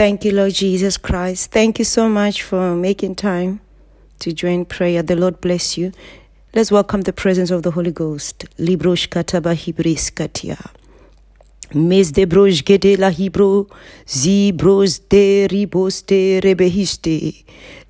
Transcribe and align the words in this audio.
Thank 0.00 0.24
you, 0.24 0.32
Lord 0.32 0.54
Jesus 0.54 0.96
Christ. 0.96 1.50
Thank 1.50 1.78
you 1.78 1.84
so 1.84 2.08
much 2.08 2.42
for 2.42 2.74
making 2.74 3.16
time 3.16 3.60
to 4.20 4.32
join 4.32 4.64
prayer. 4.64 5.02
The 5.02 5.14
Lord 5.14 5.42
bless 5.42 5.76
you. 5.76 5.92
Let's 6.54 6.72
welcome 6.72 7.02
the 7.02 7.12
presence 7.12 7.50
of 7.50 7.64
the 7.64 7.72
Holy 7.72 7.92
Ghost. 7.92 8.46
Librosh 8.56 9.10
kataba 9.10 9.54
hibris 9.54 10.08
katia. 10.14 10.56
Mes 11.72 12.10
de 12.10 12.26
broj 12.26 12.64
gede 12.66 12.96
la 12.98 13.10
hibro, 13.10 13.68
zibros 14.04 14.98
de 15.08 15.46
ribos 15.48 16.02
de 16.02 16.40
rebehiste, 16.42 17.44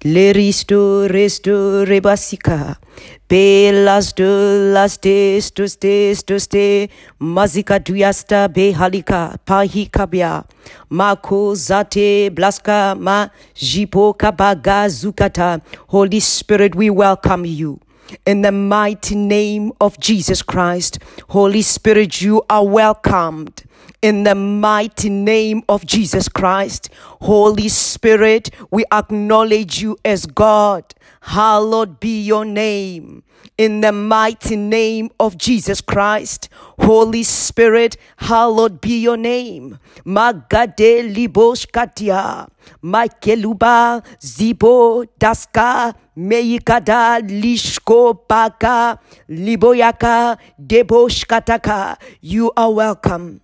leristo 0.05 1.09
resto 1.09 1.87
rebasika, 1.87 2.79
belas 3.27 4.14
de 4.14 4.73
las 4.74 5.01
de 5.01 5.38
stos 5.41 5.79
de 5.80 6.12
stos 6.14 6.46
de, 6.51 6.91
mazika 7.19 7.79
duyasta 7.79 8.48
be 8.48 8.74
halika, 8.74 9.38
pahikabia, 9.46 10.45
mako 10.91 11.55
zate 11.55 12.28
blaska 12.28 12.95
ma 13.01 13.30
jipo 13.55 14.12
kabaga 14.12 14.91
zukata. 14.91 15.62
Holy 15.88 16.20
Spirit, 16.20 16.74
we 16.74 16.91
welcome 16.91 17.47
you. 17.47 17.80
In 18.27 18.42
the 18.42 18.52
mighty 18.52 19.15
name 19.15 19.73
of 19.80 19.98
Jesus 19.98 20.42
Christ, 20.42 20.98
Holy 21.28 21.62
Spirit, 21.62 22.20
you 22.20 22.42
are 22.51 22.66
welcomed. 22.66 23.62
In 24.02 24.22
the 24.22 24.34
mighty 24.34 25.10
name 25.10 25.62
of 25.68 25.84
Jesus 25.84 26.27
Christ, 26.27 26.88
Holy 27.20 27.68
Spirit, 27.68 28.48
we 28.70 28.86
acknowledge 28.90 29.82
you 29.82 29.98
as 30.02 30.24
God. 30.24 30.95
Hallowed 31.20 32.00
be 32.00 32.23
your 32.23 32.46
name. 32.46 33.23
In 33.59 33.82
the 33.82 33.92
mighty 33.92 34.56
name 34.56 35.10
of 35.20 35.36
Jesus 35.36 35.82
Christ, 35.82 36.48
Holy 36.78 37.23
Spirit, 37.23 37.98
hallowed 38.16 38.80
be 38.80 39.02
your 39.02 39.18
name. 39.18 39.78
Magade 40.06 41.04
libosh 41.14 41.70
katia, 41.70 42.48
Makeluba 42.82 44.02
zibo 44.18 45.04
daska, 45.18 45.95
meikada 46.16 47.20
lishko 47.20 48.16
baka, 48.26 48.98
liboyaka 49.29 50.38
debosh 50.59 51.26
kataka. 51.26 51.98
You 52.23 52.51
are 52.57 52.70
welcome. 52.73 53.42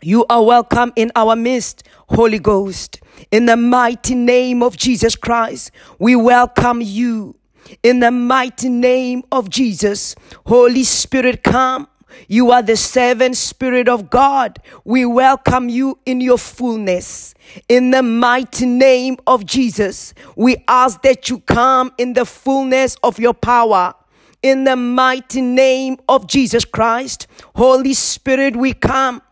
You 0.00 0.24
are 0.30 0.44
welcome 0.44 0.92
in 0.94 1.10
our 1.16 1.34
midst, 1.34 1.82
Holy 2.10 2.38
Ghost. 2.38 3.00
In 3.32 3.46
the 3.46 3.56
mighty 3.56 4.14
name 4.14 4.62
of 4.62 4.76
Jesus 4.76 5.16
Christ, 5.16 5.72
we 5.98 6.14
welcome 6.14 6.80
you. 6.80 7.34
In 7.82 7.98
the 7.98 8.12
mighty 8.12 8.68
name 8.68 9.24
of 9.32 9.50
Jesus, 9.50 10.14
Holy 10.46 10.84
Spirit, 10.84 11.42
come. 11.42 11.88
You 12.28 12.52
are 12.52 12.62
the 12.62 12.76
seventh 12.76 13.36
Spirit 13.36 13.88
of 13.88 14.08
God. 14.08 14.60
We 14.84 15.04
welcome 15.04 15.68
you 15.68 15.98
in 16.06 16.20
your 16.20 16.38
fullness. 16.38 17.34
In 17.68 17.90
the 17.90 18.02
mighty 18.04 18.66
name 18.66 19.16
of 19.26 19.46
Jesus, 19.46 20.14
we 20.36 20.64
ask 20.68 21.02
that 21.02 21.28
you 21.28 21.40
come 21.40 21.92
in 21.98 22.12
the 22.12 22.24
fullness 22.24 22.96
of 23.02 23.18
your 23.18 23.34
power. 23.34 23.94
In 24.42 24.62
the 24.62 24.76
mighty 24.76 25.40
name 25.40 25.98
of 26.08 26.28
Jesus 26.28 26.64
Christ, 26.64 27.26
Holy 27.56 27.94
Spirit, 27.94 28.54
we 28.54 28.72
come 28.72 29.22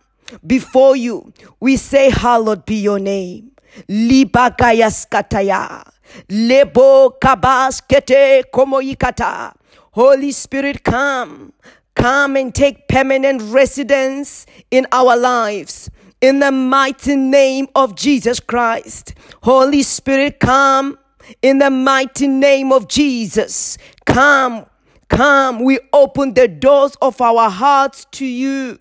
before 0.46 0.96
you. 0.96 1.32
We 1.60 1.77
say, 1.77 2.10
Hallowed 2.10 2.66
be 2.66 2.77
your 2.77 2.98
name. 2.98 3.52
Libagayaskataya. 3.88 5.84
Lebo 6.28 7.10
kabaskete 7.20 8.44
komoikata. 8.52 9.54
Holy 9.92 10.32
Spirit, 10.32 10.82
come. 10.84 11.52
Come 11.94 12.36
and 12.36 12.54
take 12.54 12.88
permanent 12.88 13.41
residence 13.42 14.47
in 14.70 14.86
our 14.92 15.16
lives. 15.16 15.91
In 16.20 16.41
the 16.41 16.52
mighty 16.52 17.16
name 17.16 17.69
of 17.74 17.94
Jesus 17.94 18.41
Christ. 18.41 19.14
Holy 19.42 19.82
Spirit, 19.82 20.41
come. 20.41 20.98
In 21.42 21.58
the 21.58 21.70
mighty 21.70 22.28
name 22.28 22.72
of 22.72 22.88
Jesus. 22.88 23.78
Come. 24.04 24.66
Come. 25.08 25.64
We 25.64 25.78
open 25.93 26.34
the 26.34 26.48
doors 26.48 26.97
of 27.00 27.20
our 27.20 27.48
hearts 27.50 28.06
to 28.12 28.26
you. 28.26 28.78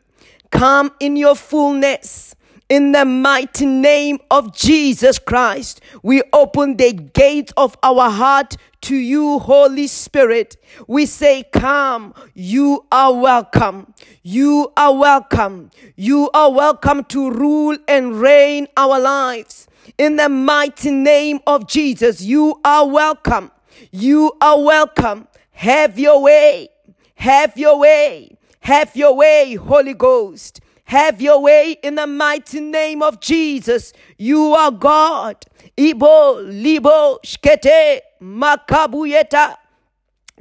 Come 0.55 0.93
in 1.01 1.17
your 1.17 1.35
fullness. 1.35 2.33
In 2.69 2.93
the 2.93 3.03
mighty 3.03 3.66
name 3.66 4.19
of 4.31 4.55
Jesus 4.55 5.19
Christ, 5.19 5.81
we 6.01 6.23
open 6.31 6.77
the 6.77 6.93
gates 6.93 7.51
of 7.57 7.77
our 7.83 8.09
heart 8.09 8.55
to 8.83 8.95
you, 8.95 9.39
Holy 9.39 9.88
Spirit. 9.88 10.55
We 10.88 11.07
say, 11.07 11.44
Come, 11.51 12.13
you 12.33 12.85
are 12.89 13.13
welcome. 13.13 13.94
You 14.23 14.71
are 14.77 14.95
welcome. 14.95 15.71
You 15.97 16.29
are 16.33 16.49
welcome 16.49 17.03
to 17.09 17.31
rule 17.31 17.77
and 17.89 18.15
reign 18.15 18.67
our 18.77 18.97
lives. 18.97 19.67
In 19.97 20.15
the 20.15 20.29
mighty 20.29 20.89
name 20.89 21.41
of 21.45 21.67
Jesus, 21.67 22.21
you 22.21 22.61
are 22.63 22.88
welcome. 22.88 23.51
You 23.91 24.31
are 24.39 24.63
welcome. 24.63 25.27
Have 25.51 25.99
your 25.99 26.21
way. 26.21 26.69
Have 27.15 27.57
your 27.57 27.77
way. 27.77 28.34
Have 28.65 28.95
your 28.95 29.13
way, 29.15 29.53
Holy 29.53 29.93
Ghost. 29.93 30.59
Have 30.85 31.21
your 31.21 31.39
way 31.39 31.77
in 31.83 31.93
the 31.93 32.07
mighty 32.07 32.59
name 32.59 33.03
of 33.03 33.19
Jesus. 33.19 33.93
You 34.17 34.55
are 34.55 34.71
God. 34.71 35.35
Ibo, 35.77 36.41
libo, 36.41 37.19
shkete, 37.23 37.99
makabuyeta, 38.23 39.55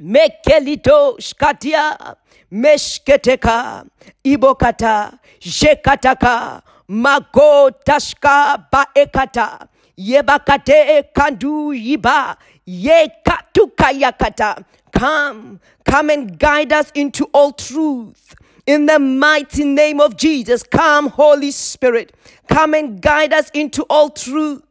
mekelito, 0.01 1.19
shkatia, 1.19 2.15
meshketeka, 2.51 3.85
ibokata, 4.23 5.19
jekataka, 5.39 6.63
mago 6.87 7.69
tashka 7.85 8.57
baekata, 8.71 9.67
yebakate 9.99 11.03
kandu 11.13 11.73
yiba, 11.75 12.37
yekatukayakata. 12.67 14.63
Come, 14.95 15.59
come 15.83 16.09
and 16.09 16.39
guide 16.39 16.71
us 16.71 16.91
into 16.95 17.25
all 17.33 17.51
truth. 17.51 18.33
In 18.65 18.87
the 18.87 18.97
mighty 18.97 19.63
name 19.63 19.99
of 19.99 20.17
Jesus, 20.17 20.63
come, 20.63 21.09
Holy 21.09 21.51
Spirit, 21.51 22.15
come 22.47 22.73
and 22.73 22.99
guide 22.99 23.33
us 23.33 23.51
into 23.53 23.83
all 23.89 24.09
truth. 24.09 24.63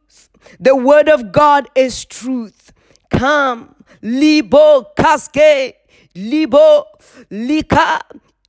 The 0.59 0.75
word 0.75 1.07
of 1.07 1.31
God 1.31 1.69
is 1.75 2.03
truth. 2.03 2.73
Come, 3.09 3.75
libo 4.01 4.87
kaske, 4.97 5.73
libo 6.15 6.85
lika. 7.29 8.01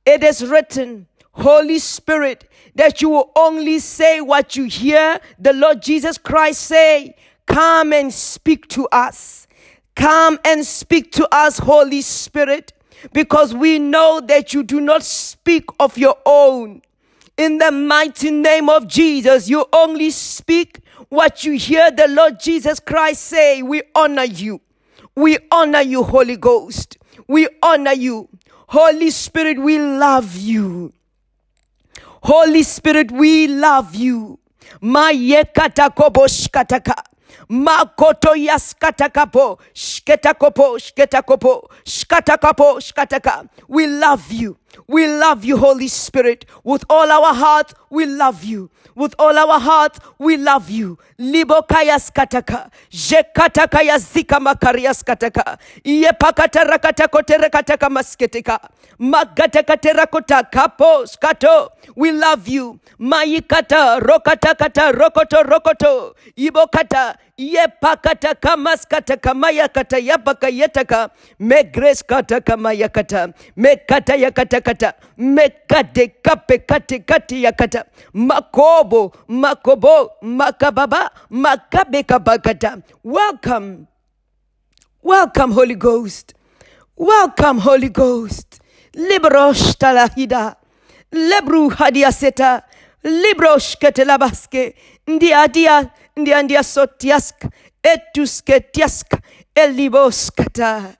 It 0.05 0.23
is 0.23 0.45
written, 0.45 1.07
Holy 1.31 1.79
Spirit, 1.79 2.49
that 2.75 3.01
you 3.01 3.09
will 3.09 3.31
only 3.35 3.79
say 3.79 4.19
what 4.19 4.55
you 4.55 4.65
hear 4.65 5.19
the 5.37 5.53
Lord 5.53 5.81
Jesus 5.81 6.17
Christ 6.17 6.61
say. 6.61 7.15
Come 7.45 7.93
and 7.93 8.13
speak 8.13 8.67
to 8.69 8.87
us. 8.91 9.46
Come 9.97 10.39
and 10.45 10.65
speak 10.65 11.11
to 11.13 11.27
us, 11.35 11.57
Holy 11.59 12.01
Spirit 12.01 12.71
because 13.13 13.53
we 13.53 13.79
know 13.79 14.21
that 14.21 14.53
you 14.53 14.63
do 14.63 14.79
not 14.79 15.03
speak 15.03 15.65
of 15.79 15.97
your 15.97 16.17
own. 16.25 16.81
In 17.37 17.59
the 17.59 17.71
mighty 17.71 18.31
name 18.31 18.69
of 18.69 18.87
Jesus, 18.87 19.47
you 19.49 19.65
only 19.71 20.09
speak 20.09 20.79
what 21.09 21.43
you 21.43 21.53
hear 21.53 21.91
the 21.91 22.07
Lord 22.07 22.39
Jesus 22.39 22.79
Christ 22.79 23.21
say. 23.23 23.61
We 23.61 23.83
honor 23.93 24.23
you. 24.23 24.61
We 25.15 25.37
honor 25.51 25.81
you, 25.81 26.03
Holy 26.03 26.37
Ghost. 26.37 26.97
We 27.27 27.47
honor 27.61 27.93
you. 27.93 28.29
Holy 28.69 29.11
Spirit, 29.11 29.59
we 29.59 29.77
love 29.79 30.35
you. 30.35 30.93
Holy 32.23 32.63
Spirit, 32.63 33.11
we 33.11 33.47
love 33.47 33.95
you. 33.95 34.39
Mayekata 34.81 35.89
koboshkataka. 35.89 37.03
Makoto 37.49 38.35
yaskatakapo, 38.35 39.59
shketakopo, 39.73 40.77
shketakopo, 40.79 41.69
shkatakapo, 41.85 42.79
shkataka. 42.81 43.47
We 43.69 43.87
love 43.87 44.31
you. 44.31 44.57
We 44.87 45.07
love 45.07 45.43
you, 45.43 45.57
Holy 45.57 45.87
Spirit. 45.87 46.45
With 46.63 46.83
all 46.89 47.11
our 47.11 47.33
heart, 47.33 47.73
we 47.89 48.05
love 48.05 48.43
you. 48.43 48.69
With 48.95 49.15
all 49.19 49.37
our 49.37 49.59
heart, 49.59 49.97
we 50.19 50.37
love 50.37 50.69
you. 50.69 50.97
Libo 51.17 51.55
Libokaya 51.61 51.99
skataka, 51.99 52.69
jekataka 52.91 53.81
ya 53.81 53.97
zika 53.97 54.39
makaria 54.39 54.93
skataka, 54.93 55.57
iye 55.83 56.11
pakata 56.13 56.63
rakata 56.63 57.07
kotere 57.07 57.49
kataka 57.49 57.89
masketika, 57.89 58.59
magataka 58.99 59.77
terakota 59.77 60.43
kapo 60.43 61.05
skato. 61.05 61.69
We 61.95 62.11
love 62.11 62.47
you. 62.47 62.79
Mayikata 62.99 63.99
rokata 63.99 64.55
kata 64.57 64.91
rokoto 64.91 65.43
rokoto, 65.43 66.15
ibokata 66.35 67.17
pakata 67.81 68.35
kamaskata 68.35 69.17
kamaya 69.17 69.67
kata 69.67 69.97
yapaka 69.99 70.49
yetaka, 70.49 71.09
megres 71.39 72.03
kata 72.03 72.41
kamaya 72.41 72.89
kata, 72.89 73.33
mekata 73.55 74.15
yakata 74.15 74.61
kata, 74.67 74.93
mekate 75.17 76.07
kape 76.23 76.57
kate 76.67 76.99
kate 76.99 77.41
yakata, 77.41 77.85
makobo, 78.13 79.13
makobo, 79.27 80.11
makababa, 80.21 81.11
makabe 81.29 82.03
kabakata. 82.03 82.81
Welcome. 83.03 83.87
Welcome, 85.03 85.51
Holy 85.53 85.75
Ghost. 85.75 86.33
Welcome, 86.97 87.59
Holy 87.59 87.89
Ghost. 87.89 88.59
Librosh 88.93 89.77
talahida. 89.77 90.55
Lebru 91.13 91.69
hadiaseta. 91.69 92.63
Librosh 93.03 93.77
ketelabaske. 93.79 94.75
Ndia 95.07 95.47
dia. 95.47 95.89
ndiandia 96.17 96.63
sotiaska 96.63 97.49
etusketiaska 97.83 99.17
eliboskata 99.55 100.93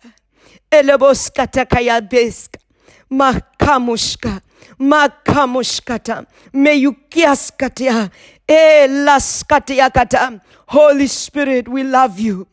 eleboskata 0.71 1.65
kayabeska 1.65 2.59
makamushka 3.09 4.41
makamushkata 4.79 6.25
meyukiaskatia 6.53 8.09
elaskatiakata. 8.47 10.39
Holy 10.67 11.07
spirit 11.07 11.67
we 11.67 11.83
love 11.83 12.19
you. 12.19 12.47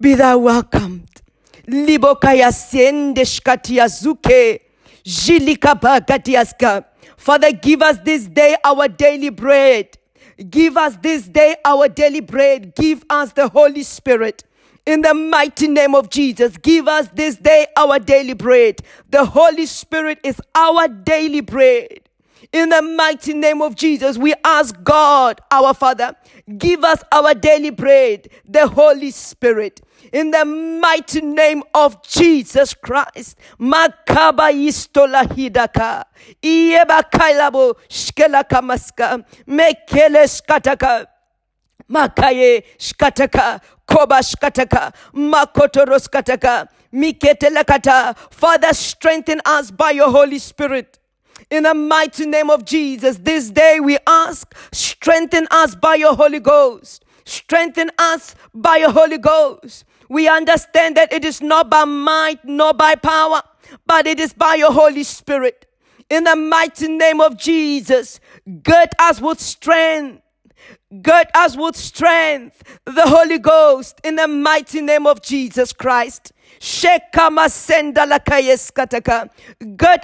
Be 0.00 0.14
thou 0.14 0.38
welcomed. 0.38 1.08
Libokaya 1.66 2.52
siendeshkatia 2.52 3.88
zuke 3.88 4.60
jilikabagatiaska. 5.04 6.84
Father 7.16 7.52
give 7.52 7.82
us 7.82 7.98
this 8.04 8.26
day 8.26 8.56
our 8.64 8.88
daily 8.88 9.30
bread. 9.30 9.86
Give 10.50 10.76
us 10.76 10.96
this 11.02 11.22
day 11.28 11.56
our 11.64 11.88
daily 11.88 12.20
bread. 12.20 12.74
Give 12.74 13.04
us 13.08 13.32
the 13.32 13.48
holy 13.48 13.82
spirit 13.84 14.44
in 14.86 15.00
the 15.02 15.14
mighty 15.14 15.68
name 15.68 15.94
of 15.94 16.10
Jesus, 16.10 16.56
give 16.56 16.88
us 16.88 17.08
this 17.14 17.36
day 17.36 17.66
our 17.76 17.98
daily 17.98 18.34
bread. 18.34 18.82
The 19.10 19.24
Holy 19.24 19.66
Spirit 19.66 20.18
is 20.24 20.40
our 20.54 20.88
daily 20.88 21.40
bread. 21.40 22.00
In 22.52 22.68
the 22.68 22.82
mighty 22.82 23.32
name 23.32 23.62
of 23.62 23.76
Jesus, 23.76 24.18
we 24.18 24.34
ask 24.44 24.74
God, 24.82 25.40
our 25.50 25.72
Father, 25.72 26.14
give 26.58 26.84
us 26.84 27.02
our 27.12 27.32
daily 27.34 27.70
bread, 27.70 28.28
the 28.46 28.66
Holy 28.66 29.10
Spirit. 29.10 29.80
In 30.12 30.32
the 30.32 30.44
mighty 30.44 31.20
name 31.22 31.62
of 31.72 32.02
Jesus 32.02 32.74
Christ. 32.74 33.38
Makaba 33.58 34.50
istola 34.52 35.22
hidaka. 35.24 36.04
Ieba 36.42 37.02
kailabo 37.10 37.76
shkelaka 37.88 38.60
maska. 38.60 39.24
Mekele 39.46 40.26
skataka. 40.28 41.06
Makaye 41.92 42.64
shkataka, 42.78 43.60
koba 43.86 44.16
shkataka, 44.16 44.94
makotoro 45.14 45.98
skataka, 45.98 46.68
miketelakata. 46.92 48.16
Father, 48.32 48.72
strengthen 48.72 49.40
us 49.44 49.70
by 49.70 49.90
your 49.90 50.10
Holy 50.10 50.38
Spirit. 50.38 50.98
In 51.50 51.64
the 51.64 51.74
mighty 51.74 52.24
name 52.24 52.48
of 52.48 52.64
Jesus, 52.64 53.18
this 53.18 53.50
day 53.50 53.78
we 53.78 53.98
ask, 54.06 54.54
strengthen 54.72 55.46
us 55.50 55.74
by 55.74 55.96
your 55.96 56.14
Holy 56.14 56.40
Ghost. 56.40 57.04
Strengthen 57.26 57.90
us 57.98 58.34
by 58.54 58.78
your 58.78 58.90
Holy 58.90 59.18
Ghost. 59.18 59.84
We 60.08 60.28
understand 60.28 60.96
that 60.96 61.12
it 61.12 61.24
is 61.24 61.42
not 61.42 61.68
by 61.68 61.84
might 61.84 62.44
nor 62.44 62.72
by 62.72 62.94
power, 62.94 63.42
but 63.86 64.06
it 64.06 64.18
is 64.18 64.32
by 64.32 64.54
your 64.54 64.72
Holy 64.72 65.02
Spirit. 65.02 65.66
In 66.08 66.24
the 66.24 66.36
mighty 66.36 66.88
name 66.88 67.20
of 67.20 67.36
Jesus, 67.36 68.18
gird 68.62 68.88
us 68.98 69.20
with 69.20 69.40
strength 69.40 70.21
Gird 71.00 71.28
us 71.34 71.56
with 71.56 71.74
strength, 71.74 72.62
the 72.84 73.06
Holy 73.06 73.38
Ghost, 73.38 73.98
in 74.04 74.16
the 74.16 74.28
mighty 74.28 74.82
name 74.82 75.06
of 75.06 75.22
Jesus 75.22 75.72
Christ. 75.72 76.32
Gird 76.60 77.00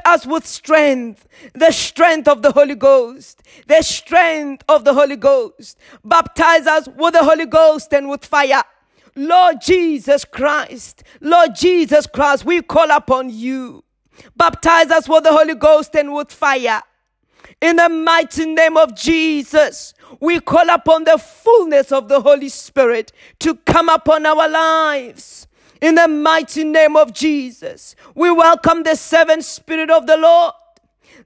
us 0.06 0.26
with 0.26 0.46
strength, 0.46 1.29
the 1.55 1.70
strength 1.70 2.26
of 2.26 2.40
the 2.40 2.52
Holy 2.52 2.75
Ghost, 2.75 3.43
the 3.67 3.82
strength 3.82 4.64
of 4.67 4.85
the 4.85 4.94
Holy 4.94 5.17
Ghost. 5.17 5.79
Baptize 6.05 6.67
us 6.67 6.88
with 6.96 7.12
the 7.12 7.23
Holy 7.23 7.46
Ghost 7.46 7.93
and 7.93 8.08
with 8.08 8.25
fire. 8.25 8.62
Lord 9.14 9.61
Jesus 9.61 10.25
Christ, 10.25 11.02
Lord 11.20 11.55
Jesus 11.55 12.06
Christ, 12.06 12.46
we 12.46 12.62
call 12.62 12.90
upon 12.90 13.29
you. 13.29 13.85
Baptize 14.37 14.90
us 14.90 15.06
with 15.06 15.25
the 15.25 15.32
Holy 15.32 15.55
Ghost 15.55 15.94
and 15.94 16.14
with 16.14 16.32
fire. 16.32 16.82
In 17.61 17.76
the 17.76 17.88
mighty 17.88 18.46
name 18.46 18.76
of 18.76 18.94
Jesus, 18.94 19.93
we 20.21 20.41
call 20.41 20.69
upon 20.71 21.05
the 21.05 21.19
fullness 21.19 21.93
of 21.93 22.09
the 22.09 22.21
Holy 22.21 22.49
Spirit 22.49 23.13
to 23.41 23.55
come 23.55 23.89
upon 23.89 24.27
our 24.27 24.49
lives. 24.49 25.47
In 25.81 25.95
the 25.95 26.09
mighty 26.09 26.65
name 26.65 26.97
of 26.97 27.13
Jesus, 27.13 27.95
we 28.15 28.31
welcome 28.31 28.83
the 28.83 28.97
seventh 28.97 29.45
Spirit 29.45 29.91
of 29.91 30.07
the 30.07 30.17
Lord. 30.17 30.55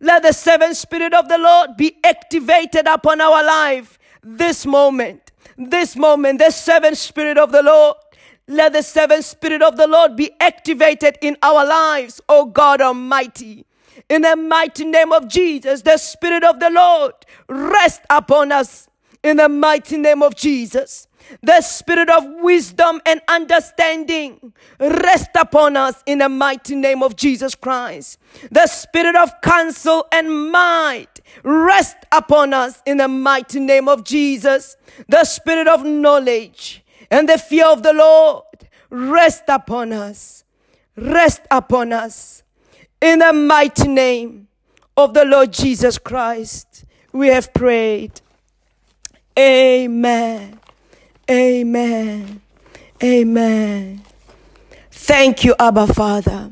Let 0.00 0.23
the 0.23 0.32
seventh 0.32 0.76
Spirit 0.76 1.14
of 1.14 1.29
the 1.29 1.38
Lord 1.38 1.76
be 1.76 1.96
activated 2.05 2.87
upon 2.87 3.20
our 3.20 3.43
life 3.43 3.99
this 4.23 4.67
moment. 4.67 5.32
This 5.56 5.96
moment, 5.96 6.38
the 6.38 6.50
seventh 6.50 6.99
Spirit 6.99 7.38
of 7.38 7.52
the 7.52 7.62
Lord. 7.62 7.96
Let 8.49 8.73
the 8.73 8.82
seventh 8.82 9.25
Spirit 9.25 9.62
of 9.62 9.76
the 9.76 9.87
Lord 9.87 10.17
be 10.17 10.32
activated 10.40 11.17
in 11.23 11.37
our 11.43 11.64
lives, 11.64 12.20
O 12.29 12.46
God 12.46 12.81
Almighty. 12.81 13.64
In 14.08 14.22
the 14.22 14.36
mighty 14.36 14.84
name 14.84 15.12
of 15.12 15.28
Jesus, 15.28 15.82
the 15.82 15.96
Spirit 15.96 16.44
of 16.44 16.60
the 16.60 16.70
Lord 16.70 17.14
rest 17.48 18.02
upon 18.10 18.52
us. 18.52 18.88
In 19.22 19.36
the 19.36 19.48
mighty 19.48 19.98
name 19.98 20.20
of 20.20 20.34
Jesus, 20.34 21.06
the 21.42 21.60
Spirit 21.60 22.10
of 22.10 22.24
wisdom 22.40 23.00
and 23.06 23.20
understanding 23.28 24.52
rest 24.80 25.30
upon 25.36 25.76
us 25.76 26.02
in 26.06 26.18
the 26.18 26.28
mighty 26.28 26.74
name 26.74 27.02
of 27.02 27.14
Jesus 27.14 27.54
Christ. 27.54 28.18
The 28.50 28.66
Spirit 28.66 29.14
of 29.14 29.30
counsel 29.40 30.06
and 30.10 30.50
might 30.50 31.20
rest 31.44 31.96
upon 32.10 32.52
us 32.52 32.82
in 32.84 32.96
the 32.96 33.08
mighty 33.08 33.60
name 33.60 33.88
of 33.88 34.02
Jesus. 34.04 34.76
The 35.08 35.24
Spirit 35.24 35.68
of 35.68 35.84
knowledge 35.84 36.84
and 37.10 37.28
the 37.28 37.38
fear 37.38 37.66
of 37.66 37.82
the 37.84 37.92
Lord 37.92 38.44
rest 38.90 39.44
upon 39.48 39.92
us. 39.92 40.44
Rest 40.96 41.42
upon 41.50 41.92
us 41.92 42.42
in 43.02 43.19
the 43.19 43.32
mighty 43.32 43.88
name 43.88 44.46
of 44.96 45.12
the 45.12 45.25
Lord 45.25 45.52
Jesus 45.52 45.99
Christ, 45.99 46.84
we 47.12 47.26
have 47.28 47.52
prayed. 47.52 48.20
Amen. 49.37 50.60
Amen. 51.28 52.40
Amen. 53.02 54.02
Thank 54.90 55.44
you, 55.44 55.54
Abba 55.58 55.88
Father. 55.88 56.50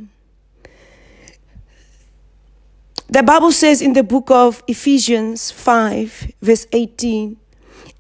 The 3.09 3.23
Bible 3.23 3.53
says 3.53 3.81
in 3.81 3.93
the 3.93 4.03
book 4.03 4.31
of 4.31 4.63
Ephesians 4.67 5.53
5, 5.53 6.33
verse 6.43 6.67
18, 6.73 7.37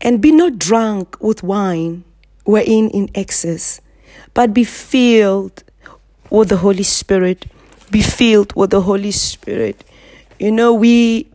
and 0.00 0.20
be 0.20 0.32
not 0.32 0.58
drunk 0.58 1.20
with 1.20 1.44
wine 1.44 2.04
wherein 2.44 2.90
in 2.90 3.10
excess, 3.14 3.80
but 4.34 4.52
be 4.52 4.64
filled 4.64 5.62
with 6.30 6.48
the 6.48 6.56
Holy 6.56 6.82
Spirit 6.82 7.46
be 7.90 8.02
filled 8.02 8.54
with 8.54 8.70
the 8.70 8.82
Holy 8.82 9.10
Spirit. 9.10 9.84
You 10.38 10.52
know, 10.52 10.72
we 10.72 11.30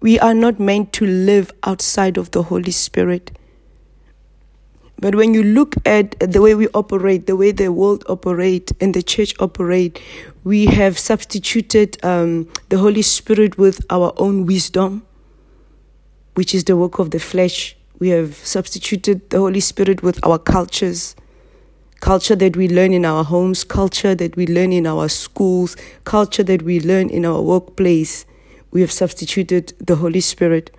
we 0.00 0.18
are 0.20 0.34
not 0.34 0.60
meant 0.60 0.92
to 0.94 1.06
live 1.06 1.52
outside 1.64 2.16
of 2.16 2.30
the 2.30 2.44
Holy 2.44 2.70
Spirit. 2.70 3.32
But 5.00 5.14
when 5.14 5.32
you 5.32 5.42
look 5.42 5.76
at 5.86 6.18
the 6.18 6.42
way 6.42 6.54
we 6.54 6.68
operate, 6.74 7.26
the 7.26 7.36
way 7.36 7.52
the 7.52 7.72
world 7.72 8.04
operate 8.08 8.72
and 8.80 8.94
the 8.94 9.02
church 9.02 9.32
operate, 9.38 10.02
we 10.42 10.66
have 10.66 10.98
substituted 10.98 12.04
um, 12.04 12.48
the 12.68 12.78
Holy 12.78 13.02
Spirit 13.02 13.58
with 13.58 13.84
our 13.90 14.12
own 14.16 14.44
wisdom, 14.44 15.06
which 16.34 16.52
is 16.54 16.64
the 16.64 16.76
work 16.76 16.98
of 16.98 17.12
the 17.12 17.20
flesh. 17.20 17.76
We 18.00 18.08
have 18.08 18.34
substituted 18.36 19.30
the 19.30 19.38
Holy 19.38 19.60
Spirit 19.60 20.02
with 20.02 20.24
our 20.24 20.38
cultures, 20.38 21.14
culture 22.00 22.36
that 22.36 22.56
we 22.56 22.68
learn 22.68 22.92
in 22.92 23.04
our 23.04 23.24
homes, 23.24 23.64
culture 23.64 24.14
that 24.14 24.36
we 24.36 24.46
learn 24.46 24.72
in 24.72 24.86
our 24.86 25.08
schools, 25.08 25.76
culture 26.04 26.44
that 26.44 26.62
we 26.62 26.80
learn 26.80 27.10
in 27.10 27.24
our 27.24 27.42
workplace. 27.42 28.24
We 28.70 28.80
have 28.82 28.92
substituted 28.92 29.72
the 29.78 29.96
Holy 29.96 30.20
Spirit. 30.20 30.70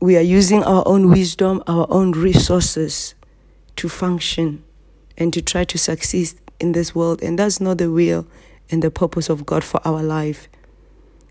We 0.00 0.16
are 0.16 0.22
using 0.22 0.62
our 0.62 0.82
own 0.86 1.10
wisdom, 1.10 1.62
our 1.66 1.86
own 1.90 2.12
resources 2.12 3.14
to 3.76 3.88
function 3.88 4.62
and 5.16 5.32
to 5.32 5.42
try 5.42 5.64
to 5.64 5.78
succeed 5.78 6.34
in 6.60 6.72
this 6.72 6.94
world. 6.94 7.22
And 7.22 7.38
that's 7.38 7.60
not 7.60 7.78
the 7.78 7.90
will 7.90 8.26
and 8.70 8.82
the 8.82 8.90
purpose 8.90 9.28
of 9.28 9.46
God 9.46 9.64
for 9.64 9.80
our 9.86 10.02
life. 10.02 10.48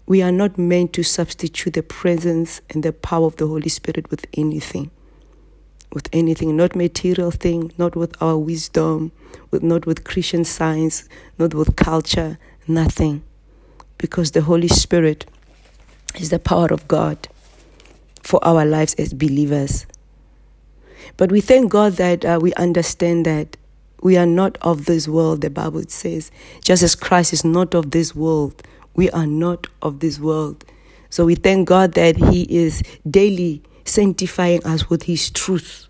We 0.08 0.22
are 0.22 0.32
not 0.32 0.58
meant 0.58 0.94
to 0.94 1.04
substitute 1.04 1.74
the 1.74 1.84
presence 1.84 2.62
and 2.70 2.84
the 2.84 2.94
power 2.94 3.26
of 3.26 3.38
the 3.38 3.48
Holy 3.48 3.70
Spirit 3.70 4.10
with 4.12 4.26
anything 4.34 4.92
with 5.96 6.10
anything, 6.14 6.56
not 6.56 6.76
material 6.76 7.32
thing, 7.32 7.72
not 7.78 7.96
with 7.96 8.22
our 8.22 8.38
wisdom, 8.38 9.14
with 9.50 9.64
not 9.64 9.86
with 9.86 10.04
Christian 10.04 10.44
science, 10.44 11.08
not 11.40 11.54
with 11.54 11.76
culture, 11.78 12.38
nothing. 12.68 13.24
Because 13.98 14.32
the 14.32 14.42
Holy 14.42 14.68
Spirit 14.68 15.26
is 16.20 16.30
the 16.30 16.38
power 16.38 16.68
of 16.68 16.88
God 16.88 17.30
for 18.22 18.44
our 18.46 18.66
lives 18.66 18.94
as 18.96 19.14
believers. 19.14 19.86
But 21.16 21.32
we 21.32 21.40
thank 21.40 21.72
God 21.72 21.94
that 21.94 22.26
uh, 22.26 22.40
we 22.42 22.54
understand 22.56 23.26
that 23.26 23.56
we 24.02 24.18
are 24.18 24.26
not 24.26 24.58
of 24.62 24.86
this 24.86 25.08
world, 25.08 25.42
the 25.42 25.50
Bible 25.50 25.84
says. 25.88 26.30
Just 26.62 26.84
as 26.84 26.94
Christ 26.94 27.32
is 27.32 27.46
not 27.46 27.74
of 27.74 27.92
this 27.92 28.14
world, 28.14 28.62
we 28.96 29.10
are 29.12 29.26
not 29.26 29.68
of 29.82 30.02
this 30.02 30.20
world. 30.20 30.66
So 31.10 31.24
we 31.24 31.36
thank 31.36 31.70
God 31.70 31.94
that 31.94 32.18
He 32.18 32.44
is 32.44 32.84
daily 33.10 33.64
sanctifying 33.86 34.66
us 34.66 34.90
with 34.90 35.04
His 35.04 35.32
truth. 35.32 35.88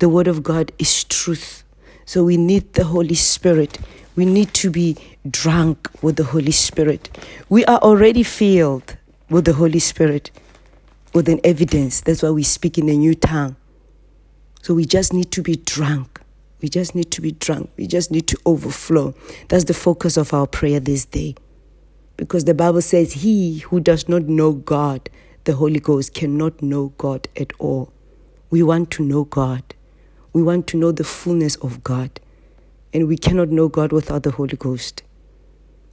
The 0.00 0.08
Word 0.10 0.28
of 0.28 0.42
God 0.44 0.72
is 0.78 1.04
truth. 1.04 1.64
So 2.06 2.24
we 2.24 2.36
need 2.38 2.74
the 2.74 2.84
Holy 2.84 3.16
Spirit. 3.16 3.78
We 4.16 4.26
need 4.26 4.54
to 4.56 4.70
be 4.70 4.96
drunk 5.30 5.90
with 6.02 6.16
the 6.16 6.24
Holy 6.24 6.52
Spirit. 6.52 7.16
We 7.48 7.64
are 7.66 7.78
already 7.80 8.22
filled 8.24 8.96
with 9.30 9.46
the 9.46 9.54
Holy 9.54 9.80
Spirit. 9.80 10.30
with 11.14 11.28
an 11.28 11.40
evidence. 11.44 12.02
That's 12.02 12.22
why 12.22 12.30
we 12.30 12.42
speak 12.44 12.78
in 12.78 12.88
a 12.88 12.94
new 12.96 13.14
tongue. 13.14 13.56
So 14.62 14.74
we 14.74 14.84
just 14.86 15.12
need 15.12 15.32
to 15.32 15.42
be 15.42 15.56
drunk. 15.56 16.20
We 16.62 16.68
just 16.68 16.94
need 16.94 17.10
to 17.12 17.22
be 17.22 17.32
drunk. 17.32 17.70
We 17.76 17.86
just 17.86 18.10
need 18.10 18.28
to 18.28 18.38
overflow. 18.46 19.14
That's 19.48 19.64
the 19.64 19.74
focus 19.74 20.16
of 20.16 20.34
our 20.34 20.46
prayer 20.46 20.80
this 20.80 21.04
day. 21.06 21.36
Because 22.16 22.44
the 22.44 22.54
Bible 22.54 22.82
says, 22.82 23.14
He 23.14 23.60
who 23.60 23.80
does 23.80 24.08
not 24.08 24.24
know 24.24 24.52
God, 24.52 25.10
the 25.44 25.54
Holy 25.54 25.80
Ghost, 25.80 26.14
cannot 26.14 26.62
know 26.62 26.88
God 26.98 27.28
at 27.36 27.52
all. 27.58 27.92
We 28.50 28.62
want 28.62 28.90
to 28.92 29.02
know 29.02 29.24
God. 29.24 29.62
We 30.32 30.42
want 30.42 30.66
to 30.68 30.76
know 30.76 30.92
the 30.92 31.04
fullness 31.04 31.56
of 31.56 31.84
God. 31.84 32.20
And 32.92 33.08
we 33.08 33.16
cannot 33.16 33.48
know 33.48 33.68
God 33.68 33.92
without 33.92 34.22
the 34.22 34.30
Holy 34.30 34.56
Ghost. 34.56 35.02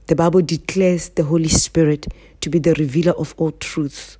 The 0.06 0.16
Bible 0.16 0.42
declares 0.42 1.10
the 1.10 1.24
Holy 1.24 1.48
Spirit 1.48 2.06
to 2.40 2.50
be 2.50 2.58
the 2.58 2.74
revealer 2.74 3.12
of 3.12 3.34
all 3.36 3.52
truth. 3.52 4.18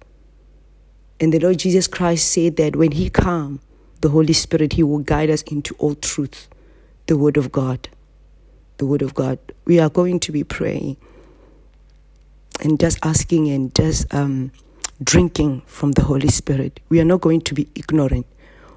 And 1.20 1.32
the 1.32 1.38
Lord 1.38 1.58
Jesus 1.58 1.86
Christ 1.86 2.30
said 2.30 2.56
that 2.56 2.76
when 2.76 2.92
He 2.92 3.08
comes, 3.08 3.60
the 4.00 4.08
Holy 4.08 4.32
Spirit, 4.32 4.74
He 4.74 4.82
will 4.82 4.98
guide 4.98 5.30
us 5.30 5.42
into 5.42 5.74
all 5.78 5.94
truth, 5.94 6.48
the 7.06 7.16
Word 7.16 7.36
of 7.36 7.52
God. 7.52 7.88
The 8.78 8.86
Word 8.86 9.02
of 9.02 9.14
God. 9.14 9.38
We 9.64 9.78
are 9.78 9.88
going 9.88 10.18
to 10.20 10.32
be 10.32 10.42
praying 10.42 10.96
and 12.60 12.78
just 12.80 12.98
asking 13.02 13.48
and 13.48 13.74
just 13.74 14.12
um, 14.12 14.50
drinking 15.02 15.62
from 15.66 15.92
the 15.92 16.02
Holy 16.02 16.28
Spirit. 16.28 16.80
We 16.88 17.00
are 17.00 17.04
not 17.04 17.20
going 17.20 17.42
to 17.42 17.54
be 17.54 17.68
ignorant 17.75 18.26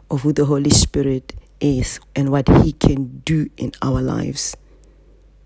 of 0.10 0.22
who 0.22 0.34
the 0.34 0.45
Holy 0.45 0.69
Spirit 0.69 1.34
is 1.60 2.00
and 2.15 2.29
what 2.29 2.48
He 2.63 2.74
can 2.74 3.22
do 3.25 3.50
in 3.57 3.72
our 3.81 4.01
lives. 4.01 4.55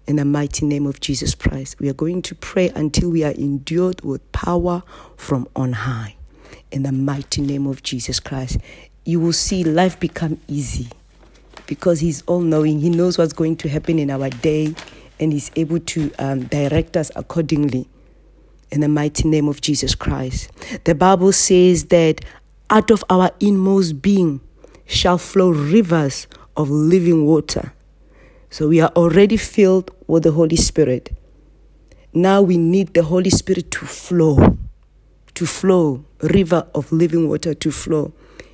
In 0.07 0.15
the 0.15 0.25
mighty 0.25 0.65
name 0.65 0.87
of 0.87 0.99
Jesus 0.99 1.35
Christ, 1.35 1.79
we 1.79 1.87
are 1.89 1.93
going 1.93 2.21
to 2.23 2.35
pray 2.35 2.69
until 2.69 3.11
we 3.11 3.23
are 3.23 3.31
endued 3.31 4.01
with 4.01 4.31
power 4.31 4.81
from 5.15 5.47
on 5.55 5.73
high 5.73 6.15
in 6.71 6.83
the 6.83 6.91
mighty 6.91 7.41
name 7.41 7.67
of 7.67 7.83
Jesus 7.83 8.19
Christ. 8.19 8.57
You 9.05 9.19
will 9.19 9.33
see 9.33 9.63
life 9.63 9.99
become 9.99 10.39
easy 10.47 10.89
because 11.67 11.99
He's 11.99 12.23
all 12.23 12.41
knowing. 12.41 12.79
He 12.79 12.89
knows 12.89 13.17
what's 13.17 13.33
going 13.33 13.57
to 13.57 13.69
happen 13.69 13.99
in 13.99 14.09
our 14.09 14.29
day 14.29 14.73
and 15.19 15.31
He's 15.31 15.51
able 15.55 15.79
to 15.79 16.11
um, 16.17 16.45
direct 16.45 16.97
us 16.97 17.11
accordingly 17.15 17.87
in 18.71 18.81
the 18.81 18.87
mighty 18.87 19.27
name 19.27 19.47
of 19.47 19.61
Jesus 19.61 19.95
Christ. 19.95 20.49
The 20.85 20.95
Bible 20.95 21.31
says 21.31 21.85
that 21.85 22.23
out 22.69 22.91
of 22.91 23.03
our 23.09 23.31
inmost 23.39 24.01
being 24.01 24.41
shall 24.85 25.17
flow 25.17 25.49
rivers 25.49 26.27
of 26.55 26.69
living 26.69 27.25
water. 27.25 27.73
So 28.49 28.67
we 28.67 28.81
are 28.81 28.91
already 28.95 29.37
filled 29.37 29.91
with 30.07 30.23
the 30.23 30.31
Holy 30.31 30.55
Spirit. 30.55 31.15
Now 32.13 32.41
we 32.41 32.57
need 32.57 32.93
the 32.93 33.03
Holy 33.03 33.29
Spirit 33.29 33.71
to 33.71 33.85
flow 33.85 34.57
to 35.39 35.45
flow, 35.45 36.03
river 36.19 36.67
of 36.75 36.91
living 36.91 37.29
water 37.29 37.53
to 37.53 37.71
flow. 37.71 38.11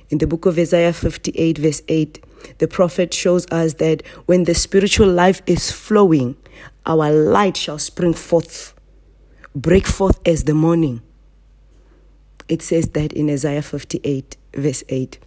In 0.08 0.18
the 0.18 0.26
book 0.28 0.46
of 0.46 0.56
Isaiah 0.56 0.92
58, 0.92 1.58
verse 1.58 1.82
8, 1.88 2.24
the 2.58 2.68
prophet 2.68 3.12
shows 3.12 3.44
us 3.50 3.74
that 3.74 4.06
when 4.26 4.44
the 4.44 4.54
spiritual 4.54 5.08
life 5.08 5.42
is 5.46 5.72
flowing, 5.72 6.36
our 6.86 7.10
light 7.10 7.56
shall 7.56 7.80
spring 7.80 8.14
forth, 8.14 8.72
break 9.56 9.86
forth 9.86 10.20
as 10.28 10.44
the 10.44 10.54
morning. 10.54 11.00
It 12.48 12.62
says 12.62 12.88
that 12.90 13.12
in 13.14 13.30
Isaiah 13.30 13.62
58, 13.62 14.36
verse 14.54 14.84
8. 14.88 15.18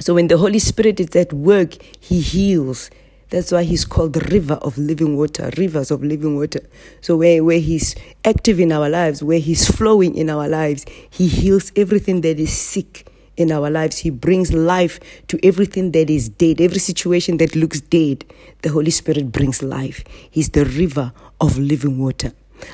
So 0.00 0.14
when 0.14 0.28
the 0.28 0.38
Holy 0.38 0.58
Spirit 0.58 0.98
is 0.98 1.14
at 1.14 1.32
work, 1.32 1.74
He 2.00 2.20
heals, 2.20 2.90
that's 3.28 3.52
why 3.52 3.64
he's 3.64 3.84
called 3.84 4.12
the 4.12 4.26
river 4.32 4.54
of 4.54 4.78
living 4.78 5.16
water, 5.16 5.50
rivers 5.58 5.90
of 5.90 6.02
living 6.02 6.36
water. 6.36 6.60
So 7.00 7.16
where, 7.16 7.42
where 7.42 7.58
he's 7.58 7.94
active 8.24 8.60
in 8.60 8.70
our 8.70 8.88
lives, 8.88 9.22
where 9.22 9.38
he's 9.40 9.68
flowing 9.68 10.14
in 10.14 10.30
our 10.30 10.48
lives, 10.48 10.84
he 11.10 11.26
heals 11.26 11.72
everything 11.74 12.20
that 12.20 12.38
is 12.38 12.56
sick 12.56 13.10
in 13.36 13.50
our 13.50 13.70
lives. 13.70 13.98
He 13.98 14.10
brings 14.10 14.52
life 14.52 15.00
to 15.28 15.44
everything 15.44 15.92
that 15.92 16.10
is 16.10 16.28
dead, 16.28 16.60
every 16.60 16.78
situation 16.78 17.38
that 17.38 17.56
looks 17.56 17.80
dead. 17.80 18.24
The 18.62 18.70
Holy 18.70 18.92
Spirit 18.92 19.32
brings 19.32 19.62
life. 19.62 20.04
He's 20.30 20.50
the 20.50 20.64
river 20.64 21.12
of 21.40 21.58
living 21.58 21.98
water. 21.98 22.32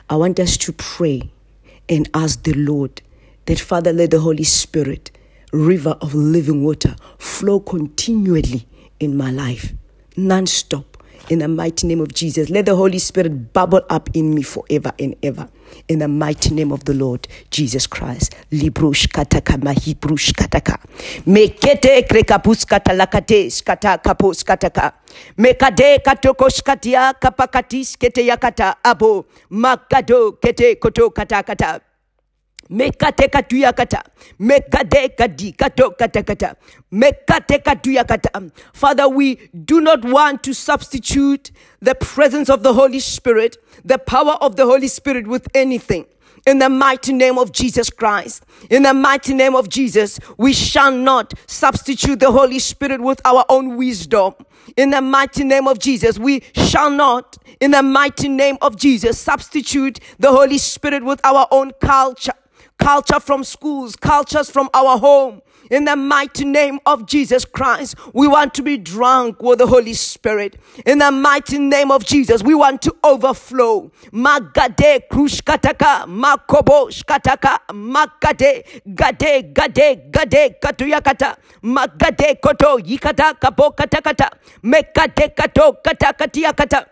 I 0.08 0.16
want 0.16 0.40
us 0.40 0.56
to 0.58 0.72
pray 0.72 1.30
and 1.88 2.08
ask 2.14 2.42
the 2.42 2.54
Lord 2.54 3.02
that, 3.46 3.58
Father, 3.58 3.92
let 3.92 4.10
the 4.10 4.20
Holy 4.20 4.44
Spirit, 4.44 5.10
river 5.52 5.96
of 6.00 6.14
living 6.14 6.62
water, 6.64 6.96
flow 7.18 7.60
continually 7.60 8.66
in 8.98 9.16
my 9.16 9.30
life 9.30 9.72
non-stop 10.16 10.89
in 11.30 11.38
the 11.38 11.48
mighty 11.48 11.86
name 11.86 12.00
of 12.00 12.12
Jesus. 12.12 12.50
Let 12.50 12.66
the 12.66 12.76
Holy 12.76 12.98
Spirit 12.98 13.52
bubble 13.54 13.82
up 13.88 14.10
in 14.14 14.34
me 14.34 14.42
forever 14.42 14.92
and 14.98 15.16
ever. 15.22 15.48
In 15.88 16.00
the 16.00 16.08
mighty 16.08 16.52
name 16.54 16.72
of 16.72 16.84
the 16.84 16.92
Lord 16.94 17.26
Jesus 17.50 17.86
Christ. 17.86 18.34
Librush 18.52 19.06
kataka 19.08 19.56
mahibrush 19.62 20.32
kataka. 20.34 20.78
Mekete 21.26 22.02
krekapus 22.08 22.66
katalakate 22.66 23.46
skata 23.50 24.02
kapus 24.02 24.44
kataka. 24.44 24.92
Mekade 25.38 26.02
katokos 26.04 26.62
katia 26.62 27.14
kapakatis 27.20 27.96
kete 27.96 28.26
yakata 28.26 28.74
abo. 28.84 29.24
Makado 29.50 30.32
kete 30.42 30.78
koto 30.80 31.10
katakata. 31.10 31.80
Mekateka 32.70 33.42
tuyakata. 33.42 34.02
Mekadeka 34.38 35.28
di 35.36 35.52
kato 35.52 35.90
katakata. 35.90 36.54
Mekateka 36.92 37.74
tuyakata. 37.82 38.52
Father, 38.72 39.08
we 39.08 39.36
do 39.64 39.80
not 39.80 40.04
want 40.04 40.42
to 40.44 40.54
substitute 40.54 41.50
the 41.80 41.94
presence 41.96 42.48
of 42.48 42.62
the 42.62 42.72
Holy 42.72 43.00
Spirit, 43.00 43.56
the 43.84 43.98
power 43.98 44.36
of 44.40 44.56
the 44.56 44.66
Holy 44.66 44.88
Spirit 44.88 45.26
with 45.26 45.48
anything. 45.54 46.06
In 46.46 46.58
the 46.58 46.70
mighty 46.70 47.12
name 47.12 47.36
of 47.36 47.52
Jesus 47.52 47.90
Christ, 47.90 48.44
in 48.70 48.84
the 48.84 48.94
mighty 48.94 49.34
name 49.34 49.54
of 49.54 49.68
Jesus, 49.68 50.18
we 50.38 50.54
shall 50.54 50.90
not 50.90 51.34
substitute 51.46 52.18
the 52.20 52.32
Holy 52.32 52.58
Spirit 52.58 53.02
with 53.02 53.20
our 53.26 53.44
own 53.50 53.76
wisdom. 53.76 54.34
In 54.76 54.88
the 54.90 55.02
mighty 55.02 55.44
name 55.44 55.68
of 55.68 55.78
Jesus, 55.78 56.18
we 56.18 56.42
shall 56.54 56.88
not, 56.88 57.36
in 57.60 57.72
the 57.72 57.82
mighty 57.82 58.28
name 58.28 58.56
of 58.62 58.76
Jesus, 58.76 59.18
substitute 59.18 60.00
the 60.18 60.30
Holy 60.30 60.56
Spirit 60.56 61.04
with 61.04 61.20
our 61.24 61.46
own 61.50 61.72
culture 61.80 62.32
culture 62.80 63.20
from 63.20 63.44
schools, 63.44 63.94
cultures 63.94 64.50
from 64.50 64.68
our 64.74 64.98
home. 64.98 65.42
In 65.70 65.84
the 65.84 65.94
mighty 65.94 66.44
name 66.44 66.80
of 66.84 67.06
Jesus 67.06 67.44
Christ, 67.44 67.94
we 68.12 68.26
want 68.26 68.54
to 68.54 68.62
be 68.62 68.76
drunk 68.76 69.40
with 69.40 69.60
the 69.60 69.66
Holy 69.68 69.94
Spirit. 69.94 70.56
In 70.84 70.98
the 70.98 71.12
mighty 71.12 71.58
name 71.60 71.92
of 71.92 72.04
Jesus, 72.04 72.42
we 72.42 72.54
want 72.56 72.82
to 72.82 72.96
overflow. 73.04 73.92
Magade 74.10 75.02
krushkataka, 75.08 76.06
makobo 76.08 76.90
shkataka, 76.90 77.58
makade, 77.68 78.64
gade, 78.96 79.54
gade, 79.54 80.10
gade, 80.10 80.56
katuyakata, 80.60 81.36
magade 81.62 82.40
koto, 82.40 82.78
yikata, 82.78 83.38
kapo 83.38 83.70
katakata, 83.70 84.30
mekade 84.64 85.36
kato, 85.36 85.76
katakatiakata. 85.84 86.86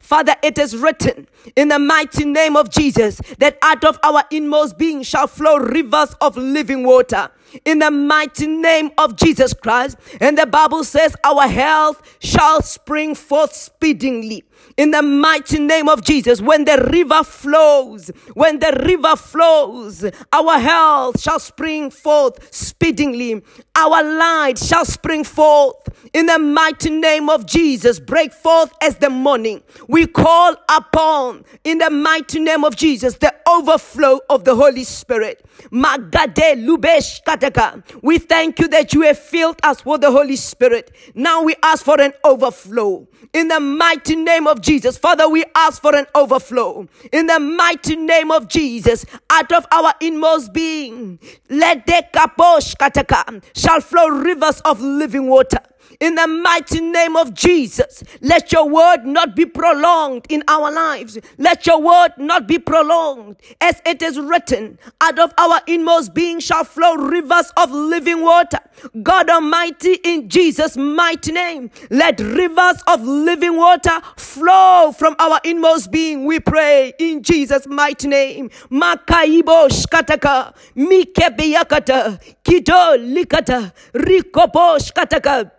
Father, 0.00 0.34
it 0.42 0.58
is 0.58 0.76
written 0.76 1.26
in 1.56 1.68
the 1.68 1.78
mighty 1.78 2.24
name 2.24 2.56
of 2.56 2.70
Jesus 2.70 3.20
that 3.38 3.58
out 3.62 3.84
of 3.84 3.98
our 4.02 4.24
inmost 4.30 4.78
being 4.78 5.02
shall 5.02 5.26
flow 5.26 5.56
rivers 5.56 6.14
of 6.20 6.36
living 6.36 6.84
water. 6.84 7.30
In 7.64 7.78
the 7.78 7.90
mighty 7.90 8.46
name 8.46 8.90
of 8.98 9.16
Jesus 9.16 9.54
Christ. 9.54 9.96
And 10.20 10.36
the 10.36 10.46
Bible 10.46 10.84
says 10.84 11.16
our 11.24 11.46
health 11.46 12.16
shall 12.20 12.62
spring 12.62 13.14
forth 13.14 13.54
speedingly 13.54 14.44
in 14.76 14.92
the 14.92 15.02
mighty 15.02 15.58
name 15.58 15.88
of 15.88 16.02
Jesus. 16.02 16.40
When 16.40 16.64
the 16.64 16.88
river 16.92 17.24
flows, 17.24 18.10
when 18.34 18.58
the 18.60 18.84
river 18.86 19.16
flows, 19.16 20.04
our 20.32 20.58
health 20.58 21.20
shall 21.20 21.40
spring 21.40 21.90
forth 21.90 22.54
speedingly. 22.54 23.42
Our 23.76 24.02
light 24.02 24.58
shall 24.58 24.84
spring 24.84 25.24
forth 25.24 25.76
in 26.12 26.26
the 26.26 26.38
mighty 26.38 26.90
name 26.90 27.28
of 27.28 27.46
Jesus. 27.46 28.00
Break 28.00 28.32
forth 28.32 28.72
as 28.80 28.96
the 28.96 29.10
morning. 29.10 29.62
We 29.88 30.06
call 30.06 30.54
upon 30.68 31.44
in 31.64 31.78
the 31.78 31.90
mighty 31.90 32.40
name 32.40 32.64
of 32.64 32.76
Jesus 32.76 33.14
the 33.14 33.34
overflow 33.48 34.20
of 34.30 34.44
the 34.44 34.54
Holy 34.54 34.84
Spirit. 34.84 35.44
Magade 35.72 36.64
lubesh 36.64 37.22
kataka. 37.38 37.82
We 38.02 38.18
thank 38.18 38.58
you 38.58 38.68
that 38.68 38.92
you 38.92 39.02
have 39.02 39.18
filled 39.18 39.60
us 39.62 39.84
with 39.84 40.00
the 40.00 40.10
Holy 40.10 40.36
Spirit. 40.36 40.92
Now 41.14 41.42
we 41.42 41.54
ask 41.62 41.84
for 41.84 42.00
an 42.00 42.12
overflow 42.24 43.06
in 43.32 43.48
the 43.48 43.60
mighty 43.60 44.16
name 44.16 44.46
of 44.46 44.60
Jesus. 44.60 44.98
Father, 44.98 45.28
we 45.28 45.44
ask 45.54 45.80
for 45.80 45.94
an 45.94 46.06
overflow 46.14 46.88
in 47.12 47.26
the 47.26 47.38
mighty 47.38 47.96
name 47.96 48.30
of 48.30 48.48
Jesus. 48.48 49.04
Out 49.30 49.52
of 49.52 49.66
our 49.72 49.94
inmost 50.00 50.52
being, 50.52 51.18
let 51.48 51.86
the 51.86 52.04
kaposh 52.12 52.74
kataka 52.76 53.42
shall 53.54 53.80
flow 53.80 54.08
rivers 54.08 54.60
of 54.60 54.80
living 54.80 55.26
water 55.28 55.58
In 56.00 56.14
the 56.14 56.26
mighty 56.26 56.80
name 56.80 57.16
of 57.16 57.34
Jesus, 57.34 58.02
let 58.20 58.52
your 58.52 58.68
word 58.68 59.04
not 59.04 59.34
be 59.34 59.46
prolonged 59.46 60.26
in 60.28 60.42
our 60.48 60.70
lives. 60.70 61.18
Let 61.38 61.66
your 61.66 61.80
word 61.80 62.12
not 62.18 62.46
be 62.46 62.58
prolonged. 62.58 63.36
As 63.60 63.80
it 63.86 64.02
is 64.02 64.18
written, 64.18 64.78
out 65.00 65.18
of 65.18 65.32
our 65.38 65.60
inmost 65.66 66.14
being 66.14 66.40
shall 66.40 66.64
flow 66.64 66.94
rivers 66.94 67.52
of 67.56 67.70
living 67.70 68.22
water. 68.22 68.58
God 69.02 69.28
Almighty, 69.28 69.98
in 70.04 70.28
Jesus' 70.28 70.76
mighty 70.76 71.32
name, 71.32 71.70
let 71.90 72.20
rivers 72.20 72.82
of 72.86 73.02
living 73.02 73.56
water 73.56 74.00
flow 74.16 74.92
from 74.96 75.16
our 75.18 75.40
inmost 75.44 75.90
being. 75.90 76.26
We 76.26 76.40
pray 76.40 76.92
in 76.98 77.22
Jesus' 77.22 77.66
mighty 77.66 78.08
name. 78.08 78.50
Makaibo 78.70 79.68
shkataka, 79.68 80.54
mikebiyakata, 80.76 82.20
kido 82.44 82.96
likata, 82.96 83.72
rikobo 83.94 84.78
shkataka. 84.78 85.50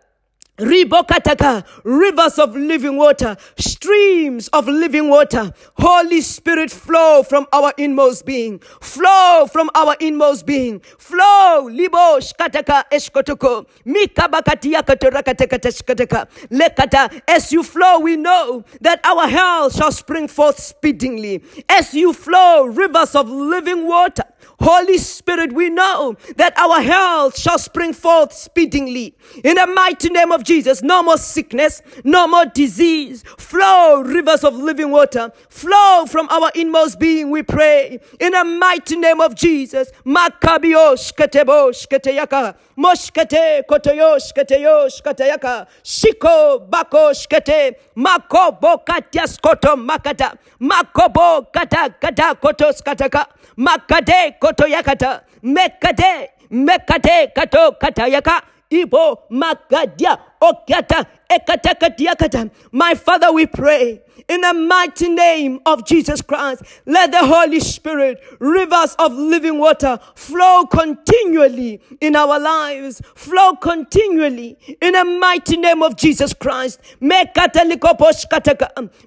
Ribokataka, 0.59 1.65
rivers 1.83 2.37
of 2.37 2.55
living 2.55 2.97
water, 2.97 3.37
streams 3.57 4.49
of 4.49 4.67
living 4.67 5.09
water. 5.09 5.53
Holy 5.77 6.21
Spirit, 6.21 6.69
flow 6.69 7.23
from 7.23 7.47
our 7.53 7.73
inmost 7.77 8.25
being. 8.25 8.59
Flow 8.81 9.47
from 9.51 9.69
our 9.73 9.95
inmost 9.99 10.45
being. 10.45 10.81
Flow. 10.81 11.67
Libo 11.71 12.19
shkataka 12.19 12.83
eshkotoko. 12.91 13.65
Mikabakatia 13.85 14.83
katorakateka 14.83 16.27
Lekata. 16.51 17.21
As 17.27 17.51
you 17.53 17.63
flow, 17.63 17.99
we 17.99 18.17
know 18.17 18.65
that 18.81 18.99
our 19.05 19.27
health 19.27 19.75
shall 19.75 19.91
spring 19.93 20.27
forth 20.27 20.59
speedingly. 20.59 21.41
As 21.69 21.93
you 21.93 22.11
flow, 22.11 22.65
rivers 22.65 23.15
of 23.15 23.29
living 23.29 23.87
water. 23.87 24.23
Holy 24.59 24.97
Spirit, 24.97 25.53
we 25.53 25.69
know 25.69 26.15
that 26.37 26.57
our 26.57 26.81
health 26.81 27.37
shall 27.37 27.57
spring 27.57 27.93
forth 27.93 28.33
speedingly. 28.33 29.15
In 29.43 29.55
the 29.55 29.67
mighty 29.67 30.09
name 30.09 30.31
of 30.31 30.43
Jesus, 30.43 30.81
no 30.81 31.03
more 31.03 31.17
sickness, 31.17 31.81
no 32.03 32.27
more 32.27 32.45
disease. 32.45 33.23
Flow 33.37 34.01
rivers 34.01 34.43
of 34.43 34.55
living 34.55 34.91
water. 34.91 35.31
Flow 35.49 36.05
from 36.07 36.27
our 36.29 36.51
inmost 36.55 36.99
being, 36.99 37.29
we 37.29 37.43
pray. 37.43 37.99
In 38.19 38.33
the 38.33 38.43
mighty 38.43 38.95
name 38.97 39.21
of 39.21 39.35
Jesus. 39.35 39.91
Makabiosh 40.05 41.13
ketebosh 41.13 41.87
keteyaka. 41.87 42.55
Moshkete 42.77 43.63
kotoyosh 43.69 44.33
keteyosh 44.33 45.01
keteyaka. 45.01 45.67
Shiko 45.83 46.69
bakosh 46.69 47.27
kete. 47.27 47.75
Makobo 47.95 48.83
katyas 48.85 49.39
koto 49.41 49.75
makata. 49.75 50.37
Makobo 50.61 51.51
kata 51.51 51.89
kata 51.99 52.35
kotos 52.35 52.81
kataka. 52.81 53.25
Makade 53.57 54.28
koto 54.39 54.65
yakata. 54.65 55.21
Mekade. 55.43 56.29
Mekade 56.51 57.33
kato 57.33 57.71
katayaka. 57.71 58.41
Ibo 58.71 59.23
magadia 59.31 60.17
okyata 60.41 61.05
ekatakatiakata. 61.29 62.51
My 62.71 62.93
Father, 62.93 63.31
we 63.31 63.47
pray 63.47 64.01
in 64.27 64.41
the 64.41 64.53
mighty 64.53 65.09
name 65.09 65.59
of 65.65 65.85
Jesus 65.85 66.21
Christ. 66.21 66.61
Let 66.85 67.11
the 67.11 67.25
Holy 67.25 67.59
Spirit, 67.59 68.19
rivers 68.39 68.95
of 68.99 69.13
living 69.13 69.57
water, 69.57 69.99
flow 70.13 70.65
continually 70.67 71.81
in 71.99 72.15
our 72.15 72.39
lives. 72.39 73.01
Flow 73.15 73.55
continually 73.55 74.57
in 74.81 74.93
the 74.93 75.03
mighty 75.03 75.57
name 75.57 75.81
of 75.81 75.95
Jesus 75.95 76.33
Christ. 76.33 76.79
Mekatalikopos 77.01 78.25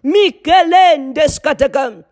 Mikelende 0.04 1.28
skataka. 1.28 2.04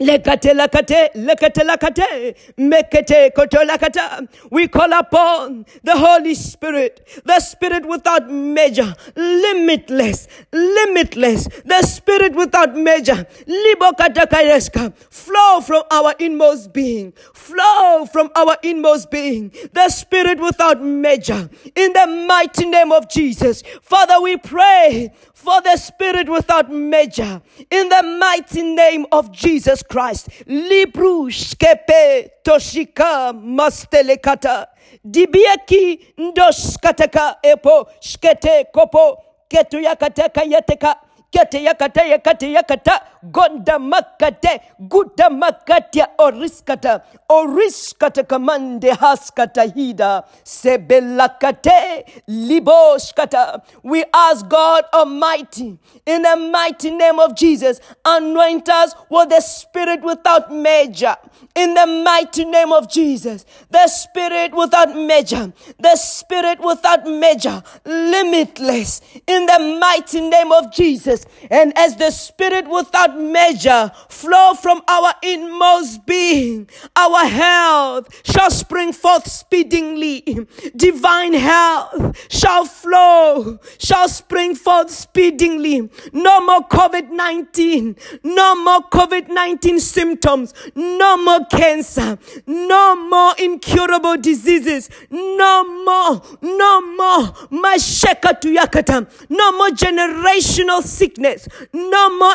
Lekate 0.00 0.54
lakate, 0.54 1.12
lekate 1.14 1.62
lakate, 1.62 2.34
mekete 2.56 3.34
koto 3.34 3.58
lakata. 3.66 4.26
We 4.50 4.66
call 4.66 4.92
upon 4.94 5.66
the 5.84 5.94
Holy 5.94 6.34
Spirit, 6.34 7.06
the 7.26 7.38
Spirit 7.38 7.84
without 7.86 8.30
measure, 8.30 8.94
limitless, 9.14 10.26
limitless, 10.52 11.48
the 11.66 11.82
Spirit 11.82 12.34
without 12.34 12.74
measure. 12.74 13.26
Libokatakayeska, 13.46 14.94
flow 15.10 15.60
from 15.60 15.82
our 15.90 16.14
inmost 16.18 16.72
being, 16.72 17.12
flow 17.34 18.06
from 18.10 18.30
our 18.34 18.56
inmost 18.62 19.10
being, 19.10 19.52
the 19.74 19.90
Spirit 19.90 20.40
without 20.40 20.82
measure. 20.82 21.50
In 21.76 21.92
the 21.92 22.06
mighty 22.26 22.64
name 22.64 22.90
of 22.90 23.10
Jesus, 23.10 23.62
Father, 23.82 24.18
we 24.22 24.38
pray 24.38 25.12
for 25.34 25.60
the 25.62 25.76
Spirit 25.76 26.28
without 26.28 26.72
measure. 26.72 27.42
In 27.70 27.88
the 27.90 28.02
mighty 28.18 28.62
name 28.62 29.04
of 29.12 29.30
Jesus 29.32 29.82
Christ. 29.90 30.28
Libru 30.46 31.30
skepe 31.32 32.30
toshika 32.42 33.32
mastelekata. 33.32 34.66
Dibiaki 35.04 36.00
ndoskateka 36.18 37.36
epo 37.42 37.86
skete 38.00 38.64
kopo 38.72 39.22
ketuyakateka 39.48 40.42
yeteka 40.42 40.96
kete 41.30 41.64
yakata 41.64 42.04
yakata 42.04 42.46
yakata 42.46 43.00
gonda 43.22 43.78
makate 43.78 44.60
guda 44.78 45.30
makatia 45.30 46.08
oriskata 46.18 47.00
oriskata 47.28 48.22
kamande 48.22 48.90
haskata 48.90 49.62
hida 49.62 50.22
sebelakate 50.44 52.04
liboskata. 52.28 53.62
We 53.82 54.04
ask 54.12 54.48
God 54.48 54.84
Almighty 54.92 55.78
in 56.06 56.22
the 56.22 56.36
mighty 56.36 56.90
name 56.90 57.18
of 57.18 57.36
Jesus 57.36 57.80
anoint 58.04 58.68
us 58.68 58.94
with 59.08 59.28
the 59.28 59.40
spirit 59.40 60.02
without 60.02 60.52
measure. 60.52 61.16
In 61.54 61.74
the 61.74 61.86
mighty 61.86 62.44
name 62.44 62.72
of 62.72 62.88
Jesus 62.88 63.44
the 63.70 63.86
spirit 63.88 64.54
without 64.54 64.94
measure 64.94 65.52
the 65.78 65.96
spirit 65.96 66.60
without 66.60 67.06
measure 67.06 67.62
limitless. 67.84 69.00
In 69.26 69.46
the 69.46 69.78
mighty 69.80 70.20
name 70.20 70.52
of 70.52 70.72
Jesus 70.72 71.26
and 71.50 71.76
as 71.76 71.96
the 71.96 72.10
Spirit 72.10 72.68
without 72.68 73.09
measure 73.16 73.92
flow 74.08 74.54
from 74.54 74.82
our 74.88 75.14
inmost 75.22 76.06
being, 76.06 76.68
our 76.96 77.24
health 77.26 78.08
shall 78.24 78.50
spring 78.50 78.92
forth 78.92 79.28
speedingly. 79.28 80.46
Divine 80.76 81.34
health 81.34 82.32
shall 82.32 82.64
flow, 82.64 83.58
shall 83.78 84.08
spring 84.08 84.54
forth 84.54 84.90
speedingly. 84.90 85.90
No 86.12 86.40
more 86.40 86.66
COVID 86.68 87.10
19, 87.10 87.96
no 88.24 88.54
more 88.56 88.82
COVID 88.90 89.28
19 89.28 89.80
symptoms, 89.80 90.54
no 90.74 91.16
more 91.16 91.44
cancer, 91.46 92.18
no 92.46 92.96
more 93.08 93.34
incurable 93.38 94.16
diseases, 94.16 94.90
no 95.10 95.64
more, 95.84 96.22
no 96.42 96.80
more, 96.96 97.26
masheka 97.50 98.40
tuyakata, 98.40 99.06
no 99.28 99.52
more 99.52 99.68
generational 99.70 100.82
sickness, 100.82 101.48
no 101.72 102.18
more 102.18 102.34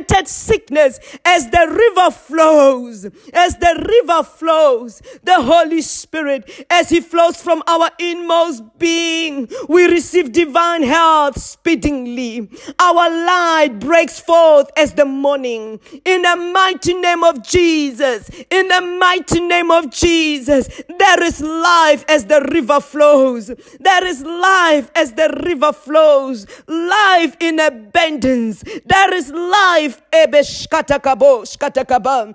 inherited 0.00 0.28
sickness 0.28 0.98
as 1.24 1.50
the 1.50 1.66
river 1.68 2.10
flows, 2.10 3.04
as 3.32 3.56
the 3.56 3.86
river 3.88 4.22
flows, 4.22 5.02
the 5.22 5.34
Holy 5.34 5.82
Spirit, 5.82 6.66
as 6.70 6.88
He 6.88 7.00
flows 7.00 7.40
from 7.40 7.62
our 7.66 7.90
inmost 7.98 8.62
being, 8.78 9.48
we 9.68 9.86
receive 9.86 10.32
divine 10.32 10.82
health 10.82 11.40
speedingly. 11.40 12.50
Our 12.78 13.10
light 13.10 13.78
breaks 13.78 14.20
forth 14.20 14.70
as 14.76 14.94
the 14.94 15.04
morning. 15.04 15.80
In 16.04 16.22
the 16.22 16.36
mighty 16.36 16.94
name 16.94 17.24
of 17.24 17.46
Jesus, 17.46 18.30
in 18.50 18.68
the 18.68 18.80
mighty 18.80 19.40
name 19.40 19.70
of 19.70 19.90
Jesus, 19.90 20.82
there 20.98 21.22
is 21.22 21.40
life 21.40 22.04
as 22.08 22.26
the 22.26 22.40
river 22.52 22.80
flows. 22.80 23.48
There 23.80 24.06
is 24.06 24.22
life 24.22 24.90
as 24.94 25.12
the 25.12 25.40
river 25.44 25.72
flows. 25.72 26.46
Life 26.66 27.36
in 27.40 27.60
abundance. 27.60 28.62
There 28.86 29.14
is 29.14 29.30
life. 29.30 29.89
Ebe 30.12 30.44
shkatakabo, 30.44 31.44
shkatakaba. 31.46 32.34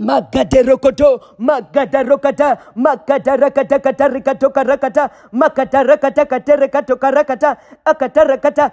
Magaderokoto, 0.00 1.20
magadarokata, 1.38 2.58
magadarakata 2.76 3.78
katarikato 3.80 4.50
karakata, 4.50 5.10
makatarakata 5.32 6.26
katerekato 6.26 6.96
karakata, 6.96 7.56
akatarakata, 7.86 8.72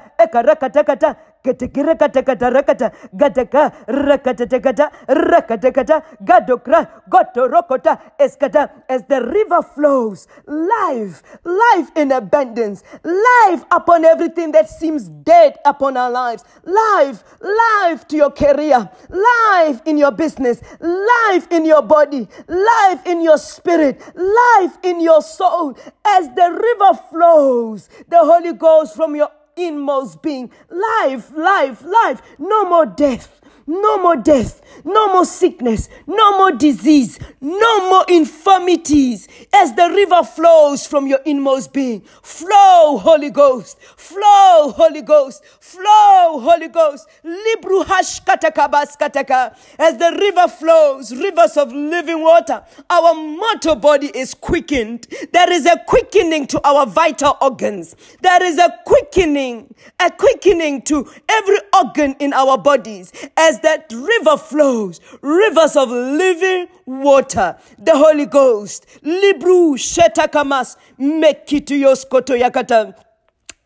ekarakata 1.43 2.23
Ketekirakatakarakata, 2.23 2.91
Gataka, 3.15 3.85
Rakatakata, 3.87 4.91
Rakatakata, 5.07 6.03
Gadokra, 6.23 6.87
Gotorokota, 7.09 7.99
Eskata, 8.19 8.69
as 8.89 9.03
the 9.05 9.21
river 9.21 9.61
flows, 9.61 10.27
life, 10.47 11.21
life 11.43 11.89
in 11.95 12.11
abundance, 12.11 12.83
life 13.03 13.63
upon 13.71 14.05
everything 14.05 14.51
that 14.51 14.69
seems 14.69 15.09
dead 15.09 15.57
upon 15.65 15.97
our 15.97 16.11
lives, 16.11 16.43
life, 16.63 17.23
life 17.41 18.07
to 18.07 18.15
your 18.15 18.31
career, 18.31 18.89
life 19.09 19.81
in 19.85 19.97
your 19.97 20.11
business, 20.11 20.61
life 20.79 21.47
in 21.51 21.65
your 21.65 21.81
body, 21.81 22.27
life 22.47 23.05
in 23.05 23.21
your 23.21 23.37
spirit, 23.37 24.01
life 24.15 24.77
in 24.83 25.01
your 25.01 25.21
soul, 25.21 25.77
as 26.05 26.27
the 26.29 26.49
river 26.51 26.99
flows, 27.09 27.89
the 28.07 28.19
Holy 28.19 28.53
Ghost 28.53 28.95
from 28.95 29.15
your 29.15 29.29
inmost 29.55 30.21
being. 30.21 30.51
Life, 30.69 31.31
life, 31.35 31.83
life. 31.83 32.21
No 32.37 32.65
more 32.67 32.85
death. 32.85 33.39
No 33.65 33.97
more 34.01 34.15
death. 34.17 34.61
No 34.83 35.13
more 35.13 35.25
sickness. 35.25 35.87
No 36.07 36.37
more 36.37 36.51
disease. 36.51 37.19
No 37.39 37.89
more 37.89 38.05
infirmities. 38.09 39.27
As 39.53 39.73
the 39.73 39.89
river 39.89 40.23
flows 40.23 40.85
from 40.85 41.07
your 41.07 41.19
inmost 41.25 41.71
being. 41.73 42.01
Flow, 42.21 42.97
Holy 42.97 43.29
Ghost. 43.29 43.79
Flow, 43.81 44.73
Holy 44.75 45.01
Ghost. 45.01 45.43
Flow, 45.59 46.39
Holy 46.39 46.67
Ghost. 46.67 47.07
Libru 47.23 47.83
kataka. 47.85 49.55
As 49.79 49.97
the 49.97 50.17
river 50.19 50.47
flows, 50.47 51.15
rivers 51.15 51.57
of 51.57 51.71
living 51.71 52.21
water, 52.21 52.63
our 52.89 53.13
mortal 53.13 53.75
body 53.75 54.11
is 54.13 54.33
quickened. 54.33 55.07
There 55.31 55.51
is 55.51 55.65
a 55.65 55.77
quickening 55.87 56.47
to 56.47 56.67
our 56.67 56.85
vital 56.85 57.37
organs. 57.41 57.95
There 58.21 58.43
is 58.43 58.57
a 58.57 58.73
quickening, 58.85 59.73
a 59.99 60.11
quickening 60.11 60.81
to 60.83 61.07
every 61.29 61.57
organ 61.75 62.15
in 62.19 62.33
our 62.33 62.57
bodies 62.57 63.11
as 63.37 63.52
that 63.61 63.91
river 63.91 64.37
flows, 64.37 64.99
rivers 65.21 65.75
of 65.75 65.89
living 65.89 66.67
water, 66.85 67.57
the 67.77 67.91
Holy 67.95 68.25
Ghost. 68.25 68.85
Libru 69.03 69.75
shetakamas 69.77 70.77
mekituyos 70.99 72.09
koto 72.09 72.33
yakata. 72.35 72.95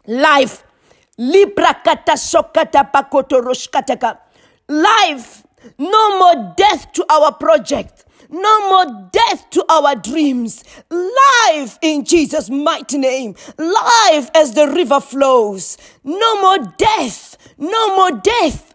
Life. 0.07 0.63
Libra 1.17 1.75
kata 1.83 2.13
sokata 2.13 2.91
pakoto 2.91 3.41
roshkataka. 3.41 4.17
Life. 4.69 5.43
No 5.77 6.19
more 6.19 6.53
death 6.55 6.91
to 6.93 7.05
our 7.09 7.33
project. 7.33 8.05
No 8.29 8.69
more 8.69 9.09
death 9.11 9.49
to 9.51 9.63
our 9.69 9.95
dreams. 9.95 10.63
Life 10.89 11.79
in 11.81 12.03
Jesus' 12.03 12.49
mighty 12.49 12.97
name. 12.97 13.35
Life 13.57 14.29
as 14.35 14.53
the 14.53 14.67
river 14.67 14.99
flows. 14.99 15.77
No 16.03 16.41
more 16.41 16.73
death. 16.77 17.37
No 17.57 17.95
more 17.95 18.19
death. 18.19 18.66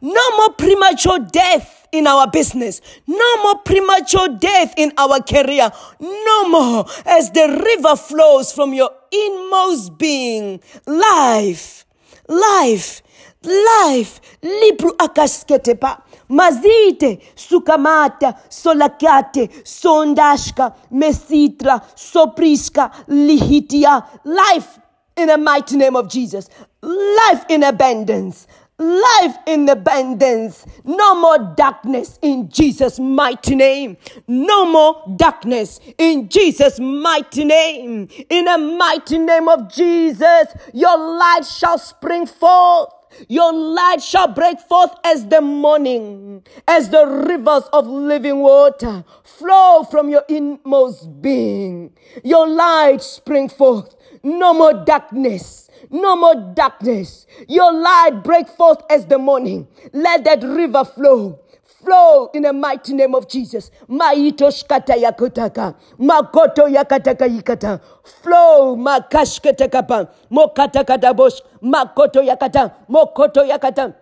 No 0.00 0.36
more 0.36 0.52
premature 0.56 1.18
death 1.18 1.88
in 1.92 2.06
our 2.06 2.30
business. 2.30 2.80
No 3.06 3.42
more 3.42 3.58
premature 3.64 4.28
death 4.28 4.74
in 4.76 4.92
our 4.96 5.20
career. 5.22 5.70
No 6.00 6.48
more 6.48 6.84
as 7.06 7.30
the 7.30 7.62
river 7.64 7.96
flows 7.96 8.52
from 8.52 8.74
your 8.74 8.90
inmost 9.10 9.98
being. 9.98 10.60
Life. 10.86 11.86
Life. 12.28 13.02
Life. 13.42 14.20
Libru 14.42 14.96
akasketepa. 14.98 16.02
Mazite, 16.30 17.20
sukamata, 17.34 18.34
solakate, 18.50 19.48
sondashka, 19.64 20.74
mesitra, 20.92 21.80
sopriska, 21.96 22.90
lihitia. 23.08 24.04
Life 24.24 24.78
in 25.18 25.26
the 25.26 25.36
mighty 25.36 25.76
name 25.76 25.96
of 25.96 26.08
Jesus. 26.08 26.48
Life 26.80 27.44
in 27.48 27.62
abundance. 27.64 28.46
Life 28.78 29.36
in 29.46 29.68
abundance. 29.68 30.64
No 30.84 31.20
more 31.20 31.54
darkness 31.56 32.18
in 32.22 32.48
Jesus' 32.48 33.00
mighty 33.00 33.56
name. 33.56 33.96
No 34.28 34.64
more 34.64 35.02
darkness 35.16 35.80
in 35.98 36.28
Jesus' 36.28 36.78
mighty 36.78 37.44
name. 37.44 38.08
In 38.30 38.44
the 38.44 38.56
mighty 38.56 39.18
name 39.18 39.48
of 39.48 39.72
Jesus, 39.72 40.46
your 40.72 40.96
light 40.96 41.44
shall 41.44 41.78
spring 41.78 42.26
forth. 42.26 42.90
Your 43.26 43.52
light 43.52 44.02
shall 44.02 44.28
break 44.28 44.60
forth 44.60 44.94
as 45.02 45.26
the 45.26 45.40
morning, 45.40 46.44
as 46.68 46.90
the 46.90 47.06
rivers 47.06 47.64
of 47.72 47.86
living 47.86 48.38
water 48.38 49.04
flow 49.24 49.82
from 49.90 50.08
your 50.08 50.24
inmost 50.28 51.20
being. 51.20 51.96
Your 52.22 52.46
light 52.46 53.02
spring 53.02 53.48
forth. 53.48 53.96
No 54.22 54.54
more 54.54 54.84
darkness. 54.84 55.70
No 55.90 56.16
more 56.16 56.34
darkness. 56.54 57.26
Your 57.48 57.72
light 57.72 58.22
break 58.24 58.48
forth 58.48 58.82
as 58.90 59.06
the 59.06 59.18
morning. 59.18 59.68
Let 59.92 60.24
that 60.24 60.42
river 60.42 60.84
flow 60.84 61.40
flow 61.64 62.30
in 62.34 62.42
the 62.42 62.52
mighty 62.52 62.94
name 62.94 63.14
of 63.14 63.28
Jesus. 63.28 63.70
Maito 63.88 64.50
shkata 64.50 64.96
yakotaka. 64.96 65.74
Makoto 65.98 66.68
yakataka 66.68 67.26
yikata. 67.28 67.80
Flow 68.22 68.76
makashketakapa. 68.76 70.08
Mokata 70.30 70.84
katabosh. 70.84 71.40
Makoto 71.62 72.22
yakata. 72.22 72.72
Mokoto 72.90 73.44
yakata. 73.46 73.94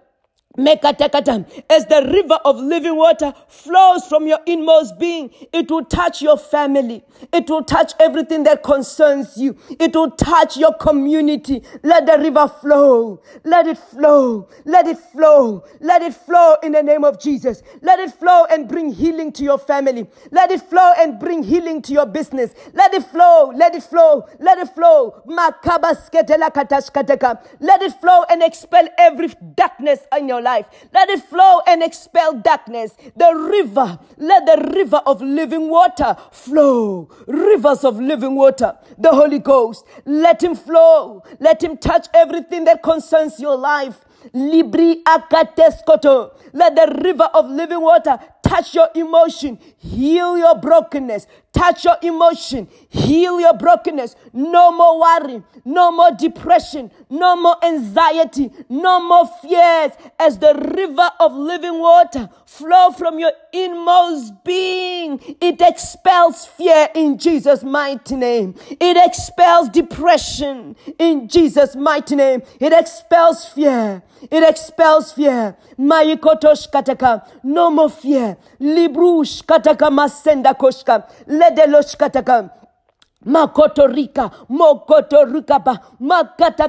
As 0.58 1.86
the 1.86 2.10
river 2.12 2.38
of 2.44 2.56
living 2.58 2.96
water 2.96 3.34
flows 3.48 4.04
from 4.06 4.26
your 4.26 4.40
inmost 4.46 4.98
being, 4.98 5.30
it 5.52 5.70
will 5.70 5.84
touch 5.84 6.22
your 6.22 6.38
family. 6.38 7.04
It 7.32 7.48
will 7.48 7.62
touch 7.64 7.92
everything 8.00 8.44
that 8.44 8.62
concerns 8.62 9.36
you. 9.36 9.56
It 9.78 9.94
will 9.94 10.10
touch 10.12 10.56
your 10.56 10.74
community. 10.74 11.62
Let 11.82 12.06
the 12.06 12.18
river 12.18 12.48
flow. 12.48 13.20
Let 13.44 13.66
it 13.66 13.78
flow. 13.78 14.48
Let 14.64 14.86
it 14.86 14.98
flow. 14.98 15.64
Let 15.80 16.02
it 16.02 16.14
flow 16.14 16.56
in 16.62 16.72
the 16.72 16.82
name 16.82 17.04
of 17.04 17.20
Jesus. 17.20 17.62
Let 17.82 17.98
it 18.00 18.12
flow 18.12 18.44
and 18.50 18.68
bring 18.68 18.92
healing 18.92 19.32
to 19.32 19.44
your 19.44 19.58
family. 19.58 20.06
Let 20.30 20.50
it 20.50 20.62
flow 20.62 20.92
and 20.98 21.18
bring 21.18 21.42
healing 21.42 21.82
to 21.82 21.92
your 21.92 22.06
business. 22.06 22.52
Let 22.72 22.94
it 22.94 23.04
flow. 23.04 23.52
Let 23.54 23.74
it 23.74 23.82
flow. 23.82 24.26
Let 24.38 24.58
it 24.58 24.74
flow. 24.74 25.22
Let 27.60 27.82
it 27.82 27.92
flow 28.00 28.24
and 28.30 28.42
expel 28.42 28.88
every 28.98 29.28
darkness 29.54 30.00
in 30.16 30.28
your 30.28 30.40
life. 30.40 30.45
Let 30.46 31.10
it 31.10 31.22
flow 31.24 31.60
and 31.66 31.82
expel 31.82 32.34
darkness. 32.34 32.94
The 33.16 33.34
river, 33.34 33.98
let 34.16 34.46
the 34.46 34.72
river 34.74 35.02
of 35.04 35.20
living 35.20 35.68
water 35.68 36.16
flow. 36.30 37.08
Rivers 37.26 37.84
of 37.84 37.98
living 37.98 38.36
water. 38.36 38.76
The 38.96 39.10
Holy 39.10 39.40
Ghost, 39.40 39.84
let 40.04 40.42
him 40.42 40.54
flow. 40.54 41.22
Let 41.40 41.62
him 41.62 41.76
touch 41.76 42.06
everything 42.14 42.64
that 42.64 42.82
concerns 42.82 43.40
your 43.40 43.56
life. 43.56 43.98
Libri 44.32 45.02
akateskoto. 45.04 46.32
Let 46.52 46.74
the 46.74 47.00
river 47.04 47.28
of 47.34 47.50
living 47.50 47.80
water 47.80 48.18
touch 48.42 48.74
your 48.74 48.88
emotion, 48.94 49.58
heal 49.78 50.38
your 50.38 50.56
brokenness, 50.58 51.26
touch 51.56 51.84
your 51.84 51.96
emotion, 52.02 52.68
heal 52.90 53.40
your 53.40 53.54
brokenness. 53.54 54.14
No 54.32 54.70
more 54.70 55.00
worry, 55.00 55.42
no 55.64 55.90
more 55.90 56.10
depression, 56.12 56.90
no 57.08 57.34
more 57.34 57.56
anxiety, 57.64 58.50
no 58.68 59.00
more 59.00 59.26
fears 59.40 59.92
as 60.18 60.38
the 60.38 60.54
river 60.76 61.10
of 61.18 61.34
living 61.34 61.78
water 61.78 62.28
flow 62.44 62.90
from 62.90 63.18
your 63.18 63.32
inmost 63.52 64.44
being. 64.44 65.18
It 65.40 65.60
expels 65.60 66.46
fear 66.46 66.88
in 66.94 67.18
Jesus' 67.18 67.62
mighty 67.64 68.16
name. 68.16 68.54
It 68.68 68.96
expels 68.98 69.70
depression 69.70 70.76
in 70.98 71.28
Jesus' 71.28 71.74
mighty 71.74 72.16
name. 72.16 72.42
It 72.60 72.72
expels 72.72 73.46
fear. 73.46 74.02
It 74.30 74.42
expels 74.42 75.12
fear. 75.12 75.56
Maikotosh 75.78 76.70
kataka. 76.70 77.26
No 77.42 77.70
more 77.70 77.90
fear. 77.90 78.36
Librush 78.60 79.42
kataka 79.44 79.90
masenda 79.90 80.54
koshka. 80.54 81.04
Ledelosh 81.50 81.96
kataka. 81.96 82.50
Makoto 83.26 83.86
rika, 83.88 84.30
mokoto 84.48 85.24
rikapa, 85.24 85.80
makata 85.98 86.68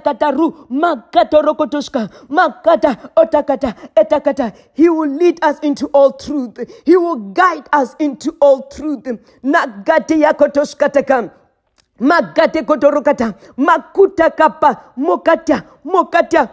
otakata, 3.16 3.76
etakata. 3.96 4.54
He 4.74 4.90
will 4.90 5.10
lead 5.10 5.40
us 5.44 5.60
into 5.60 5.86
all 5.94 6.14
truth. 6.14 6.58
He 6.84 6.98
will 6.98 7.18
guide 7.34 7.70
us 7.74 7.96
into 8.00 8.36
all 8.40 8.64
truth. 8.70 9.04
Nagate 9.44 10.18
yakotoshkataka. 10.18 11.30
Magate 12.00 12.66
kotorokata, 12.66 13.36
makuta 13.58 14.32
kapa, 14.36 14.94
mokata, 14.98 15.64
mokata 15.86 16.50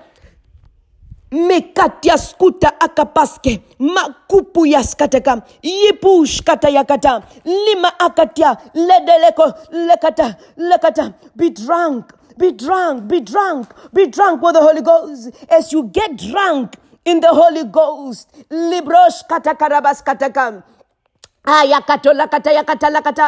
mekatia 1.35 2.19
skuta 2.19 2.73
akapaske 2.81 3.61
makupu 3.79 4.67
yaskateka 4.67 5.43
yipu 5.63 6.27
shkata 6.27 6.69
yakata 6.69 7.23
lima 7.45 7.99
akatia 7.99 8.57
ledeleko 8.75 9.55
lekata 9.73 10.37
lekata. 10.57 11.15
Be 11.37 11.51
drunk 11.51 12.13
be 12.39 12.53
drunk 12.53 13.09
be 13.09 13.21
drunk 13.21 13.69
be 13.93 14.07
drunk 14.07 14.43
with 14.43 14.55
the 14.55 14.61
holy 14.61 14.83
ghost. 14.83 15.31
As 15.51 15.73
you 15.73 15.85
get 15.85 16.17
drunk 16.17 16.77
in 17.05 17.21
the 17.21 17.29
holy 17.29 17.65
ghost 17.65 18.29
librosh 18.51 19.23
katakam 21.45 23.25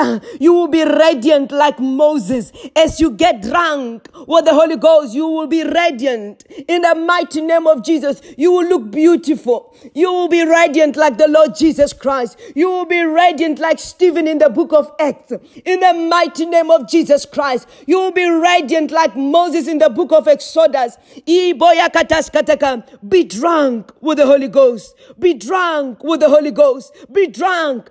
Uh, 0.00 0.20
you 0.38 0.52
will 0.52 0.68
be 0.68 0.84
radiant 0.84 1.50
like 1.52 1.78
Moses. 1.80 2.52
As 2.76 3.00
you 3.00 3.10
get 3.10 3.42
drunk 3.42 4.08
with 4.26 4.44
the 4.44 4.54
Holy 4.54 4.76
Ghost, 4.76 5.14
you 5.14 5.26
will 5.26 5.46
be 5.46 5.64
radiant. 5.64 6.44
In 6.68 6.82
the 6.82 6.94
mighty 6.94 7.40
name 7.40 7.66
of 7.66 7.84
Jesus, 7.84 8.20
you 8.36 8.52
will 8.52 8.66
look 8.66 8.90
beautiful. 8.90 9.74
You 9.94 10.12
will 10.12 10.28
be 10.28 10.44
radiant 10.44 10.96
like 10.96 11.18
the 11.18 11.28
Lord 11.28 11.54
Jesus 11.54 11.92
Christ. 11.92 12.38
You 12.54 12.70
will 12.70 12.86
be 12.86 13.02
radiant 13.02 13.58
like 13.58 13.78
Stephen 13.78 14.26
in 14.26 14.38
the 14.38 14.50
book 14.50 14.72
of 14.72 14.92
Acts. 14.98 15.32
In 15.64 15.80
the 15.80 15.94
mighty 15.94 16.46
name 16.46 16.70
of 16.70 16.88
Jesus 16.88 17.24
Christ, 17.24 17.68
you 17.86 17.98
will 17.98 18.12
be 18.12 18.28
radiant 18.28 18.90
like 18.90 19.16
Moses 19.16 19.68
in 19.68 19.78
the 19.78 19.90
book 19.90 20.12
of 20.12 20.28
Exodus. 20.28 20.96
Be 21.26 21.52
drunk 23.24 23.92
with 24.00 24.18
the 24.18 24.26
Holy 24.26 24.48
Ghost. 24.48 24.94
Be 25.18 25.34
drunk 25.34 26.04
with 26.04 26.20
the 26.20 26.28
Holy 26.28 26.50
Ghost 26.50 26.89
Be 27.12 27.26
drunk. 27.26 27.90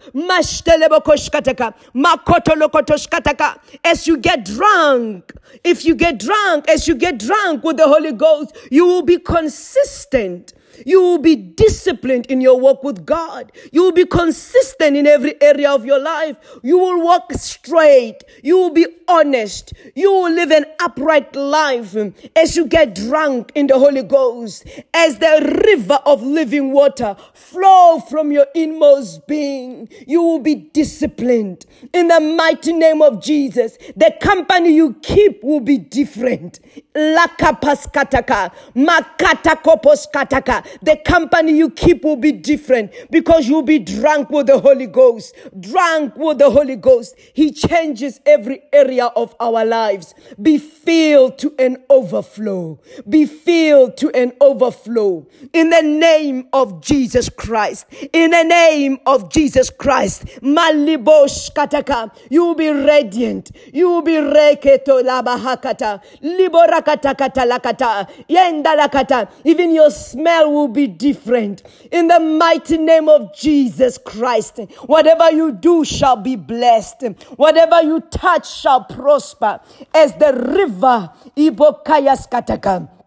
As 3.83 4.07
you 4.07 4.17
get 4.17 4.45
drunk, 4.45 5.33
if 5.63 5.85
you 5.85 5.95
get 5.95 6.19
drunk, 6.19 6.67
as 6.69 6.87
you 6.87 6.95
get 6.95 7.19
drunk 7.19 7.63
with 7.63 7.77
the 7.77 7.87
Holy 7.87 8.11
Ghost, 8.11 8.55
you 8.69 8.85
will 8.85 9.03
be 9.03 9.17
consistent 9.17 10.53
you 10.85 11.01
will 11.01 11.17
be 11.17 11.35
disciplined 11.35 12.25
in 12.27 12.41
your 12.41 12.59
walk 12.59 12.83
with 12.83 13.05
God. 13.05 13.51
You 13.71 13.83
will 13.83 13.91
be 13.91 14.05
consistent 14.05 14.95
in 14.95 15.07
every 15.07 15.41
area 15.41 15.71
of 15.71 15.85
your 15.85 15.99
life. 15.99 16.37
You 16.63 16.77
will 16.77 17.03
walk 17.03 17.31
straight. 17.33 18.23
You 18.43 18.57
will 18.57 18.69
be 18.71 18.85
honest. 19.07 19.73
You 19.95 20.11
will 20.11 20.31
live 20.31 20.51
an 20.51 20.65
upright 20.79 21.35
life 21.35 21.95
as 22.35 22.55
you 22.55 22.65
get 22.65 22.95
drunk 22.95 23.51
in 23.55 23.67
the 23.67 23.77
Holy 23.77 24.03
Ghost, 24.03 24.65
as 24.93 25.17
the 25.19 25.61
river 25.65 25.99
of 26.05 26.23
living 26.23 26.71
water 26.71 27.15
flow 27.33 27.99
from 27.99 28.31
your 28.31 28.47
inmost 28.55 29.27
being. 29.27 29.89
You 30.07 30.21
will 30.21 30.39
be 30.39 30.55
disciplined 30.55 31.65
in 31.93 32.07
the 32.07 32.19
mighty 32.19 32.73
name 32.73 33.01
of 33.01 33.21
Jesus. 33.21 33.77
The 33.95 34.13
company 34.21 34.73
you 34.73 34.93
keep 35.01 35.43
will 35.43 35.59
be 35.59 35.77
different. 35.77 36.59
Lakapaskataka, 36.95 38.51
makatakoposkataka. 38.75 40.65
The 40.81 40.97
company 40.97 41.57
you 41.57 41.69
keep 41.69 42.03
will 42.03 42.15
be 42.15 42.31
different 42.31 42.91
because 43.09 43.47
you'll 43.47 43.61
be 43.61 43.79
drunk 43.79 44.29
with 44.29 44.47
the 44.47 44.59
Holy 44.59 44.87
Ghost. 44.87 45.35
Drunk 45.59 46.15
with 46.15 46.37
the 46.37 46.49
Holy 46.49 46.75
Ghost. 46.75 47.15
He 47.33 47.51
changes 47.51 48.19
every 48.25 48.61
area 48.71 49.05
of 49.05 49.35
our 49.39 49.65
lives. 49.65 50.13
Be 50.41 50.57
filled 50.57 51.37
to 51.39 51.53
an 51.59 51.77
overflow. 51.89 52.79
Be 53.07 53.25
filled 53.25 53.97
to 53.97 54.09
an 54.11 54.33
overflow. 54.41 55.27
In 55.53 55.69
the 55.69 55.81
name 55.81 56.47
of 56.53 56.81
Jesus 56.81 57.29
Christ. 57.29 57.85
In 58.13 58.31
the 58.31 58.43
name 58.43 58.99
of 59.05 59.31
Jesus 59.31 59.69
Christ. 59.69 60.25
Malibosh 60.41 61.51
kataka. 61.53 62.11
You 62.29 62.45
will 62.45 62.55
be 62.55 62.69
radiant. 62.69 63.51
You 63.73 63.89
will 63.89 64.01
be 64.01 64.13
reketo 64.13 65.01
labahakata. 65.03 66.01
Liborakata 66.23 67.15
lakata. 67.15 68.09
Yenda 68.29 68.75
lakata. 68.77 69.29
Even 69.43 69.73
your 69.73 69.89
smell 69.91 70.51
will 70.59 70.67
be 70.67 70.87
different. 70.87 71.63
In 71.91 72.07
the 72.07 72.19
mighty 72.19 72.77
name 72.77 73.09
of 73.09 73.33
Jesus 73.35 73.97
Christ. 73.97 74.57
Whatever 74.85 75.31
you 75.31 75.51
do 75.53 75.83
shall 75.85 76.15
be 76.17 76.35
blessed. 76.35 77.03
Whatever 77.37 77.81
you 77.81 78.01
touch 78.01 78.49
shall 78.59 78.83
prosper. 78.83 79.59
As 79.93 80.13
the 80.15 80.33
river 80.33 81.09
Ibokayaskataka 81.37 82.98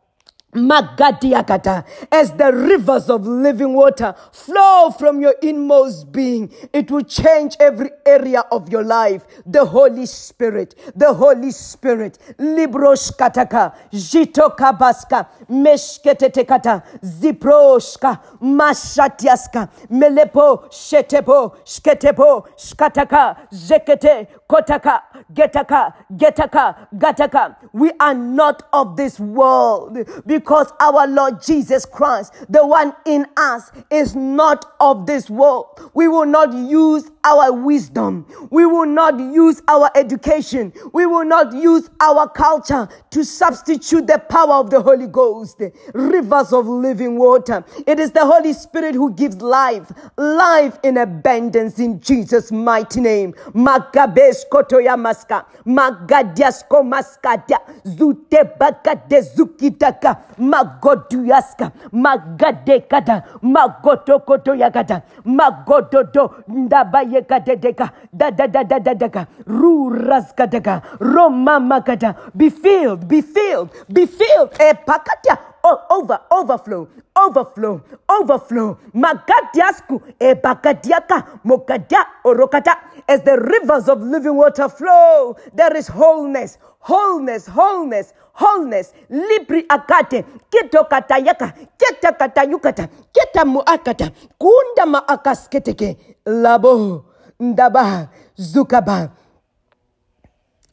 Magadiakata, 0.55 1.87
as 2.13 2.33
the 2.33 2.53
rivers 2.53 3.09
of 3.09 3.27
living 3.27 3.73
water 3.73 4.15
flow 4.33 4.91
from 4.91 5.19
your 5.19 5.35
inmost 5.41 6.13
being, 6.13 6.53
it 6.75 6.91
will 6.91 7.05
change 7.05 7.57
every 7.59 7.89
area 8.05 8.45
of 8.53 8.69
your 8.69 8.85
life. 8.85 9.25
The 9.47 9.65
Holy 9.65 10.05
Spirit, 10.05 10.75
the 10.95 11.15
Holy 11.15 11.53
Spirit, 11.53 12.19
Librosh 12.39 13.17
kataka, 13.17 13.75
Jito 13.93 14.55
kabaska, 14.55 15.27
Meshketetekata, 15.49 16.85
Ziproshka, 17.03 18.21
Mashatiaska, 18.43 19.71
Melepo, 19.91 20.71
Shetepo, 20.71 21.57
Shketepo, 21.65 22.47
Shkataka, 22.59 23.39
Zekete, 23.51 24.29
Kotaka, 24.51 25.01
Getaka, 25.33 25.95
Getaka, 26.15 26.89
Gataka. 26.95 27.57
We 27.73 27.91
are 27.99 28.15
not 28.15 28.65
of 28.75 28.99
this 28.99 29.19
world 29.19 29.97
because 30.43 30.73
our 30.81 31.07
Lord 31.07 31.41
Jesus 31.41 31.85
Christ, 31.87 32.35
the 32.49 32.67
one 32.67 32.93
in 33.07 33.27
us, 33.37 33.71
is 33.91 34.17
not 34.17 34.75
of 34.81 35.07
this 35.07 35.31
world. 35.31 35.81
We 35.95 36.09
will 36.09 36.27
not 36.27 36.53
use 36.53 37.09
our 37.23 37.53
wisdom. 37.53 38.27
We 38.51 38.67
will 38.67 38.87
not 38.87 39.21
use 39.21 39.63
our 39.69 39.89
education. 39.95 40.73
We 40.93 41.07
will 41.07 41.25
not 41.25 41.55
use 41.55 41.89
our 42.01 42.29
culture 42.29 42.89
to 43.11 43.25
substitute 43.25 44.09
the 44.09 44.19
power 44.19 44.55
of 44.55 44.71
the 44.71 44.83
Holy 44.83 45.07
Ghost. 45.07 45.63
Rivers 45.95 46.53
of 46.53 46.67
living 46.67 47.17
water. 47.17 47.65
It 47.87 48.01
is 48.01 48.11
the 48.11 48.27
Holy 48.27 48.53
Spirit 48.53 48.97
who 48.97 49.13
gives 49.13 49.37
life, 49.41 49.93
life 50.17 50.77
in 50.83 50.97
abundance 50.97 51.79
in 51.79 52.01
Jesus' 52.01 52.51
mighty 52.51 53.01
name. 53.01 53.35
Magabes 53.55 54.43
kotoya 54.51 54.97
maska, 54.97 55.47
magadiasko 55.65 56.83
maskadia, 56.83 57.61
zute 57.85 58.59
bakade 58.59 59.23
zukitaka, 59.37 60.19
magoduyaska, 60.39 61.71
magadekada, 61.93 63.23
magotokotoyakata, 63.43 65.03
magododo 65.25 66.35
ndabaya 66.49 67.13
yekadedeka 67.13 67.91
da 68.13 68.31
da 68.31 68.47
da 68.47 68.63
da 68.65 68.79
da 68.79 68.95
da 68.95 69.27
ruraskadeka 69.47 70.83
roma 71.01 71.61
makata 71.61 72.15
be 72.35 72.51
filled 72.51 73.09
be 73.09 73.23
filled 73.23 73.69
be 73.89 74.07
filled. 74.07 74.51
Eh, 74.61 74.71
e 74.71 75.52
pakatya 75.65 75.79
over 75.91 76.19
overflow 76.31 76.89
overflow 77.17 77.81
overflow. 78.09 78.77
Magadiasku 78.95 80.01
e 80.19 80.35
bakadiaka 80.35 81.25
mokadia 81.45 82.07
orokata. 82.25 82.77
As 83.09 83.23
the 83.23 83.37
rivers 83.37 83.89
of 83.89 84.01
living 84.03 84.37
water 84.37 84.69
flow 84.69 85.37
there 85.55 85.77
is 85.77 85.89
wholeness 85.89 86.59
wholeness 86.81 87.47
wholeness 87.47 88.13
wholeness. 88.33 88.93
Libri 89.11 89.63
akate 89.69 90.25
kito 90.51 90.85
katayaka 90.85 91.53
keta 91.77 92.13
katayukata 92.13 92.89
keta 93.13 93.45
muakata. 93.45 94.11
Kunda 94.39 94.87
maakasketeke 94.87 95.97
labo 96.27 97.05
ndaba 97.41 98.09
zukaba 98.37 99.09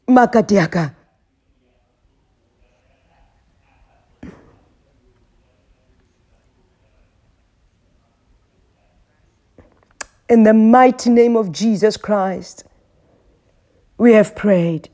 makatiaka 0.08 0.90
In 10.30 10.44
the 10.44 10.54
mighty 10.54 11.10
name 11.10 11.36
of 11.36 11.50
Jesus 11.50 11.96
Christ, 11.96 12.62
we 13.98 14.12
have 14.12 14.36
prayed. 14.36 14.88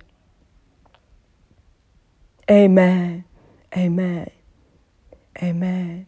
Amen. 2.51 3.25
Amen. 3.77 4.31
Amen. 5.43 6.07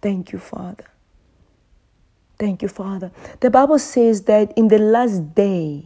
Thank 0.00 0.32
you, 0.32 0.38
Father. 0.38 0.86
Thank 2.38 2.62
you, 2.62 2.68
Father. 2.68 3.12
The 3.40 3.50
Bible 3.50 3.78
says 3.78 4.22
that 4.22 4.56
in 4.56 4.68
the 4.68 4.78
last 4.78 5.34
day, 5.34 5.84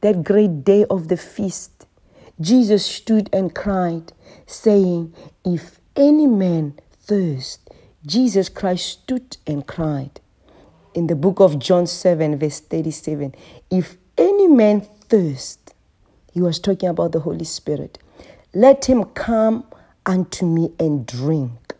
that 0.00 0.22
great 0.22 0.62
day 0.62 0.84
of 0.88 1.08
the 1.08 1.16
feast, 1.16 1.86
Jesus 2.40 2.86
stood 2.86 3.28
and 3.32 3.52
cried, 3.52 4.12
saying, 4.46 5.12
If 5.44 5.80
any 5.96 6.28
man 6.28 6.78
thirst, 7.00 7.68
Jesus 8.06 8.48
Christ 8.48 8.86
stood 8.86 9.38
and 9.44 9.66
cried. 9.66 10.20
In 10.94 11.08
the 11.08 11.16
book 11.16 11.40
of 11.40 11.58
John 11.58 11.88
7, 11.88 12.38
verse 12.38 12.60
37, 12.60 13.34
if 13.68 13.96
any 14.16 14.46
man 14.46 14.80
thirst, 14.80 15.74
he 16.32 16.40
was 16.40 16.60
talking 16.60 16.88
about 16.88 17.10
the 17.10 17.20
Holy 17.20 17.44
Spirit, 17.44 17.98
let 18.54 18.84
him 18.84 19.04
come 19.04 19.64
unto 20.06 20.46
me 20.46 20.72
and 20.78 21.04
drink. 21.04 21.74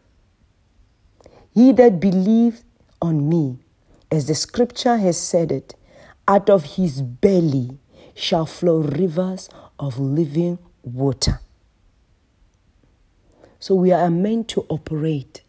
He 1.54 1.70
that 1.72 2.00
believes 2.00 2.64
on 3.00 3.28
me, 3.28 3.58
as 4.10 4.26
the 4.26 4.34
scripture 4.34 4.96
has 4.96 5.16
said 5.16 5.52
it, 5.52 5.76
out 6.26 6.50
of 6.50 6.64
his 6.76 7.00
belly 7.00 7.78
shall 8.14 8.46
flow 8.46 8.78
rivers 8.78 9.48
of 9.78 10.00
living 10.00 10.58
water. 10.82 11.40
So 13.60 13.76
we 13.76 13.92
are 13.92 14.10
meant 14.10 14.48
to 14.48 14.66
operate 14.68 15.42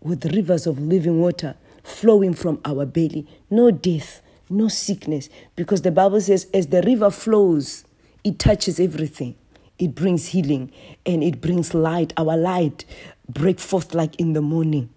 with 0.00 0.24
rivers 0.34 0.66
of 0.66 0.80
living 0.80 1.20
water 1.20 1.54
flowing 1.82 2.34
from 2.34 2.60
our 2.64 2.86
belly. 2.86 3.26
No 3.50 3.70
death, 3.70 4.22
no 4.48 4.68
sickness, 4.68 5.28
because 5.56 5.82
the 5.82 5.90
Bible 5.90 6.20
says, 6.20 6.48
as 6.52 6.68
the 6.68 6.82
river 6.82 7.10
flows, 7.10 7.84
it 8.24 8.38
touches 8.38 8.80
everything. 8.80 9.36
It 9.78 9.94
brings 9.94 10.26
healing 10.28 10.72
and 11.06 11.24
it 11.24 11.40
brings 11.40 11.72
light. 11.72 12.12
Our 12.16 12.36
light 12.36 12.84
break 13.28 13.58
forth 13.58 13.94
like 13.94 14.14
in 14.20 14.34
the 14.34 14.42
morning. 14.42 14.90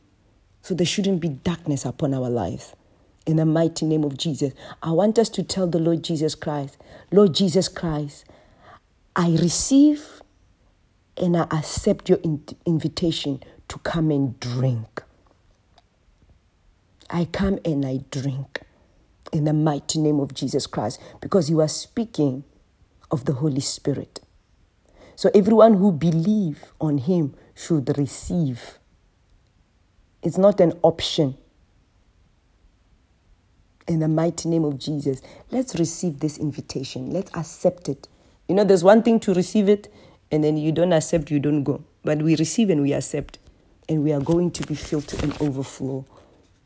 So 0.62 0.74
there 0.74 0.86
shouldn't 0.86 1.22
be 1.22 1.30
darkness 1.30 1.86
upon 1.86 2.14
our 2.14 2.30
lives. 2.30 2.76
In 3.26 3.38
the 3.38 3.46
mighty 3.46 3.86
name 3.86 4.04
of 4.04 4.18
Jesus, 4.18 4.52
I 4.82 4.92
want 4.92 5.18
us 5.18 5.30
to 5.30 5.44
tell 5.44 5.68
the 5.68 5.80
Lord 5.80 6.04
Jesus 6.04 6.36
Christ, 6.36 6.78
Lord 7.12 7.34
Jesus 7.34 7.70
Christ, 7.70 8.26
I 9.16 9.30
receive 9.30 10.22
and 11.16 11.38
I 11.38 11.44
accept 11.52 12.10
your 12.10 12.20
invitation 12.66 13.42
to 13.70 13.78
come 13.80 14.12
and 14.12 14.38
drink. 14.42 15.04
I 17.14 17.26
come 17.26 17.60
and 17.64 17.86
I 17.86 18.00
drink 18.10 18.62
in 19.32 19.46
the 19.46 19.54
mighty 19.54 20.00
name 20.00 20.20
of 20.20 20.34
Jesus 20.34 20.68
Christ 20.68 21.00
because 21.22 21.50
you 21.50 21.62
are 21.62 21.68
speaking 21.68 22.44
of 23.12 23.26
the 23.26 23.34
Holy 23.34 23.62
Spirit. 23.62 24.20
So 25.16 25.30
everyone 25.36 25.76
who 25.76 25.92
believe 25.92 26.74
on 26.82 26.98
him 26.98 27.36
should 27.56 27.96
receive 27.98 28.80
it's 30.24 30.38
not 30.38 30.62
an 30.62 30.74
option. 30.82 31.38
In 33.88 34.00
the 34.00 34.08
mighty 34.08 34.48
name 34.48 34.64
of 34.64 34.80
Jesus, 34.80 35.22
let's 35.52 35.76
receive 35.76 36.20
this 36.20 36.38
invitation. 36.38 37.12
Let's 37.12 37.30
accept 37.36 37.90
it. 37.90 38.08
You 38.48 38.56
know, 38.56 38.64
there's 38.64 38.86
one 38.86 39.04
thing 39.04 39.20
to 39.22 39.34
receive 39.34 39.68
it, 39.68 39.94
and 40.32 40.42
then 40.42 40.56
you 40.56 40.72
don't 40.72 40.94
accept, 40.94 41.30
you 41.30 41.40
don't 41.40 41.64
go. 41.64 41.84
But 42.04 42.22
we 42.22 42.38
receive 42.38 42.70
and 42.70 42.82
we 42.82 42.94
accept, 42.94 43.38
and 43.90 44.02
we 44.02 44.14
are 44.14 44.22
going 44.22 44.52
to 44.52 44.66
be 44.66 44.76
filled 44.76 45.10
to 45.10 45.24
an 45.24 45.34
overflow 45.42 46.06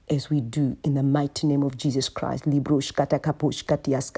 as 0.09 0.29
we 0.29 0.41
do 0.41 0.77
in 0.83 0.93
the 0.93 1.03
mighty 1.03 1.47
name 1.47 1.63
of 1.63 1.77
Jesus 1.77 2.09
Christ. 2.09 2.45
Librosh 2.45 2.91
katias 2.93 4.11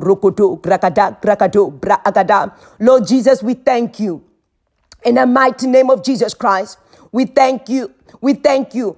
rokoto 0.00 0.60
braagada. 1.80 2.52
Lord 2.78 3.06
Jesus, 3.06 3.42
we 3.42 3.54
thank 3.54 4.00
you. 4.00 4.24
In 5.04 5.16
the 5.16 5.26
mighty 5.26 5.66
name 5.66 5.90
of 5.90 6.04
Jesus 6.04 6.34
Christ, 6.34 6.78
we 7.10 7.24
thank 7.24 7.68
you 7.68 7.92
we 8.20 8.34
thank 8.34 8.74
you. 8.74 8.96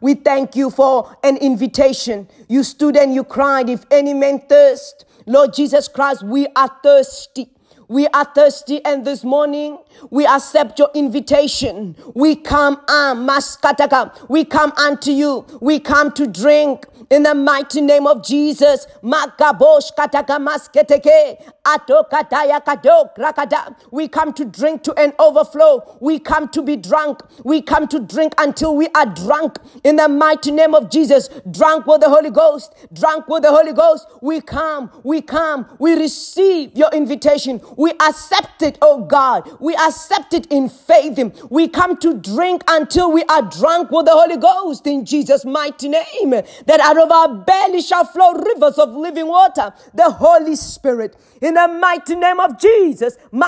We 0.00 0.14
thank 0.14 0.56
you 0.56 0.70
for 0.70 1.16
an 1.22 1.36
invitation. 1.38 2.28
You 2.48 2.62
stood 2.62 2.96
and 2.96 3.14
you 3.14 3.24
cried, 3.24 3.70
if 3.70 3.84
any 3.90 4.14
man 4.14 4.40
thirst, 4.48 5.06
Lord 5.26 5.54
Jesus 5.54 5.88
Christ, 5.88 6.22
we 6.22 6.46
are 6.54 6.70
thirsty. 6.82 7.48
We 7.88 8.08
are 8.08 8.24
thirsty, 8.24 8.84
and 8.84 9.04
this 9.06 9.22
morning 9.22 9.78
we 10.10 10.26
accept 10.26 10.78
your 10.78 10.90
invitation. 10.94 11.94
We 12.14 12.34
come 12.34 12.80
on, 12.88 13.26
Maskataka. 13.26 14.28
We 14.28 14.44
come 14.44 14.72
unto 14.72 15.12
you. 15.12 15.46
We 15.60 15.78
come 15.78 16.10
to 16.12 16.26
drink 16.26 16.86
in 17.10 17.22
the 17.22 17.34
mighty 17.34 17.80
name 17.80 18.06
of 18.08 18.24
Jesus. 18.24 18.86
Makabosh 19.02 19.92
kataka 19.96 20.38
masketeke. 20.44 21.40
Atokataya 21.64 22.64
kado 22.64 23.14
krakada. 23.16 23.76
We 23.92 24.08
come 24.08 24.32
to 24.34 24.44
drink 24.44 24.82
to 24.84 24.94
an 24.94 25.12
overflow. 25.18 25.96
We 26.00 26.18
come 26.18 26.48
to 26.48 26.62
be 26.62 26.76
drunk. 26.76 27.20
We 27.44 27.62
come 27.62 27.86
to 27.88 28.00
drink 28.00 28.34
until 28.38 28.76
we 28.76 28.88
are 28.96 29.06
drunk 29.06 29.58
in 29.84 29.96
the 29.96 30.08
mighty 30.08 30.50
name 30.50 30.74
of 30.74 30.90
Jesus. 30.90 31.28
Drunk 31.50 31.86
with 31.86 32.00
the 32.00 32.08
Holy 32.08 32.30
Ghost. 32.30 32.74
Drunk 32.92 33.28
with 33.28 33.44
the 33.44 33.50
Holy 33.50 33.72
Ghost. 33.72 34.06
We 34.22 34.40
come. 34.40 34.90
We 35.04 35.22
come. 35.22 35.66
We 35.78 35.94
receive 35.94 36.76
your 36.76 36.90
invitation. 36.92 37.60
We 37.76 37.92
accept 37.92 38.62
it, 38.62 38.78
oh 38.82 39.04
God. 39.04 39.50
We 39.60 39.74
accept 39.76 40.34
it 40.34 40.46
in 40.50 40.68
faith. 40.68 41.18
We 41.50 41.68
come 41.68 41.96
to 41.98 42.14
drink 42.14 42.64
until 42.68 43.12
we 43.12 43.22
are 43.24 43.42
drunk 43.42 43.90
with 43.90 44.06
the 44.06 44.12
Holy 44.12 44.36
Ghost 44.36 44.86
in 44.86 45.04
Jesus' 45.04 45.44
mighty 45.44 45.88
name. 45.88 46.30
That 46.30 46.80
out 46.80 46.98
of 46.98 47.10
our 47.10 47.34
belly 47.44 47.82
shall 47.82 48.04
flow 48.04 48.34
rivers 48.34 48.78
of 48.78 48.90
living 48.94 49.28
water. 49.28 49.72
The 49.94 50.10
Holy 50.10 50.56
Spirit. 50.56 51.16
In 51.40 51.54
the 51.54 51.68
mighty 51.68 52.16
name 52.16 52.40
of 52.40 52.58
Jesus. 52.60 53.16
We 53.32 53.40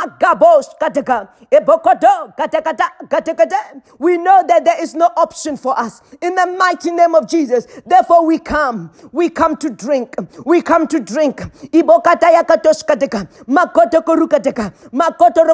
know 4.19 4.45
that 4.47 4.65
there 4.65 4.83
is 4.83 4.95
no 4.95 5.07
option 5.17 5.57
for 5.57 5.79
us. 5.79 6.01
In 6.23 6.35
the 6.35 6.47
mighty 6.59 6.91
name 6.91 7.15
of 7.15 7.29
Jesus. 7.29 7.67
Therefore 7.87 8.27
we 8.27 8.39
come. 8.39 8.91
We 9.13 9.29
come 9.31 9.57
to 9.59 9.71
drink. 9.71 10.15
We 10.45 10.63
come 10.63 10.87
to 10.89 11.01
drink. 11.01 11.43
Makoto 14.19 14.73
Makoto 14.93 15.45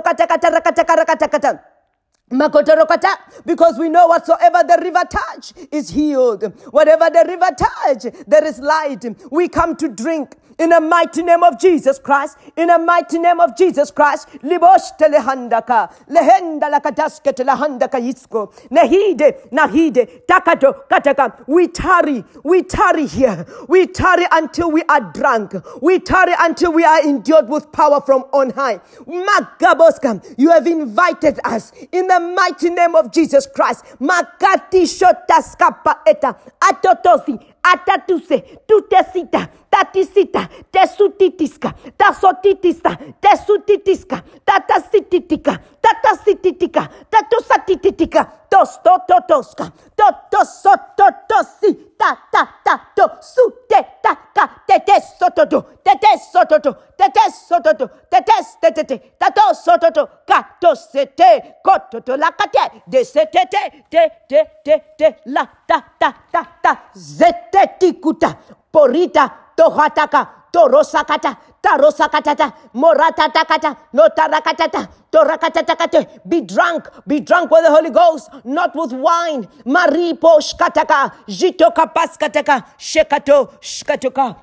Makotorokata, 2.33 3.45
because 3.45 3.79
we 3.79 3.91
know 3.91 4.07
whatsoever 4.07 4.63
the 4.67 4.79
river 4.83 5.03
touch 5.11 5.53
is 5.71 5.91
healed. 5.91 6.43
Whatever 6.71 7.11
the 7.11 7.25
river 7.29 7.51
touch, 7.57 8.07
there 8.27 8.45
is 8.45 8.59
light. 8.61 9.05
We 9.31 9.49
come 9.49 9.77
to 9.77 9.89
drink 9.89 10.37
in 10.59 10.71
the 10.71 10.81
mighty 10.81 11.23
name 11.23 11.43
of 11.43 11.59
Jesus 11.61 11.99
Christ. 11.99 12.37
In 12.57 12.69
the 12.69 12.79
mighty 12.79 13.19
name 13.19 13.41
of 13.41 13.57
Jesus 13.57 13.91
Christ. 13.91 14.29
Libosh 14.43 14.97
telehandaka. 14.99 15.93
Lehenda 16.09 16.71
lakataske 16.71 17.33
telehandaka 17.33 17.99
yisko. 18.01 18.53
Nehide, 18.71 19.51
nahide, 19.51 20.23
takato, 20.27 20.87
kataka. 20.89 21.45
We 21.47 21.69
tarry, 21.69 22.25
we 22.43 22.63
tarry 22.63 23.07
here. 23.07 23.47
We 23.69 23.87
tarry 23.87 24.27
until 24.33 24.71
we 24.71 24.83
are 24.85 25.01
drunk. 25.01 25.55
We 25.81 25.99
tarry 25.99 26.35
until 26.39 26.73
we 26.73 26.85
are 26.85 27.03
endured 27.03 27.49
with 27.49 27.71
power 27.73 28.01
from 28.01 28.25
on 28.33 28.51
high. 28.51 28.81
Magaboska, 29.07 30.35
you 30.39 30.51
have 30.51 30.67
invited 30.67 31.41
us 31.45 31.73
in 31.93 32.07
the 32.07 32.21
mighty 32.21 32.71
name 32.71 32.95
of 32.95 33.13
Jesus 33.13 33.47
Christ. 33.47 33.85
Makati 34.01 34.85
shotaskapa 34.85 35.99
eta. 36.07 36.37
Atotosi, 36.61 37.54
atatuse, 37.73 38.41
tutesita 38.67 39.49
tatisita, 39.75 40.47
tesutitiska, 40.73 41.71
tasotitiska, 41.99 42.97
tesutitiska, 43.21 44.19
tatasititika, 44.45 45.57
tatasititika, 45.85 46.83
tatusatititika, 47.11 48.25
tostototoska, 48.51 49.67
totosototosi, 49.97 51.71
ta 51.99 52.17
ta 52.33 52.43
ta 52.65 52.75
to 52.97 53.05
su 53.23 53.45
te 53.69 53.81
ta 54.03 54.15
ka 54.35 54.49
te 54.67 54.79
te 54.87 54.97
sototo, 55.19 55.61
te 55.85 55.93
te 56.01 56.13
sototo, 56.33 56.73
te 56.99 57.09
te 57.11 57.25
sototo, 57.49 57.89
te 58.11 58.23
te 58.23 58.39
te 58.61 58.73
te 58.73 58.85
te, 58.85 58.99
ta 59.19 59.31
to 59.31 59.55
sototo, 59.55 60.07
ka 60.29 60.43
to 60.61 60.75
se 60.77 61.07
te, 61.07 61.31
kototo 61.65 62.17
la 62.17 62.31
ka 62.33 62.47
te, 62.53 62.83
de 62.87 63.05
se 63.05 63.27
te 63.27 63.45
te, 63.51 63.85
te 63.91 64.09
te 64.29 64.45
te 64.65 64.79
te 64.99 65.17
la 65.27 65.45
ta 65.69 65.83
ta 66.01 66.13
ta 66.33 66.43
ta, 66.63 66.77
zete 66.95 67.67
tikuta, 67.81 68.35
porita, 68.73 69.29
tohataka, 69.57 70.27
torosakata, 70.55 71.37
tarosakatata, 71.61 72.53
moratatakata, 72.75 73.77
notarakatata, 73.93 74.89
torakatatakate. 75.11 76.07
Be 76.29 76.41
drunk, 76.43 76.89
be 77.07 77.19
drunk 77.21 77.51
with 77.51 77.65
the 77.65 77.71
Holy 77.71 77.91
Ghost, 77.91 78.31
not 78.45 78.75
with 78.77 78.93
wine. 78.93 79.49
Maripo 79.67 80.39
shkataka, 80.39 81.13
jitoka 81.27 81.93
paskataka, 81.93 82.65
shekato, 82.79 83.51
shkatoka. 83.61 84.37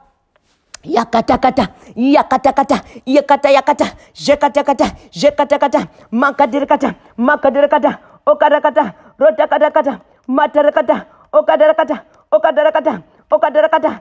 Yakatakata, 0.84 1.70
yakatakata, 1.96 2.84
yakata 3.06 3.50
yakata, 3.58 3.88
jekatakata, 4.14 4.88
jekatakata, 5.14 5.88
makadirkata, 6.12 6.96
makadirkata, 7.18 8.00
okarakata, 8.26 8.94
rotakata, 9.20 10.02
matarakata, 10.28 11.06
okadarakata, 11.32 12.04
okadarakata, 12.32 13.04
okadarakata, 13.32 13.92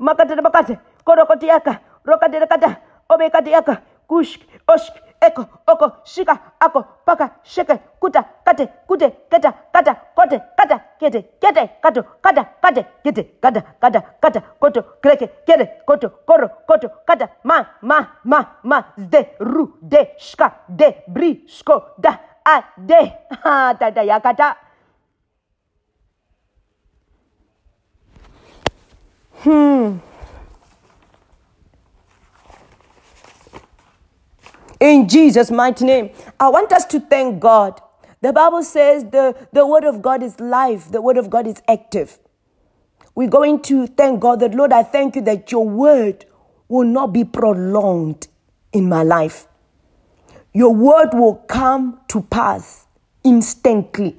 atirakato, 0.00 0.34
atikadakata, 0.44 0.78
makatadabakate, 0.78 0.78
korokotiaka, 1.04 1.80
rokadirakata, 2.04 2.76
obekatiaka, 3.08 3.76
kushk, 4.08 4.40
oshk, 4.68 4.94
eko, 5.20 5.44
oko, 5.66 5.92
shika, 6.04 6.38
ako, 6.60 6.84
paka, 7.06 7.30
sheke, 7.44 7.78
kuta, 8.00 8.24
kate, 8.44 8.68
kute, 8.86 9.10
keta, 9.30 9.52
kata, 9.72 9.94
kote, 10.16 10.40
kata, 10.56 10.80
kete, 11.00 11.22
kete, 11.40 11.70
kato, 11.82 12.02
kata, 12.22 12.44
kate, 12.62 12.84
kete, 13.04 13.22
kata, 13.40 13.62
kata, 13.80 14.00
kata, 14.20 14.40
koto, 14.60 14.82
kreke, 15.02 15.28
kere, 15.46 15.66
koto, 15.86 16.10
koro, 16.26 16.48
koto, 16.66 16.88
kata, 17.06 17.28
ma, 17.44 17.64
ma, 17.82 18.06
ma, 18.24 18.44
ma, 18.62 18.82
zde, 18.98 19.36
ru, 19.40 19.78
de, 19.82 20.14
shka, 20.18 20.52
de, 20.68 21.04
bri, 21.08 21.44
shko, 21.48 21.94
da, 21.98 22.18
a, 22.44 22.62
de, 22.76 23.12
ha, 23.44 23.74
tada, 23.78 24.02
yakata, 24.04 24.56
Hmm. 29.44 29.98
In 34.80 35.06
Jesus' 35.06 35.50
mighty 35.50 35.84
name, 35.84 36.10
I 36.40 36.48
want 36.48 36.72
us 36.72 36.86
to 36.86 37.00
thank 37.00 37.40
God. 37.40 37.78
The 38.22 38.32
Bible 38.32 38.62
says 38.62 39.04
the, 39.04 39.36
the 39.52 39.66
word 39.66 39.84
of 39.84 40.00
God 40.00 40.22
is 40.22 40.40
life, 40.40 40.90
the 40.90 41.02
word 41.02 41.18
of 41.18 41.28
God 41.28 41.46
is 41.46 41.62
active. 41.68 42.18
We're 43.14 43.28
going 43.28 43.60
to 43.64 43.86
thank 43.86 44.20
God 44.20 44.40
that, 44.40 44.54
Lord, 44.54 44.72
I 44.72 44.82
thank 44.82 45.14
you 45.16 45.22
that 45.22 45.52
your 45.52 45.68
word 45.68 46.24
will 46.68 46.86
not 46.86 47.08
be 47.12 47.22
prolonged 47.22 48.28
in 48.72 48.88
my 48.88 49.02
life. 49.02 49.46
Your 50.54 50.74
word 50.74 51.10
will 51.12 51.34
come 51.34 52.00
to 52.08 52.22
pass 52.22 52.86
instantly. 53.24 54.16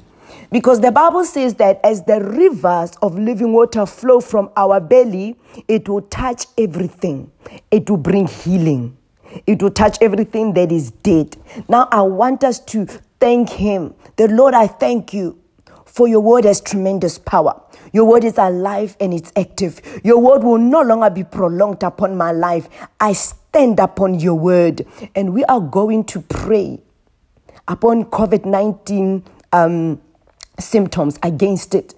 Because 0.52 0.82
the 0.82 0.92
Bible 0.92 1.26
says 1.26 1.56
that 1.56 1.80
as 1.84 2.04
the 2.04 2.22
rivers 2.22 2.92
of 3.02 3.18
living 3.18 3.54
water 3.54 3.86
flow 3.86 4.20
from 4.20 4.50
our 4.56 4.80
belly, 4.80 5.38
it 5.68 5.88
will 5.90 6.02
touch 6.04 6.46
everything, 6.58 7.32
it 7.72 7.90
will 7.90 7.98
bring 7.98 8.28
healing, 8.28 8.98
it 9.48 9.62
will 9.62 9.72
touch 9.72 9.98
everything 10.02 10.54
that 10.54 10.72
is 10.72 10.92
dead. 10.92 11.36
Now, 11.68 11.88
I 11.92 12.02
want 12.02 12.44
us 12.44 12.60
to 12.60 12.86
thank 13.20 13.50
Him. 13.50 13.94
The 14.18 14.28
Lord, 14.28 14.54
I 14.54 14.68
thank 14.68 15.14
you 15.14 15.40
for 15.96 16.10
your 16.10 16.20
word 16.20 16.44
has 16.44 16.60
tremendous 16.60 17.18
power. 17.18 17.62
Your 17.94 18.04
word 18.04 18.26
is 18.26 18.38
alive 18.38 18.98
and 19.00 19.14
it's 19.14 19.32
active. 19.38 19.80
Your 20.04 20.20
word 20.20 20.44
will 20.44 20.58
no 20.58 20.82
longer 20.82 21.10
be 21.10 21.24
prolonged 21.24 21.84
upon 21.84 22.18
my 22.18 22.34
life. 22.34 22.68
I 23.00 23.14
stand 23.14 23.80
upon 23.80 24.20
your 24.20 24.36
word, 24.36 24.86
and 25.16 25.34
we 25.34 25.46
are 25.46 25.62
going 25.62 26.04
to 26.06 26.20
pray 26.20 26.82
upon 27.70 28.04
COVID 28.06 28.44
19 28.44 29.24
um, 29.54 30.02
symptoms 30.60 31.20
against 31.24 31.76
it. 31.76 31.94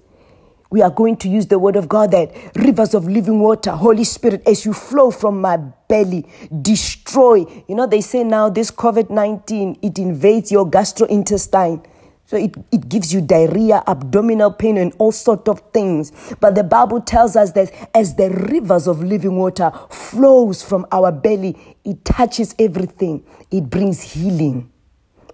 We 0.69 0.81
are 0.81 0.89
going 0.89 1.15
to 1.17 1.29
use 1.29 1.47
the 1.47 1.59
word 1.59 1.77
of 1.77 1.87
God 1.87 2.11
that 2.11 2.35
rivers 2.55 2.93
of 2.93 3.07
living 3.07 3.39
water, 3.39 3.71
Holy 3.71 4.03
Spirit, 4.03 4.43
as 4.45 4.65
you 4.65 4.73
flow 4.73 5.11
from 5.11 5.39
my 5.39 5.55
belly, 5.57 6.25
destroy. 6.61 7.45
You 7.67 7.75
know, 7.75 7.87
they 7.87 8.01
say 8.01 8.25
now 8.25 8.49
this 8.49 8.69
COVID 8.69 9.09
19, 9.09 9.79
it 9.81 9.97
invades 9.97 10.51
your 10.51 10.69
gastrointestine. 10.69 11.85
So 12.25 12.35
it, 12.35 12.55
it 12.73 12.89
gives 12.89 13.13
you 13.13 13.21
diarrhea, 13.21 13.81
abdominal 13.87 14.51
pain, 14.51 14.77
and 14.77 14.93
all 14.97 15.13
sort 15.13 15.47
of 15.47 15.61
things. 15.71 16.11
But 16.41 16.55
the 16.55 16.63
Bible 16.65 16.99
tells 16.99 17.37
us 17.37 17.53
that 17.53 17.71
as 17.93 18.15
the 18.15 18.29
rivers 18.29 18.85
of 18.85 19.01
living 19.01 19.37
water 19.37 19.71
flows 19.89 20.61
from 20.61 20.85
our 20.91 21.13
belly, 21.13 21.77
it 21.85 22.03
touches 22.03 22.53
everything. 22.59 23.23
It 23.49 23.69
brings 23.69 24.01
healing. 24.01 24.69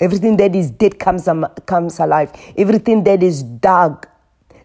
Everything 0.03 0.37
that 0.37 0.55
is 0.55 0.71
dead 0.71 0.99
comes, 0.99 1.29
comes 1.65 1.99
alive. 1.99 2.31
Everything 2.57 3.03
that 3.05 3.23
is 3.23 3.43
dark, 3.43 4.09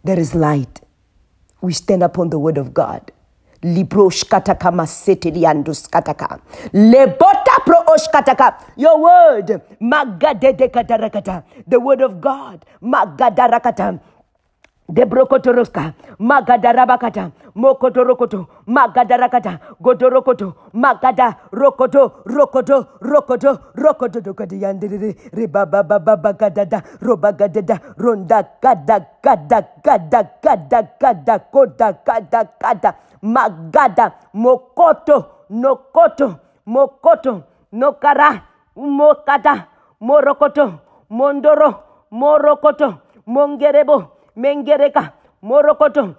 there 0.05 0.19
is 0.19 0.35
light. 0.35 0.81
We 1.63 1.73
stand 1.73 2.03
upon 2.03 2.31
the 2.31 2.39
word 2.39 2.59
of 2.59 2.75
God. 2.75 3.13
Libro 3.63 4.11
shkataka 4.11 4.73
masete 4.73 5.31
liando 5.33 5.75
skataka. 5.75 6.41
Lebota 6.73 7.65
pro 7.65 7.77
oshkataka. 7.87 8.55
Your 8.77 9.01
word. 9.01 9.63
Magadede 9.81 10.71
katarakata. 10.71 11.45
The 11.67 11.81
word 11.81 12.03
of 12.03 12.21
God. 12.21 12.65
Magadarakata. 12.83 14.01
Debrokotoroska, 14.89 15.95
Magadarabakata, 16.19 17.31
Mokotorokoto, 17.57 18.49
Magadarakata, 18.67 19.61
Godorokoto, 19.81 20.55
Magada, 20.75 21.37
Rokoto, 21.53 22.23
Rokoto, 22.27 22.87
Rokoto, 23.01 23.61
Rokoto, 23.77 24.21
Dokadiandiri, 24.21 25.17
Ribaba 25.33 25.83
Baba 25.85 26.33
Gadada, 26.35 26.83
Robagadada, 27.01 27.81
Ronda, 27.99 28.49
Gada, 28.63 29.07
Gada, 29.23 29.69
Gada, 29.85 30.31
Gada, 30.43 30.83
Gada, 31.01 31.39
Koda, 31.53 31.99
Gada, 32.05 32.49
Gada, 32.61 32.97
Magada, 33.23 34.15
Mokoto, 34.35 35.47
Nokoto, 35.51 36.41
Mokoto, 36.67 37.45
Nokara, 37.73 38.43
Mokata, 38.77 39.67
Morokoto, 40.03 40.81
Mondoro, 41.11 41.83
Morokoto, 42.13 43.01
Mongerebo, 43.27 44.18
Mengereka, 44.39 45.13
Morokoto, 45.45 46.17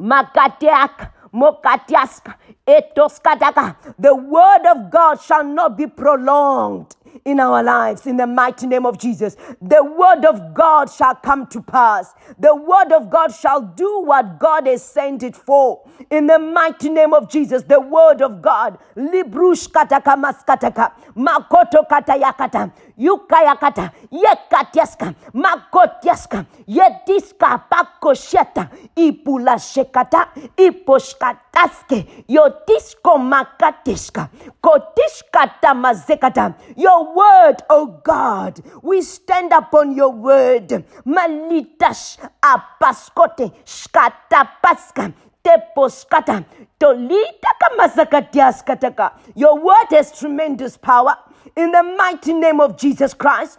Makatiak, 0.00 1.10
Mokatiaska, 1.34 2.34
Etoskataka. 2.66 3.76
The 3.98 4.14
word 4.14 4.66
of 4.66 4.90
God 4.90 5.20
shall 5.20 5.44
not 5.44 5.76
be 5.78 5.86
prolonged 5.86 6.96
in 7.24 7.40
our 7.40 7.62
lives 7.62 8.06
in 8.06 8.16
the 8.16 8.26
mighty 8.26 8.66
name 8.66 8.86
of 8.86 8.98
Jesus. 8.98 9.36
The 9.62 9.82
word 9.84 10.24
of 10.24 10.54
God 10.54 10.90
shall 10.90 11.14
come 11.14 11.46
to 11.48 11.62
pass. 11.62 12.12
The 12.38 12.54
word 12.54 12.92
of 12.92 13.10
God 13.10 13.34
shall 13.34 13.62
do 13.62 14.02
what 14.04 14.38
God 14.38 14.66
has 14.66 14.84
sent 14.84 15.22
it 15.22 15.36
for. 15.36 15.82
In 16.10 16.26
the 16.26 16.38
mighty 16.38 16.90
name 16.90 17.14
of 17.14 17.30
Jesus, 17.30 17.62
the 17.62 17.80
word 17.80 18.20
of 18.22 18.42
God. 18.42 18.78
Librush 18.96 19.68
kataka 19.70 20.16
maskataka. 20.22 20.92
Makoto 21.16 21.86
katayakata. 21.88 22.72
Yukayakata. 22.98 23.90
Yekatiaska. 24.10 25.14
Makotiaska. 25.34 26.44
Yediska 26.66 27.58
pakosheta. 27.70 28.68
Ipula 28.96 29.58
shekata. 29.58 30.28
Iposhkataske. 30.56 32.06
Yotisko 32.28 33.18
makatiska. 33.18 34.28
Kotishkata 34.60 35.74
mazekata. 35.74 36.54
Your 36.76 37.14
word, 37.14 37.62
oh 37.70 37.86
God. 38.04 38.60
We 38.82 39.02
stand 39.02 39.52
upon 39.52 39.94
your 39.96 40.10
word. 40.12 40.84
Malitash 41.06 42.18
apaskote 42.42 43.50
skatapaska 43.64 45.10
Your 49.34 49.58
word 49.60 49.86
has 49.90 50.18
tremendous 50.18 50.76
power 50.76 51.16
in 51.56 51.70
the 51.70 51.82
mighty 51.96 52.32
name 52.32 52.60
of 52.60 52.76
Jesus 52.78 53.14
Christ. 53.14 53.58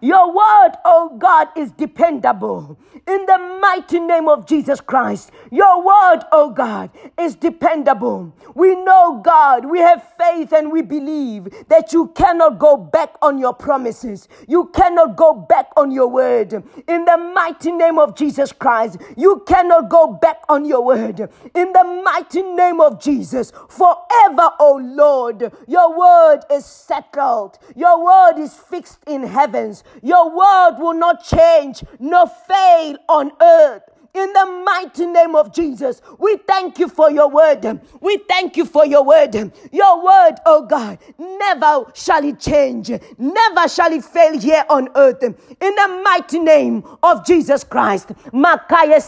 Your 0.00 0.28
word, 0.34 0.72
oh 0.84 1.16
God, 1.18 1.48
is 1.56 1.70
dependable. 1.72 2.78
In 3.06 3.24
the 3.26 3.58
mighty 3.60 4.00
name 4.00 4.28
of 4.28 4.46
Jesus 4.46 4.80
Christ. 4.80 5.30
Your 5.50 5.82
word, 5.82 6.24
oh 6.32 6.50
God, 6.50 6.90
is 7.18 7.36
dependable. 7.36 8.34
We 8.54 8.74
know, 8.84 9.20
God, 9.24 9.64
we 9.64 9.78
have 9.78 10.02
faith 10.18 10.52
and 10.52 10.72
we 10.72 10.82
believe 10.82 11.48
that 11.68 11.92
you 11.92 12.08
cannot 12.08 12.58
go 12.58 12.76
back 12.76 13.14
on 13.22 13.38
your 13.38 13.54
promises. 13.54 14.28
You 14.46 14.66
cannot 14.74 15.16
go 15.16 15.32
back 15.34 15.68
on 15.76 15.90
your 15.90 16.08
word. 16.08 16.52
In 16.86 17.04
the 17.04 17.16
mighty 17.34 17.72
name 17.72 17.98
of 17.98 18.14
Jesus 18.16 18.52
Christ, 18.52 18.98
you 19.16 19.42
cannot 19.46 19.67
go 19.88 20.12
back 20.12 20.42
on 20.48 20.64
your 20.64 20.84
word. 20.84 21.20
In 21.54 21.72
the 21.72 22.02
mighty 22.04 22.42
name 22.42 22.80
of 22.80 23.00
Jesus, 23.00 23.52
forever, 23.68 24.50
oh 24.58 24.80
Lord, 24.82 25.52
your 25.66 25.96
word 25.98 26.40
is 26.50 26.64
settled. 26.64 27.58
Your 27.76 28.04
word 28.04 28.40
is 28.40 28.54
fixed 28.54 28.98
in 29.06 29.22
heavens. 29.24 29.84
Your 30.02 30.30
word 30.30 30.78
will 30.78 30.94
not 30.94 31.24
change 31.24 31.84
nor 31.98 32.26
fail 32.26 32.96
on 33.08 33.32
earth. 33.40 33.82
In 34.18 34.32
the 34.32 34.62
mighty 34.66 35.06
name 35.06 35.36
of 35.36 35.54
Jesus, 35.54 36.02
we 36.18 36.38
thank 36.38 36.80
you 36.80 36.88
for 36.88 37.08
your 37.08 37.28
word. 37.30 37.80
We 38.00 38.16
thank 38.28 38.56
you 38.56 38.64
for 38.64 38.84
your 38.84 39.04
word. 39.04 39.34
Your 39.70 40.04
word, 40.04 40.34
oh 40.44 40.66
God, 40.68 40.98
never 41.18 41.84
shall 41.94 42.24
it 42.24 42.40
change. 42.40 42.90
Never 43.16 43.68
shall 43.68 43.92
it 43.92 44.04
fail 44.04 44.36
here 44.36 44.64
on 44.68 44.88
earth. 44.96 45.22
In 45.22 45.34
the 45.60 46.02
mighty 46.04 46.40
name 46.40 46.82
of 47.04 47.24
Jesus 47.24 47.62
Christ. 47.62 48.08
Makaya. 48.32 48.98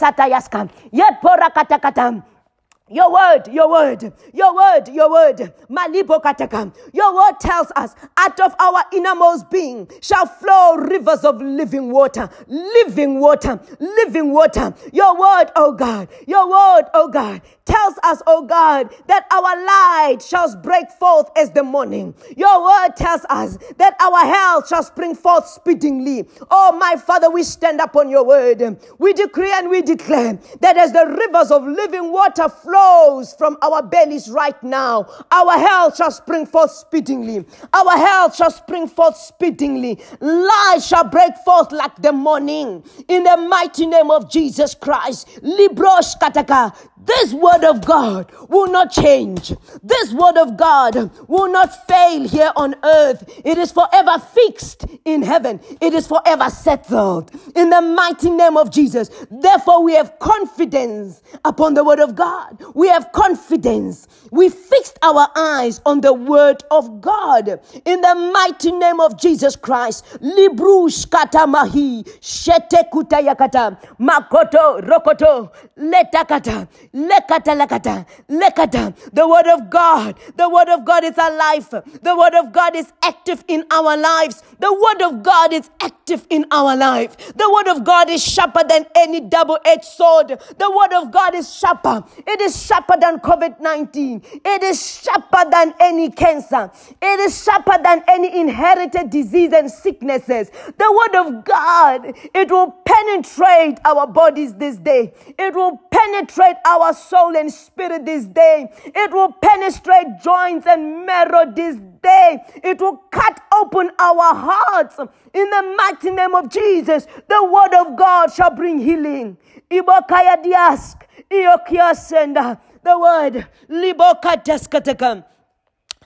Your 2.91 3.11
word, 3.11 3.47
your 3.47 3.69
word, 3.69 4.13
your 4.33 4.55
word, 4.55 4.87
your 4.89 5.09
word. 5.09 5.53
Malibo 5.69 6.21
katakam. 6.21 6.73
Your 6.93 7.15
word 7.15 7.39
tells 7.39 7.71
us, 7.75 7.95
out 8.17 8.39
of 8.39 8.53
our 8.59 8.83
innermost 8.93 9.49
being 9.49 9.89
shall 10.01 10.25
flow 10.25 10.75
rivers 10.75 11.23
of 11.23 11.41
living 11.41 11.91
water, 11.91 12.29
living 12.47 13.19
water, 13.19 13.59
living 13.79 14.31
water. 14.33 14.73
Your 14.91 15.17
word, 15.17 15.51
oh 15.55 15.71
God, 15.73 16.09
your 16.27 16.49
word, 16.49 16.85
oh 16.93 17.07
God, 17.07 17.41
tells 17.71 17.97
us, 18.03 18.21
oh 18.27 18.43
God, 18.45 18.93
that 19.07 19.25
our 19.31 19.55
light 19.65 20.21
shall 20.21 20.55
break 20.57 20.91
forth 20.91 21.29
as 21.37 21.51
the 21.51 21.63
morning. 21.63 22.13
Your 22.35 22.63
word 22.63 22.95
tells 22.97 23.23
us 23.29 23.57
that 23.77 23.95
our 24.01 24.25
health 24.25 24.67
shall 24.67 24.83
spring 24.83 25.15
forth 25.15 25.47
speedingly. 25.47 26.27
Oh, 26.49 26.73
my 26.77 26.95
Father, 26.97 27.29
we 27.29 27.43
stand 27.43 27.79
upon 27.79 28.09
your 28.09 28.25
word. 28.25 28.77
We 28.99 29.13
decree 29.13 29.51
and 29.53 29.69
we 29.69 29.81
declare 29.81 30.37
that 30.59 30.75
as 30.75 30.91
the 30.91 31.05
rivers 31.05 31.51
of 31.51 31.63
living 31.65 32.11
water 32.11 32.49
flows 32.49 33.33
from 33.35 33.57
our 33.61 33.81
bellies 33.81 34.29
right 34.29 34.61
now, 34.61 35.07
our 35.31 35.57
health 35.57 35.95
shall 35.95 36.11
spring 36.11 36.45
forth 36.45 36.71
speedingly. 36.71 37.45
Our 37.73 37.97
health 37.97 38.35
shall 38.35 38.51
spring 38.51 38.87
forth 38.87 39.15
speedingly. 39.15 39.99
Light 40.19 40.79
shall 40.83 41.05
break 41.05 41.35
forth 41.45 41.71
like 41.71 41.95
the 42.01 42.11
morning. 42.11 42.83
In 43.07 43.23
the 43.23 43.37
mighty 43.37 43.85
name 43.85 44.11
of 44.11 44.29
Jesus 44.29 44.75
Christ. 44.75 45.27
Librosh 45.41 46.17
kataka. 46.19 46.75
This 47.03 47.33
word 47.33 47.60
of 47.63 47.85
God 47.85 48.31
will 48.49 48.67
not 48.67 48.91
change. 48.91 49.53
This 49.83 50.13
word 50.13 50.37
of 50.37 50.57
God 50.57 51.11
will 51.27 51.51
not 51.51 51.87
fail 51.87 52.27
here 52.27 52.51
on 52.55 52.75
earth. 52.83 53.23
It 53.43 53.57
is 53.57 53.71
forever 53.71 54.19
fixed 54.19 54.85
in 55.05 55.21
heaven. 55.21 55.59
It 55.81 55.93
is 55.93 56.07
forever 56.07 56.49
settled 56.49 57.31
in 57.55 57.69
the 57.69 57.81
mighty 57.81 58.29
name 58.29 58.57
of 58.57 58.71
Jesus. 58.71 59.09
Therefore, 59.29 59.83
we 59.83 59.93
have 59.93 60.17
confidence 60.19 61.21
upon 61.45 61.73
the 61.73 61.83
word 61.83 61.99
of 61.99 62.15
God. 62.15 62.63
We 62.75 62.87
have 62.89 63.11
confidence. 63.11 64.07
We 64.31 64.49
fixed 64.49 64.97
our 65.01 65.27
eyes 65.35 65.81
on 65.85 66.01
the 66.01 66.13
word 66.13 66.63
of 66.71 67.01
God 67.01 67.59
in 67.85 68.01
the 68.01 68.15
mighty 68.33 68.71
name 68.71 68.99
of 68.99 69.19
Jesus 69.19 69.55
Christ. 69.55 70.05
Librush 70.21 71.07
katamahi 71.07 72.03
shete 72.21 72.89
kutayakata 72.91 73.77
makoto 73.99 74.81
rokoto 74.81 75.49
letakata 75.77 76.67
lekata 76.93 77.40
The 77.45 79.27
word 79.27 79.47
of 79.47 79.69
God. 79.69 80.17
The 80.35 80.49
word 80.49 80.69
of 80.69 80.85
God 80.85 81.03
is 81.03 81.17
alive. 81.17 81.69
The 81.69 82.15
word 82.17 82.33
of 82.35 82.51
God 82.51 82.75
is 82.75 82.91
active 83.03 83.43
in 83.47 83.65
our 83.71 83.97
lives. 83.97 84.43
The 84.59 84.73
word 84.73 85.01
of 85.01 85.23
God 85.23 85.53
is 85.53 85.69
active 85.81 86.25
in 86.29 86.45
our 86.51 86.75
life. 86.75 87.17
The 87.35 87.49
word 87.51 87.67
of 87.75 87.83
God 87.83 88.09
is 88.09 88.23
sharper 88.23 88.63
than 88.67 88.85
any 88.95 89.21
double-edged 89.21 89.85
sword. 89.85 90.27
The 90.27 90.69
word 90.69 90.93
of 90.93 91.11
God 91.11 91.35
is 91.35 91.53
sharper. 91.53 92.03
It 92.27 92.41
is 92.41 92.61
sharper 92.65 92.95
than 92.99 93.19
COVID-19. 93.19 94.41
It 94.45 94.63
is 94.63 95.01
sharper 95.03 95.49
than 95.49 95.73
any 95.79 96.09
cancer. 96.11 96.71
It 97.01 97.19
is 97.19 97.43
sharper 97.43 97.77
than 97.83 98.03
any 98.07 98.39
inherited 98.39 99.09
disease 99.09 99.53
and 99.53 99.69
sicknesses. 99.69 100.49
The 100.77 100.91
word 100.91 101.15
of 101.27 101.45
God, 101.45 102.13
it 102.33 102.51
will 102.51 102.71
penetrate 102.85 103.79
our 103.85 104.07
bodies 104.07 104.53
this 104.55 104.77
day. 104.77 105.13
It 105.39 105.53
will 105.53 105.77
penetrate 105.91 106.57
our 106.65 106.93
soul 106.93 107.30
and 107.35 107.51
spirit 107.51 108.05
this 108.05 108.25
day. 108.25 108.69
It 108.85 109.11
will 109.11 109.31
penetrate 109.41 110.21
joints 110.23 110.67
and 110.67 111.05
marrow 111.05 111.51
this 111.53 111.77
day. 112.01 112.39
It 112.63 112.79
will 112.79 112.97
cut 113.11 113.39
open 113.53 113.91
our 113.99 114.33
hearts 114.35 114.97
in 114.99 115.49
the 115.49 115.75
mighty 115.77 116.11
name 116.11 116.35
of 116.35 116.49
Jesus. 116.49 117.05
The 117.27 117.43
word 117.43 117.73
of 117.79 117.95
God 117.97 118.31
shall 118.33 118.51
bring 118.55 118.79
healing. 118.79 119.37
Ibokaya 119.69 120.43
diask, 120.43 120.97
iokiasenda. 121.29 122.59
The 122.83 122.97
word, 122.97 123.47
liboka 123.69 125.23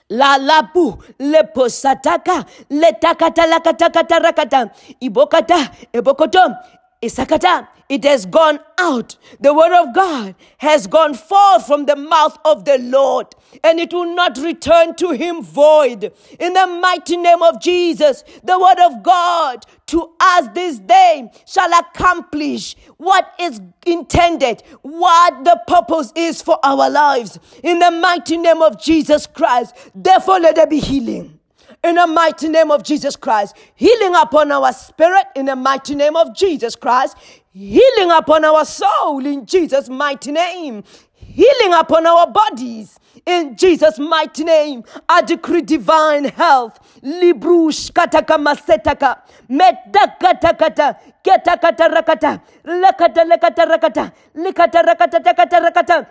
La 0.08 0.38
labu 0.38 1.02
lepo 1.18 1.68
sataka 1.68 2.44
letakata 2.70 3.46
lakatakata 3.46 4.18
rakata 4.20 4.70
ibokata 5.00 5.70
ebokoto 5.92 6.54
isakata 7.06 7.68
it 7.88 8.04
has 8.04 8.26
gone 8.26 8.58
out. 8.78 9.16
The 9.40 9.54
word 9.54 9.72
of 9.72 9.94
God 9.94 10.34
has 10.58 10.86
gone 10.86 11.14
forth 11.14 11.66
from 11.66 11.86
the 11.86 11.94
mouth 11.94 12.36
of 12.44 12.64
the 12.64 12.78
Lord, 12.78 13.28
and 13.62 13.78
it 13.78 13.92
will 13.92 14.12
not 14.14 14.38
return 14.38 14.96
to 14.96 15.12
him 15.12 15.42
void. 15.42 16.12
In 16.40 16.52
the 16.52 16.66
mighty 16.66 17.16
name 17.16 17.42
of 17.42 17.60
Jesus, 17.60 18.24
the 18.42 18.58
word 18.58 18.78
of 18.84 19.02
God 19.02 19.64
to 19.86 20.12
us 20.18 20.48
this 20.52 20.80
day 20.80 21.30
shall 21.46 21.72
accomplish 21.78 22.74
what 22.96 23.32
is 23.38 23.60
intended, 23.86 24.62
what 24.82 25.44
the 25.44 25.60
purpose 25.68 26.12
is 26.16 26.42
for 26.42 26.58
our 26.64 26.90
lives. 26.90 27.38
In 27.62 27.78
the 27.78 27.92
mighty 27.92 28.36
name 28.36 28.62
of 28.62 28.80
Jesus 28.82 29.26
Christ, 29.28 29.76
therefore 29.94 30.40
let 30.40 30.56
there 30.56 30.66
be 30.66 30.80
healing 30.80 31.35
in 31.84 31.96
the 31.96 32.06
mighty 32.06 32.48
name 32.48 32.70
of 32.70 32.82
Jesus 32.82 33.16
Christ. 33.16 33.56
Healing 33.74 34.14
upon 34.14 34.52
our 34.52 34.72
spirit 34.72 35.26
in 35.34 35.46
the 35.46 35.56
mighty 35.56 35.94
name 35.94 36.16
of 36.16 36.34
Jesus 36.34 36.76
Christ 36.76 37.16
healing 37.56 38.10
upon 38.10 38.44
our 38.44 38.64
soul 38.64 39.24
in 39.24 39.46
Jesus' 39.46 39.88
mighty 39.88 40.30
name, 40.30 40.84
healing 41.14 41.72
upon 41.72 42.06
our 42.06 42.26
bodies 42.26 42.98
in 43.24 43.56
Jesus' 43.56 43.98
mighty 43.98 44.44
name. 44.44 44.84
I 45.08 45.22
decree 45.22 45.62
divine 45.62 46.26
health. 46.26 46.78
Librush 47.02 47.90
kataka 47.92 48.36
masetaka. 48.36 49.22
Medakata 49.48 50.56
kata. 50.58 50.96
Ketakata 51.24 51.88
rakata. 51.88 52.42
Lekata 52.64 53.24
lekata 53.24 53.64
rakata. 53.66 54.12
Likata 54.36 54.82
rakata 54.82 55.22
takata 55.24 55.60
rakata. 55.60 56.06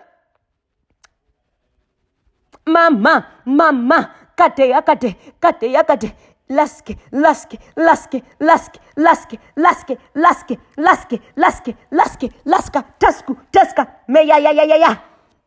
Mama, 2.67 3.27
mama, 3.45 4.11
kate 4.37 4.69
yakate, 4.69 5.15
kate 5.41 5.67
yakate 5.73 6.11
laske, 6.49 6.95
laske, 7.11 7.57
laske, 7.75 8.21
laske, 8.39 8.79
laske, 8.97 9.37
laske, 9.55 9.97
laske, 10.05 10.57
laske, 10.77 11.19
laske, 11.35 11.75
laske, 11.91 12.29
laska, 12.45 12.83
tasku, 12.99 13.35
taska, 13.51 13.87
me 14.07 14.25
ya 14.27 14.37
ya 14.37 14.51
ya 14.51 14.63
ya 14.63 14.75
ya. 14.75 14.95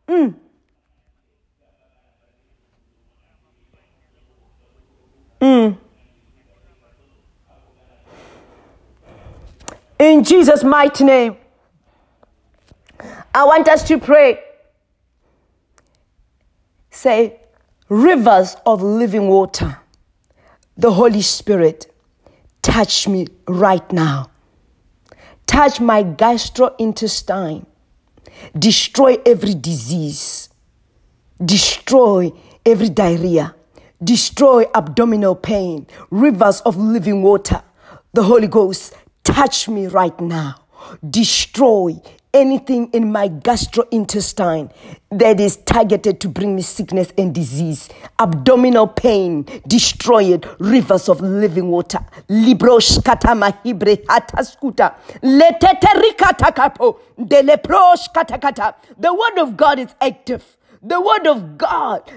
Mm. 0.07 0.35
Mm. 5.41 5.77
In 9.99 10.23
Jesus' 10.23 10.63
mighty 10.63 11.03
name, 11.03 11.37
I 13.33 13.45
want 13.45 13.67
us 13.69 13.83
to 13.87 13.97
pray. 13.97 14.39
Say, 16.91 17.38
rivers 17.89 18.55
of 18.65 18.81
living 18.81 19.27
water 19.27 19.77
the 20.79 20.93
Holy 20.93 21.21
Spirit, 21.21 21.93
touch 22.61 23.05
me 23.05 23.27
right 23.49 23.91
now. 23.91 24.31
Touch 25.45 25.81
my 25.81 26.05
gastrointestine. 26.05 27.65
Destroy 28.57 29.17
every 29.25 29.55
disease. 29.55 30.47
Destroy 31.43 32.31
every 32.65 32.87
diarrhea. 32.87 33.53
Destroy 34.01 34.63
abdominal 34.73 35.35
pain. 35.35 35.85
Rivers 36.11 36.61
of 36.61 36.77
living 36.77 37.23
water. 37.23 37.61
The 38.13 38.23
Holy 38.23 38.47
Ghost, 38.47 38.93
touch 39.25 39.67
me 39.67 39.87
right 39.87 40.17
now. 40.21 40.55
Destroy 41.09 42.01
anything 42.33 42.89
in 42.93 43.11
my 43.11 43.29
gastrointestine 43.29 44.71
that 45.11 45.39
is 45.39 45.57
targeted 45.57 46.19
to 46.21 46.29
bring 46.29 46.55
me 46.55 46.61
sickness 46.61 47.11
and 47.17 47.33
disease, 47.33 47.89
abdominal 48.19 48.87
pain, 48.87 49.45
destroy 49.67 50.23
it, 50.33 50.45
rivers 50.59 51.09
of 51.09 51.21
living 51.21 51.69
water. 51.69 51.99
Librosh 52.29 52.99
katama 52.99 53.51
hibre 53.63 53.97
hataskuta. 54.05 54.95
The 58.99 59.13
word 59.13 59.37
of 59.39 59.57
God 59.57 59.79
is 59.79 59.95
active 60.01 60.57
the 60.81 61.01
word 61.01 61.27
of 61.27 61.57
God. 61.57 62.09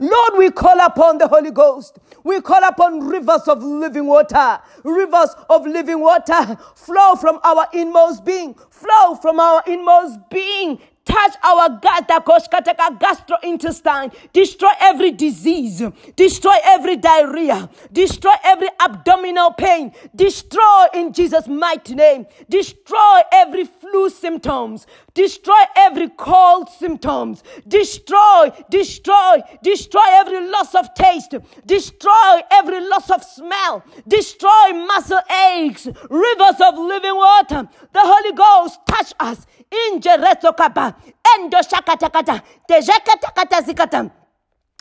Lord, 0.00 0.32
we 0.36 0.50
call 0.50 0.80
upon 0.80 1.18
the 1.18 1.28
Holy 1.28 1.50
Ghost. 1.52 1.98
We 2.24 2.40
call 2.40 2.62
upon 2.64 3.06
rivers 3.06 3.48
of 3.48 3.62
living 3.62 4.06
water. 4.06 4.60
Rivers 4.84 5.34
of 5.48 5.66
living 5.66 6.00
water 6.00 6.56
flow 6.74 7.14
from 7.16 7.40
our 7.44 7.68
inmost 7.72 8.24
being. 8.24 8.54
Flow 8.70 9.14
from 9.20 9.40
our 9.40 9.62
inmost 9.66 10.18
being 10.30 10.80
touch 11.08 11.34
our 11.42 11.80
gut, 11.80 12.06
kataka 12.06 12.98
gastrointestine, 12.98 14.12
destroy 14.32 14.70
every 14.80 15.10
disease, 15.10 15.82
destroy 16.14 16.54
every 16.64 16.96
diarrhea, 16.96 17.68
destroy 17.92 18.34
every 18.44 18.68
abdominal 18.78 19.52
pain, 19.52 19.92
destroy 20.14 20.84
in 20.94 21.12
Jesus' 21.12 21.48
mighty 21.48 21.94
name, 21.94 22.26
destroy 22.48 23.20
every 23.32 23.64
flu 23.64 24.10
symptoms, 24.10 24.86
destroy 25.14 25.62
every 25.76 26.10
cold 26.10 26.68
symptoms, 26.68 27.42
destroy, 27.66 28.52
destroy, 28.70 29.40
destroy 29.62 30.08
every 30.10 30.46
loss 30.48 30.74
of 30.74 30.92
taste, 30.94 31.34
destroy 31.66 32.40
every 32.50 32.86
loss 32.86 33.10
of 33.10 33.24
smell, 33.24 33.82
destroy 34.06 34.72
muscle 34.86 35.20
aches, 35.54 35.86
rivers 36.10 36.60
of 36.60 36.78
living 36.78 37.16
water. 37.16 37.68
The 37.92 38.00
Holy 38.02 38.32
Ghost 38.32 38.80
touch 38.86 39.12
us. 39.20 39.46
In 39.70 40.00
Jeretokaba, 40.00 40.94
Endo 41.36 41.58
Shakatakata, 41.62 42.42
Tejakatakata 42.68 43.62
Zikata. 43.62 44.10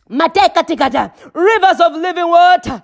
Rivers 0.10 1.80
of 1.82 1.94
living 1.94 2.28
water. 2.28 2.84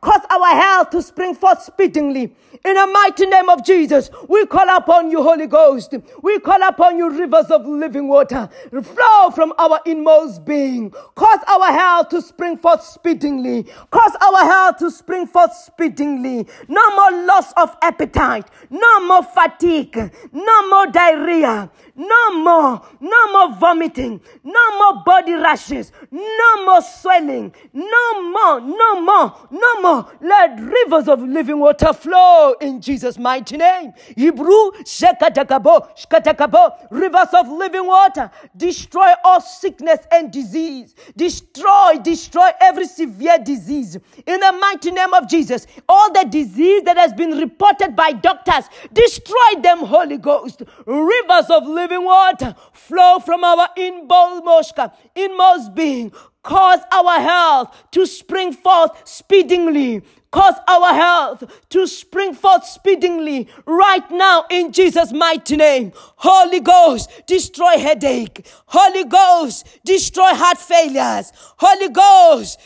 Cause 0.00 0.20
our 0.30 0.54
health 0.54 0.90
to 0.90 1.02
spring 1.02 1.34
forth 1.34 1.62
speedily. 1.62 2.34
In 2.64 2.74
the 2.74 2.86
mighty 2.86 3.26
name 3.26 3.48
of 3.48 3.64
Jesus, 3.64 4.10
we 4.28 4.46
call 4.46 4.68
upon 4.76 5.10
you, 5.10 5.22
Holy 5.22 5.46
Ghost. 5.46 5.94
We 6.22 6.38
call 6.40 6.62
upon 6.62 6.96
you, 6.98 7.10
rivers 7.10 7.50
of 7.50 7.66
living 7.66 8.08
water. 8.08 8.48
Flow 8.70 9.30
from 9.34 9.52
our 9.58 9.80
inmost 9.84 10.44
being. 10.44 10.90
Cause 11.14 11.40
our 11.48 11.72
health 11.72 12.08
to 12.10 12.22
spring 12.22 12.56
forth 12.56 12.82
speedily. 12.82 13.64
Cause 13.90 14.12
our 14.22 14.44
health 14.44 14.76
to 14.78 14.90
spring 14.90 15.26
forth 15.26 15.52
speedily. 15.54 16.46
No 16.68 16.90
more 16.96 17.24
loss 17.26 17.52
of 17.56 17.76
appetite. 17.82 18.46
No 18.70 19.06
more 19.06 19.22
fatigue. 19.24 20.12
No 20.32 20.68
more 20.68 20.86
diarrhea. 20.86 21.70
No 21.94 22.38
more, 22.38 22.82
no 23.00 23.32
more 23.32 23.56
vomiting, 23.58 24.20
no 24.42 24.78
more 24.78 25.02
body 25.04 25.34
rashes, 25.34 25.92
no 26.10 26.64
more 26.64 26.80
swelling, 26.80 27.54
no 27.72 28.30
more, 28.30 28.60
no 28.60 29.00
more, 29.00 29.48
no 29.50 29.80
more. 29.82 30.12
Let 30.20 30.58
rivers 30.58 31.08
of 31.08 31.20
living 31.22 31.58
water 31.58 31.92
flow 31.92 32.54
in 32.60 32.80
Jesus' 32.80 33.18
mighty 33.18 33.56
name. 33.56 33.92
Hebrew, 34.16 34.72
shekatakabo, 34.84 35.96
shkatakabo, 35.98 36.88
rivers 36.90 37.28
of 37.34 37.48
living 37.48 37.86
water. 37.86 38.30
Destroy 38.56 39.12
all 39.24 39.40
sickness 39.40 40.00
and 40.10 40.32
disease. 40.32 40.94
Destroy, 41.16 41.98
destroy 42.02 42.50
every 42.60 42.86
severe 42.86 43.38
disease. 43.38 43.96
In 44.26 44.40
the 44.40 44.52
mighty 44.52 44.90
name 44.90 45.12
of 45.14 45.28
Jesus, 45.28 45.66
all 45.88 46.12
the 46.12 46.26
disease 46.30 46.82
that 46.84 46.96
has 46.96 47.12
been 47.12 47.32
reported 47.32 47.94
by 47.94 48.12
doctors, 48.12 48.64
destroy 48.92 49.60
them, 49.60 49.80
Holy 49.80 50.18
Ghost. 50.18 50.62
Rivers 50.86 51.50
of 51.50 51.66
living 51.74 52.04
water 52.04 52.54
flow 52.72 53.18
from 53.18 53.44
our 53.44 53.68
inmost, 53.76 54.78
inmost 55.14 55.74
being. 55.74 56.12
Cause 56.42 56.80
our 56.90 57.20
health 57.20 57.90
to 57.92 58.04
spring 58.04 58.52
forth 58.52 59.06
speedily 59.06 60.02
Cause 60.32 60.54
our 60.66 60.94
health 60.94 61.44
to 61.68 61.86
spring 61.86 62.32
forth 62.32 62.64
speedily 62.64 63.48
right 63.66 64.10
now 64.10 64.46
in 64.50 64.72
Jesus' 64.72 65.12
mighty 65.12 65.56
name. 65.58 65.92
Holy 65.94 66.60
Ghost, 66.60 67.10
destroy 67.26 67.76
headache. 67.78 68.46
Holy 68.64 69.04
Ghost, 69.04 69.66
destroy 69.84 70.32
heart 70.32 70.56
failures. 70.56 71.32
Holy 71.58 71.90
Ghost, 71.90 72.58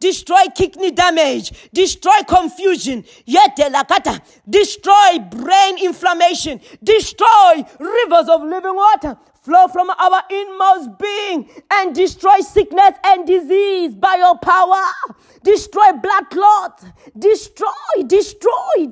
destroy 0.00 0.44
kidney 0.56 0.92
damage. 0.92 1.52
Destroy 1.74 2.22
confusion. 2.26 3.04
Destroy 4.48 5.18
brain 5.30 5.84
inflammation. 5.84 6.58
Destroy 6.82 7.64
rivers 7.78 8.28
of 8.30 8.42
living 8.42 8.74
water 8.74 9.18
flow 9.42 9.66
from 9.68 9.90
our 9.90 10.22
inmost 10.30 10.98
being 10.98 11.50
and 11.72 11.94
destroy 11.94 12.38
sickness 12.40 12.92
and 13.04 13.26
disease 13.26 13.94
by 13.94 14.14
your 14.16 14.38
power. 14.38 14.82
Destroy 15.42 15.92
blood 16.00 16.30
clots. 16.30 16.84
Destroy, 17.18 17.68
destroy. 18.06 18.86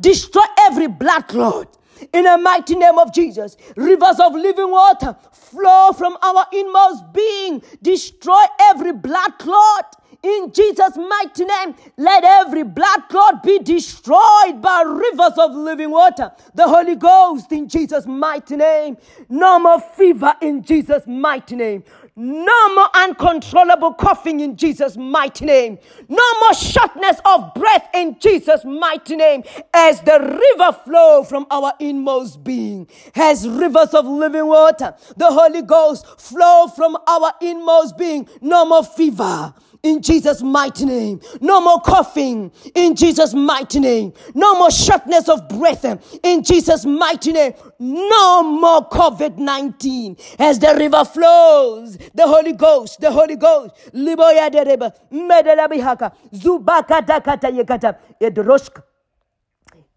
Destroy 0.00 0.42
every 0.60 0.88
blood 0.88 1.28
clot. 1.28 1.78
In 2.12 2.24
the 2.24 2.38
mighty 2.38 2.74
name 2.74 2.98
of 2.98 3.12
Jesus, 3.12 3.56
rivers 3.76 4.20
of 4.20 4.32
living 4.32 4.70
water 4.70 5.16
flow 5.32 5.92
from 5.92 6.16
our 6.22 6.46
inmost 6.52 7.12
being. 7.12 7.62
Destroy 7.82 8.42
every 8.70 8.92
blood 8.92 9.38
clot 9.38 9.97
In 10.20 10.50
Jesus' 10.52 10.96
mighty 10.96 11.44
name, 11.44 11.76
let 11.96 12.24
every 12.24 12.64
blood 12.64 13.02
clot 13.08 13.40
be 13.40 13.60
destroyed 13.60 14.60
by 14.60 14.82
rivers 14.84 15.38
of 15.38 15.54
living 15.54 15.92
water. 15.92 16.32
The 16.54 16.66
Holy 16.66 16.96
Ghost 16.96 17.52
in 17.52 17.68
Jesus' 17.68 18.04
mighty 18.04 18.56
name. 18.56 18.96
No 19.28 19.60
more 19.60 19.80
fever 19.80 20.34
in 20.42 20.64
Jesus' 20.64 21.06
mighty 21.06 21.54
name. 21.54 21.84
No 22.16 22.74
more 22.74 22.88
uncontrollable 22.94 23.94
coughing 23.94 24.40
in 24.40 24.56
Jesus' 24.56 24.96
mighty 24.96 25.44
name. 25.44 25.78
No 26.08 26.40
more 26.40 26.54
shortness 26.54 27.20
of 27.24 27.54
breath 27.54 27.88
in 27.94 28.16
Jesus' 28.18 28.64
mighty 28.64 29.14
name. 29.14 29.44
As 29.72 30.00
the 30.00 30.18
river 30.18 30.76
flow 30.84 31.22
from 31.22 31.46
our 31.48 31.74
inmost 31.78 32.42
being, 32.42 32.88
as 33.14 33.48
rivers 33.48 33.94
of 33.94 34.04
living 34.04 34.46
water, 34.46 34.96
the 35.16 35.30
Holy 35.30 35.62
Ghost 35.62 36.20
flow 36.20 36.66
from 36.66 36.96
our 37.06 37.34
inmost 37.40 37.96
being. 37.96 38.28
No 38.40 38.64
more 38.64 38.82
fever 38.82 39.54
in 39.82 40.02
Jesus' 40.02 40.42
mighty 40.42 40.84
name. 40.84 41.20
No 41.40 41.60
more 41.60 41.80
coughing 41.80 42.52
in 42.74 42.94
Jesus' 42.94 43.34
mighty 43.34 43.80
name. 43.80 44.12
No 44.34 44.58
more 44.58 44.70
shortness 44.70 45.28
of 45.28 45.48
breath 45.48 45.84
in 46.22 46.42
Jesus' 46.44 46.84
mighty 46.86 47.32
name. 47.32 47.54
No 47.78 48.42
more 48.42 48.88
COVID 48.88 49.38
19 49.38 50.16
as 50.38 50.58
the 50.58 50.74
river 50.78 51.04
flows. 51.04 51.96
The 52.14 52.26
Holy 52.26 52.52
Ghost, 52.52 53.00
the 53.00 53.10
Holy 53.10 53.36
Ghost. 53.36 53.74
Liboya 53.94 54.50
de 54.50 54.64
reba, 54.64 54.92
medelabihaka, 55.12 56.12
yekata, 56.32 57.96
edroshka. 58.20 58.82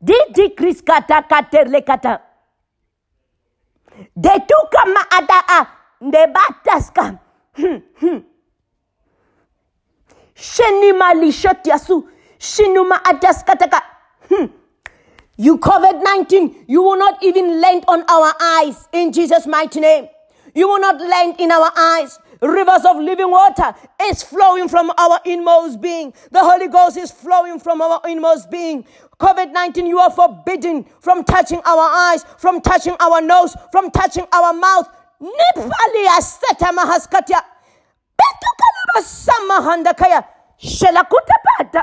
Didi 0.04 0.50
kriskata 0.56 1.24
katerlekata. 1.28 2.22
Detuka 4.18 4.86
maada 4.96 5.40
a 5.50 5.68
bataska. 6.28 7.20
Hmm, 7.56 7.78
hmm. 8.00 8.20
Shenima 10.42 11.14
lishotiasu. 11.14 12.04
Shinuma 12.40 13.04
ataskataka. 13.04 13.82
Hmm. 14.30 14.46
You 15.38 15.58
COVID 15.58 16.04
19, 16.04 16.66
you 16.68 16.82
will 16.82 16.98
not 16.98 17.22
even 17.24 17.62
land 17.62 17.86
on 17.88 18.04
our 18.10 18.34
eyes 18.42 18.88
in 18.92 19.12
Jesus' 19.12 19.46
mighty 19.48 19.80
name. 19.80 20.08
You 20.54 20.68
will 20.68 20.80
not 20.80 21.00
land 21.00 21.36
in 21.40 21.52
our 21.52 21.72
eyes. 21.78 22.20
Rivers 22.42 22.86
of 22.86 22.98
living 22.98 23.30
water 23.30 23.74
is 24.04 24.24
flowing 24.24 24.68
from 24.68 24.92
our 24.98 25.20
inmost 25.26 25.80
being. 25.80 26.12
The 26.32 26.40
Holy 26.40 26.68
Ghost 26.68 26.98
is 26.98 27.12
flowing 27.12 27.60
from 27.60 27.82
our 27.82 28.02
inmost 28.08 28.50
being. 28.50 28.84
COVID 29.20 29.52
19, 29.54 29.86
you 29.86 30.00
are 30.00 30.10
forbidden 30.12 30.86
from 31.00 31.24
touching 31.24 31.62
our 31.66 32.12
eyes, 32.12 32.26
from 32.40 32.60
touching 32.62 32.96
our 33.00 33.22
nose, 33.22 33.56
from 33.72 33.92
touching 33.92 34.26
our 34.34 34.54
mouth. 34.54 34.90
Nipali 35.22 36.06
aseta 36.18 36.72
mahaskatia. 36.74 37.42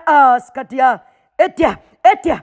Askatia. 0.07 1.01
Ah, 1.01 1.03
etia, 1.39 1.78
etia, 2.05 2.43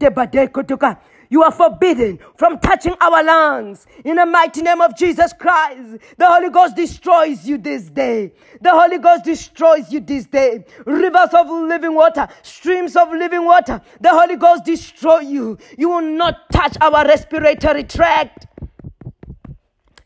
debadekotuka. 0.00 0.98
You 1.30 1.42
are 1.42 1.52
forbidden 1.52 2.18
from 2.36 2.58
touching 2.58 2.94
our 3.00 3.22
lungs. 3.22 3.86
In 4.04 4.16
the 4.16 4.24
mighty 4.24 4.62
name 4.62 4.80
of 4.80 4.96
Jesus 4.96 5.32
Christ, 5.34 5.98
the 6.16 6.26
Holy 6.26 6.48
Ghost 6.48 6.74
destroys 6.74 7.46
you 7.46 7.58
this 7.58 7.90
day. 7.90 8.32
The 8.62 8.70
Holy 8.70 8.98
Ghost 8.98 9.24
destroys 9.24 9.92
you 9.92 10.00
this 10.00 10.26
day. 10.26 10.64
Rivers 10.86 11.34
of 11.34 11.50
living 11.50 11.94
water, 11.94 12.28
streams 12.42 12.96
of 12.96 13.10
living 13.10 13.44
water, 13.44 13.82
the 14.00 14.08
Holy 14.08 14.36
Ghost 14.36 14.64
destroy 14.64 15.20
you. 15.20 15.58
You 15.76 15.90
will 15.90 16.00
not 16.00 16.50
touch 16.50 16.76
our 16.80 17.06
respiratory 17.06 17.84
tract. 17.84 18.46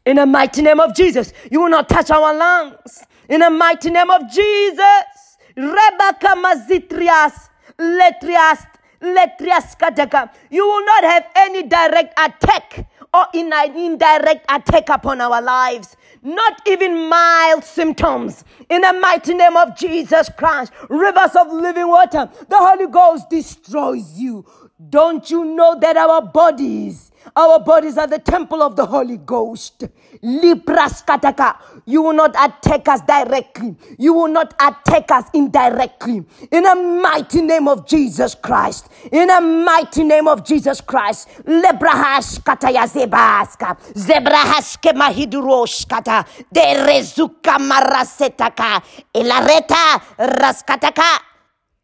In 0.05 0.16
the 0.16 0.26
mighty 0.26 0.62
name 0.62 0.80
of 0.80 0.94
Jesus, 0.94 1.32
you 1.50 1.61
will 1.61 1.68
not 1.68 1.88
touch 1.88 2.11
our 2.11 2.34
lungs. 2.34 3.05
In 3.28 3.40
the 3.40 3.50
mighty 3.50 3.90
name 3.90 4.11
of 4.11 4.22
Jesus, 4.30 5.38
Rebecca 5.57 6.34
Mazitrias, 6.36 7.48
Letrias, 7.78 8.66
Letrias 9.00 9.76
Kataka, 9.78 10.30
you 10.50 10.66
will 10.66 10.84
not 10.84 11.05
have 11.05 11.26
any 11.36 11.62
direct 11.62 12.18
attack 12.18 12.88
or 13.14 13.26
in 13.34 13.53
an 13.53 13.76
indirect 13.76 14.44
attack 14.48 14.88
upon 14.88 15.20
our 15.20 15.40
lives. 15.40 15.96
Not 16.22 16.61
even 16.66 17.09
mild 17.09 17.62
symptoms. 17.62 18.44
In 18.70 18.80
the 18.80 18.92
mighty 18.94 19.34
name 19.34 19.57
of 19.57 19.76
Jesus 19.76 20.30
Christ, 20.36 20.72
rivers 20.88 21.36
of 21.36 21.53
living 21.53 21.88
water, 21.88 22.28
the 22.48 22.57
Holy 22.57 22.86
Ghost 22.86 23.28
destroys 23.30 24.18
you. 24.18 24.44
Don't 24.88 25.30
you 25.30 25.44
know 25.44 25.78
that 25.78 25.96
our 25.96 26.22
bodies 26.22 27.11
our 27.36 27.60
bodies 27.60 27.98
are 27.98 28.06
the 28.06 28.18
temple 28.18 28.62
of 28.62 28.76
the 28.76 28.86
Holy 28.86 29.16
Ghost. 29.18 29.84
Libraskataka. 30.22 31.56
You 31.86 32.02
will 32.02 32.12
not 32.12 32.34
attack 32.38 32.88
us 32.88 33.00
directly. 33.02 33.76
You 33.98 34.14
will 34.14 34.28
not 34.28 34.54
attack 34.60 35.10
us 35.10 35.26
indirectly. 35.32 36.24
In 36.50 36.62
the 36.64 36.74
mighty 37.02 37.42
name 37.42 37.68
of 37.68 37.86
Jesus 37.86 38.34
Christ. 38.34 38.88
In 39.10 39.28
the 39.28 39.40
mighty 39.40 40.04
name 40.04 40.28
of 40.28 40.44
Jesus 40.44 40.80
Christ. 40.80 41.28
Lebrahaskataya 41.44 42.86
zebaska. 42.86 43.76
Zebrahaske 43.94 44.92
mahiduroskata. 44.94 46.24
Derezuka 46.52 47.58
marasetaka. 47.58 48.82
Ilareta 49.14 50.00
raskataka. 50.18 51.31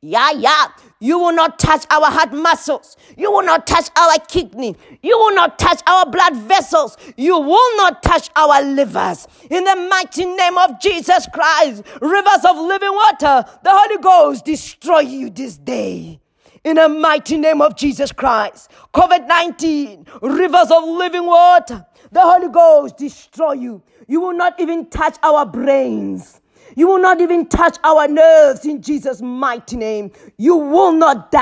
Yeah, 0.00 0.30
yeah. 0.30 0.66
You 1.00 1.18
will 1.18 1.32
not 1.32 1.58
touch 1.58 1.84
our 1.90 2.06
heart 2.06 2.32
muscles. 2.32 2.96
You 3.16 3.32
will 3.32 3.42
not 3.42 3.66
touch 3.66 3.88
our 3.96 4.18
kidney. 4.28 4.76
You 5.02 5.18
will 5.18 5.34
not 5.34 5.58
touch 5.58 5.80
our 5.88 6.08
blood 6.08 6.36
vessels. 6.36 6.96
You 7.16 7.36
will 7.38 7.76
not 7.76 8.00
touch 8.02 8.30
our 8.36 8.62
livers. 8.62 9.26
In 9.50 9.64
the 9.64 9.74
mighty 9.74 10.24
name 10.24 10.56
of 10.56 10.80
Jesus 10.80 11.26
Christ, 11.32 11.82
rivers 12.00 12.44
of 12.48 12.56
living 12.58 12.92
water, 12.92 13.44
the 13.64 13.70
Holy 13.72 14.00
Ghost 14.00 14.44
destroy 14.44 15.00
you 15.00 15.30
this 15.30 15.56
day. 15.58 16.20
In 16.62 16.76
the 16.76 16.88
mighty 16.88 17.36
name 17.36 17.60
of 17.60 17.76
Jesus 17.76 18.12
Christ, 18.12 18.70
COVID 18.94 19.26
19, 19.26 20.06
rivers 20.22 20.70
of 20.70 20.84
living 20.84 21.26
water, 21.26 21.84
the 22.12 22.20
Holy 22.20 22.48
Ghost 22.48 22.98
destroy 22.98 23.52
you. 23.52 23.82
You 24.06 24.20
will 24.20 24.34
not 24.34 24.60
even 24.60 24.86
touch 24.90 25.16
our 25.22 25.44
brains. 25.44 26.40
You 26.78 26.86
will 26.86 27.00
not 27.00 27.20
even 27.20 27.46
touch 27.46 27.76
our 27.82 28.06
nerves 28.06 28.64
in 28.64 28.80
Jesus' 28.80 29.20
mighty 29.20 29.76
name. 29.76 30.12
You 30.36 30.54
will 30.54 30.92
not 30.92 31.32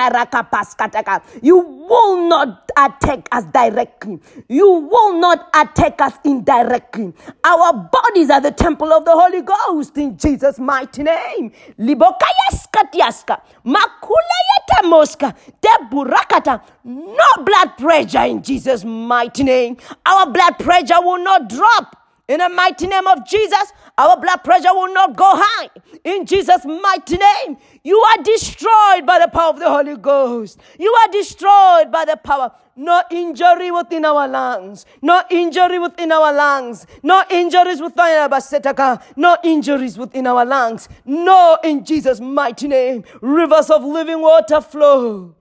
You 1.43 1.59
will 1.59 2.27
not 2.27 2.71
attack 2.79 3.29
us 3.33 3.45
directly. 3.53 4.19
You 4.49 4.71
will 4.71 5.21
not 5.21 5.51
attack 5.55 6.01
us 6.01 6.15
indirectly. 6.25 7.13
Our 7.45 7.75
bodies 7.75 8.31
are 8.31 8.41
the 8.41 8.51
temple 8.51 8.91
of 8.95 9.05
the 9.05 9.13
Holy 9.13 9.43
Ghost 9.43 9.99
in 9.99 10.17
Jesus' 10.17 10.59
mighty 10.59 11.03
name. 11.03 11.53
Libokayaskatiaska. 11.79 13.39
Makulayeta 13.67 14.85
moska. 14.85 15.37
Deburakata. 15.61 16.63
No 16.85 17.45
blood 17.45 17.77
pressure 17.77 18.25
in 18.25 18.43
Jesus' 18.43 18.87
mighty 18.87 19.43
name. 19.43 19.77
Our 20.07 20.31
blood 20.31 20.59
pressure 20.59 21.03
will 21.03 21.23
not 21.23 21.51
drop. 21.51 22.06
In 22.29 22.39
the 22.39 22.49
mighty 22.49 22.89
name 22.89 23.07
of 23.07 23.25
Jesus, 23.25 23.73
our 23.97 24.21
blood 24.21 24.43
pressure 24.43 24.75
will 24.75 24.93
not 24.93 25.17
go 25.17 25.31
high. 25.37 25.69
In 26.03 26.27
Jesus' 26.27 26.65
mighty 26.65 27.19
name, 27.19 27.57
you 27.85 27.97
are 28.01 28.23
destroyed 28.25 29.07
by 29.07 29.21
the 29.21 29.29
power 29.33 29.51
of 29.51 29.61
the 29.61 29.71
Holy 29.71 29.97
Ghost. 29.97 30.59
You 30.77 30.93
are 30.93 31.09
destroyed 31.13 31.93
by 31.93 32.05
the 32.05 32.17
power. 32.17 32.51
No 32.75 33.03
injury 33.13 33.71
within 33.71 34.05
our 34.05 34.27
lungs. 34.27 34.87
No 35.01 35.23
injury 35.31 35.79
within 35.79 36.11
our 36.11 36.33
lungs. 36.33 36.87
No 37.05 37.23
injuries 37.31 37.81
within 37.81 38.01
our 38.01 38.29
basetaka. 38.29 39.03
No 39.15 39.37
injuries 39.45 39.97
within 39.97 40.27
our 40.27 40.45
lungs. 40.45 40.89
No, 41.05 41.59
in 41.63 41.85
Jesus' 41.85 42.21
mighty 42.21 42.67
name, 42.67 43.05
rivers 43.21 43.71
of 43.71 43.85
living 43.85 44.21
water 44.21 44.61
flow. 44.61 45.37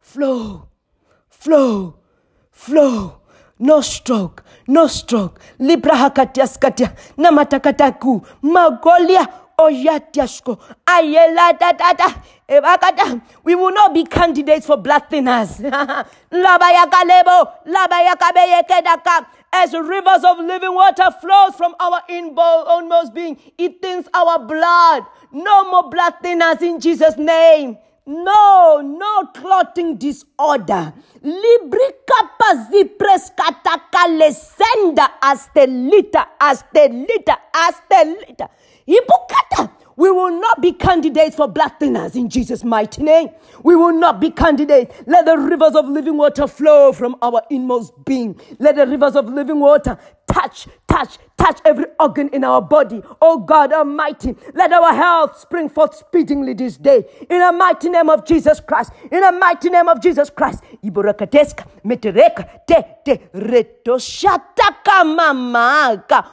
Flow. 0.00 0.68
Flow. 1.28 1.94
Flow 2.50 3.18
no 3.58 3.80
stroke, 3.80 4.44
no 4.68 4.86
stroke. 4.86 5.40
Libra 5.58 5.96
hakatiaskatia, 5.96 6.92
namatakataku, 7.16 8.22
magolia, 8.42 9.26
oyatiashko, 9.58 10.58
ayela 10.86 11.58
da 11.58 11.72
da 11.72 11.92
da, 11.92 12.14
ebakata. 12.48 13.20
We 13.44 13.54
will 13.54 13.72
not 13.72 13.92
be 13.94 14.04
candidates 14.04 14.66
for 14.66 14.76
blood 14.76 15.04
thinners. 15.10 15.58
Labayakalebo, 16.30 17.52
labayakabeyekedaka. 17.66 19.26
As 19.50 19.72
rivers 19.72 20.24
of 20.24 20.38
living 20.40 20.74
water 20.74 21.10
flows 21.22 21.54
from 21.56 21.74
our 21.80 22.02
inmost 22.08 23.14
being, 23.14 23.38
it 23.56 23.80
thins 23.80 24.06
our 24.12 24.38
blood. 24.38 25.06
No 25.32 25.70
more 25.70 25.88
blood 25.88 26.14
thinners 26.22 26.60
in 26.60 26.78
Jesus' 26.78 27.16
name. 27.16 27.78
No, 28.08 28.80
no 28.80 29.26
clotting 29.34 29.96
disorder. 29.98 30.94
Librika 31.22 32.30
zipres 32.72 33.30
kataka 33.36 34.08
lesenda 34.18 35.10
astelita, 35.20 36.26
astelita, 36.40 37.36
astelita. 37.52 38.48
Ibukata. 38.88 39.70
We 39.96 40.10
will 40.10 40.40
not 40.40 40.62
be 40.62 40.72
candidates 40.72 41.36
for 41.36 41.48
thinners 41.48 42.16
in 42.16 42.30
Jesus' 42.30 42.64
mighty 42.64 43.02
name. 43.02 43.28
We 43.62 43.76
will 43.76 43.92
not 43.92 44.20
be 44.20 44.30
candidates. 44.30 44.94
Let 45.06 45.26
the 45.26 45.36
rivers 45.36 45.74
of 45.74 45.86
living 45.88 46.16
water 46.16 46.46
flow 46.46 46.92
from 46.94 47.16
our 47.20 47.42
inmost 47.50 47.92
being. 48.06 48.40
Let 48.58 48.76
the 48.76 48.86
rivers 48.86 49.16
of 49.16 49.28
living 49.28 49.60
water 49.60 49.98
touch, 50.32 50.68
touch 50.98 51.18
touch, 51.38 51.60
every 51.64 51.86
organ 51.98 52.28
in 52.30 52.44
our 52.44 52.60
body. 52.60 53.02
Oh 53.22 53.38
God 53.38 53.72
Almighty, 53.72 54.34
let 54.54 54.72
our 54.72 54.92
health 54.92 55.38
spring 55.38 55.68
forth 55.68 55.94
speedily 55.94 56.52
this 56.54 56.76
day. 56.76 57.04
In 57.30 57.38
the 57.38 57.52
mighty 57.52 57.88
name 57.88 58.10
of 58.10 58.26
Jesus 58.26 58.60
Christ. 58.60 58.92
In 59.10 59.20
the 59.20 59.32
mighty 59.32 59.70
name 59.70 59.88
of 59.88 60.00
Jesus 60.00 60.30
Christ. 60.30 60.62
Iborakateska, 60.84 61.66
metereka, 61.84 62.66
te, 62.66 62.76
te, 63.04 63.20
reto, 63.34 63.98
shataka, 63.98 65.04
mamaka. 65.04 66.24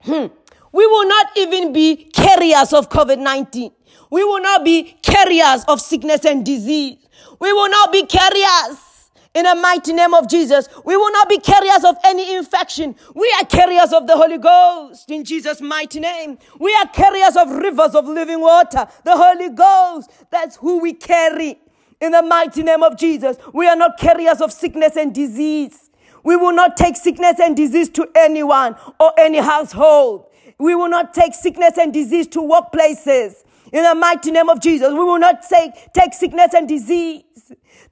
Hmm. 0.00 0.26
We 0.72 0.86
will 0.86 1.08
not 1.08 1.26
even 1.36 1.72
be 1.72 1.96
carriers 2.12 2.72
of 2.72 2.88
COVID 2.88 3.18
19. 3.18 3.70
We 4.10 4.24
will 4.24 4.40
not 4.40 4.64
be 4.64 4.96
carriers 5.02 5.64
of 5.66 5.80
sickness 5.80 6.24
and 6.24 6.44
disease. 6.44 6.98
We 7.40 7.52
will 7.52 7.70
not 7.70 7.92
be 7.92 8.06
carriers 8.06 8.93
in 9.34 9.44
the 9.44 9.54
mighty 9.56 9.92
name 9.92 10.14
of 10.14 10.28
Jesus. 10.28 10.68
We 10.84 10.96
will 10.96 11.12
not 11.12 11.28
be 11.28 11.38
carriers 11.38 11.84
of 11.84 11.96
any 12.04 12.36
infection. 12.36 12.94
We 13.14 13.32
are 13.38 13.44
carriers 13.44 13.92
of 13.92 14.06
the 14.06 14.16
Holy 14.16 14.38
Ghost 14.38 15.10
in 15.10 15.24
Jesus' 15.24 15.60
mighty 15.60 16.00
name. 16.00 16.38
We 16.58 16.74
are 16.80 16.86
carriers 16.88 17.36
of 17.36 17.50
rivers 17.50 17.94
of 17.94 18.06
living 18.06 18.40
water. 18.40 18.86
The 19.04 19.16
Holy 19.16 19.50
Ghost, 19.50 20.10
that's 20.30 20.56
who 20.56 20.78
we 20.78 20.92
carry 20.92 21.58
in 22.00 22.12
the 22.12 22.22
mighty 22.22 22.62
name 22.62 22.82
of 22.82 22.96
Jesus. 22.96 23.36
We 23.52 23.66
are 23.66 23.76
not 23.76 23.98
carriers 23.98 24.40
of 24.40 24.52
sickness 24.52 24.96
and 24.96 25.14
disease. 25.14 25.90
We 26.22 26.36
will 26.36 26.52
not 26.52 26.76
take 26.76 26.96
sickness 26.96 27.38
and 27.40 27.56
disease 27.56 27.88
to 27.90 28.08
anyone 28.14 28.76
or 29.00 29.12
any 29.18 29.38
household. 29.38 30.26
We 30.58 30.74
will 30.74 30.88
not 30.88 31.12
take 31.12 31.34
sickness 31.34 31.76
and 31.76 31.92
disease 31.92 32.26
to 32.28 32.38
workplaces. 32.38 33.44
In 33.74 33.82
the 33.82 33.94
mighty 33.96 34.30
name 34.30 34.48
of 34.48 34.60
Jesus, 34.60 34.90
we 34.92 35.00
will 35.00 35.18
not 35.18 35.42
take, 35.42 35.92
take 35.92 36.14
sickness 36.14 36.54
and 36.54 36.68
disease 36.68 37.24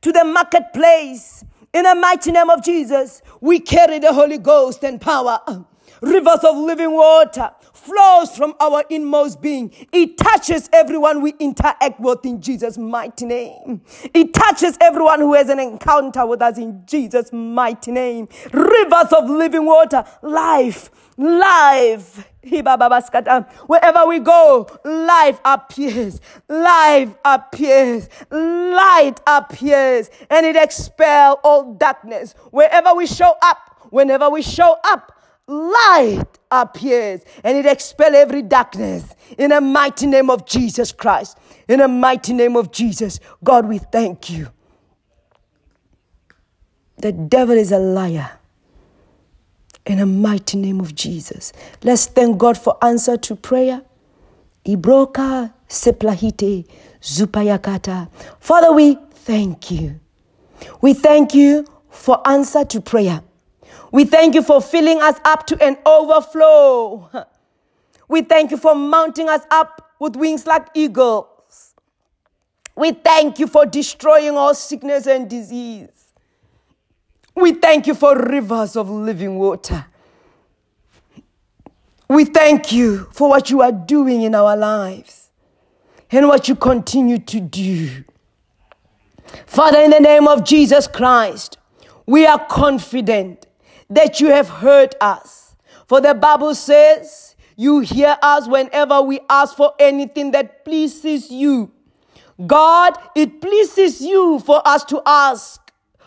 to 0.01 0.13
the 0.13 0.23
marketplace. 0.23 1.45
In 1.75 1.83
the 1.83 1.97
mighty 1.97 2.31
name 2.31 2.51
of 2.51 2.63
Jesus, 2.63 3.21
we 3.41 3.59
carry 3.59 3.99
the 3.99 4.13
Holy 4.13 4.39
Ghost 4.39 4.85
and 4.85 5.01
power. 5.01 5.41
Rivers 6.01 6.45
of 6.45 6.57
living 6.57 6.93
water 6.93 7.51
flows 7.83 8.37
from 8.37 8.55
our 8.61 8.85
inmost 8.91 9.41
being. 9.43 9.73
It 9.93 10.17
touches 10.17 10.71
everyone 10.73 11.21
we 11.21 11.35
interact 11.39 12.01
with 12.01 12.25
in 12.25 12.41
Jesus' 12.41 12.79
mighty 12.79 13.27
name. 13.27 13.83
It 14.15 14.33
touches 14.33 14.79
everyone 14.81 15.21
who 15.21 15.35
has 15.35 15.49
an 15.49 15.59
encounter 15.59 16.25
with 16.25 16.41
us 16.43 16.59
in 16.59 16.83
Jesus' 16.87 17.33
mighty 17.33 17.91
name. 17.91 18.29
Rivers 18.53 19.13
of 19.13 19.29
living 19.29 19.65
water, 19.67 20.05
life, 20.23 20.91
life. 21.17 22.29
Wherever 22.45 24.07
we 24.07 24.19
go, 24.19 24.67
life 24.85 25.41
appears, 25.45 26.21
life 26.49 27.15
appears, 27.25 28.09
light 28.31 29.21
appears, 29.29 30.11
and 30.29 30.45
it 30.45 30.57
expels 30.57 31.39
all 31.45 31.75
darkness. 31.75 32.35
Wherever 32.51 32.95
we 32.95 33.07
show 33.07 33.37
up, 33.43 33.87
whenever 33.91 34.29
we 34.29 34.43
show 34.43 34.77
up, 34.83 35.12
light 35.49 36.25
appears 36.51 37.23
and 37.45 37.57
it 37.57 37.67
expels 37.67 38.15
every 38.15 38.43
darkness 38.43 39.05
in 39.39 39.51
the 39.51 39.61
mighty 39.61 40.07
name 40.07 40.31
of 40.31 40.47
Jesus 40.47 40.93
Christ. 40.93 41.39
In 41.69 41.81
the 41.81 41.89
mighty 41.89 42.33
name 42.33 42.57
of 42.57 42.73
Jesus, 42.73 43.21
God, 43.43 43.67
we 43.67 43.79
thank 43.79 44.31
you. 44.31 44.49
The 46.99 47.13
devil 47.13 47.57
is 47.57 47.73
a 47.73 47.79
liar. 47.79 48.31
In 49.87 49.99
the 49.99 50.07
mighty 50.07 50.57
name 50.59 50.81
of 50.81 50.95
Jesus. 50.95 51.53
Let's 51.83 52.07
thank 52.07 52.39
God 52.39 52.57
for 52.57 52.77
answer 52.85 53.17
to 53.17 53.35
prayer. 53.35 53.83
Ibroka 54.65 55.53
seplahite 55.69 56.67
zupayakata. 57.01 58.09
Father, 58.39 58.73
we 58.73 58.97
thank 59.11 59.73
you. 59.73 59.99
We 60.81 60.95
thank 60.95 61.35
you 61.35 61.67
for 61.91 62.27
answer 62.29 62.65
to 62.67 62.81
prayer. 62.81 63.23
We 63.93 64.07
thank 64.07 64.35
you 64.35 64.43
for 64.43 64.61
filling 64.63 65.03
us 65.03 65.21
up 65.25 65.47
to 65.49 65.63
an 65.63 65.77
overflow. 65.85 67.11
We 68.09 68.23
thank 68.23 68.51
you 68.51 68.57
for 68.57 68.75
mounting 68.75 69.29
us 69.29 69.43
up 69.51 69.93
with 69.99 70.17
wings 70.17 70.47
like 70.47 70.67
eagles. 70.75 71.75
We 72.75 72.93
thank 72.93 73.39
you 73.39 73.47
for 73.47 73.67
destroying 73.67 74.35
all 74.37 74.55
sickness 74.55 75.07
and 75.07 75.29
disease. 75.29 75.89
We 77.35 77.53
thank 77.53 77.87
you 77.87 77.95
for 77.95 78.17
rivers 78.17 78.77
of 78.77 78.89
living 78.89 79.39
water. 79.39 79.87
We 82.09 82.25
thank 82.25 82.73
you 82.73 83.09
for 83.13 83.29
what 83.29 83.51
you 83.51 83.61
are 83.61 83.73
doing 83.73 84.23
in 84.23 84.35
our 84.35 84.57
lives 84.57 85.31
and 86.11 86.29
what 86.29 86.49
you 86.49 86.57
continue 86.57 87.19
to 87.19 87.41
do. 87.41 88.05
Father, 89.47 89.81
in 89.81 89.91
the 89.91 90.01
name 90.01 90.29
of 90.29 90.45
Jesus 90.45 90.87
Christ, 90.87 91.59
we 92.07 92.27
are 92.27 92.45
confident 92.47 93.47
that 93.93 94.21
you 94.21 94.29
have 94.29 94.49
heard 94.49 94.95
us. 95.01 95.55
For 95.87 96.01
the 96.01 96.15
Bible 96.15 96.55
says, 96.55 97.37
You 97.57 97.81
hear 97.81 98.17
us 98.23 98.49
whenever 98.49 99.03
we 99.03 99.21
ask 99.29 99.57
for 99.57 99.73
anything 99.79 100.31
that 100.33 100.65
pleases 100.65 101.31
you. 101.31 101.71
God, 102.47 102.97
it 103.15 103.41
pleases 103.41 104.01
you 104.01 104.39
for 104.41 104.67
us 104.67 104.85
to 104.87 105.03
ask 105.05 105.61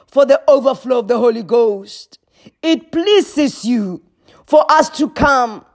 for 0.08 0.26
the 0.26 0.42
overflow 0.48 1.00
of 1.00 1.08
the 1.08 1.18
Holy 1.18 1.44
Ghost. 1.44 2.20
It 2.62 2.92
pleases 2.92 3.64
you 3.64 4.02
for 4.46 4.66
us 4.70 4.90
to 4.98 5.10
come, 5.10 5.66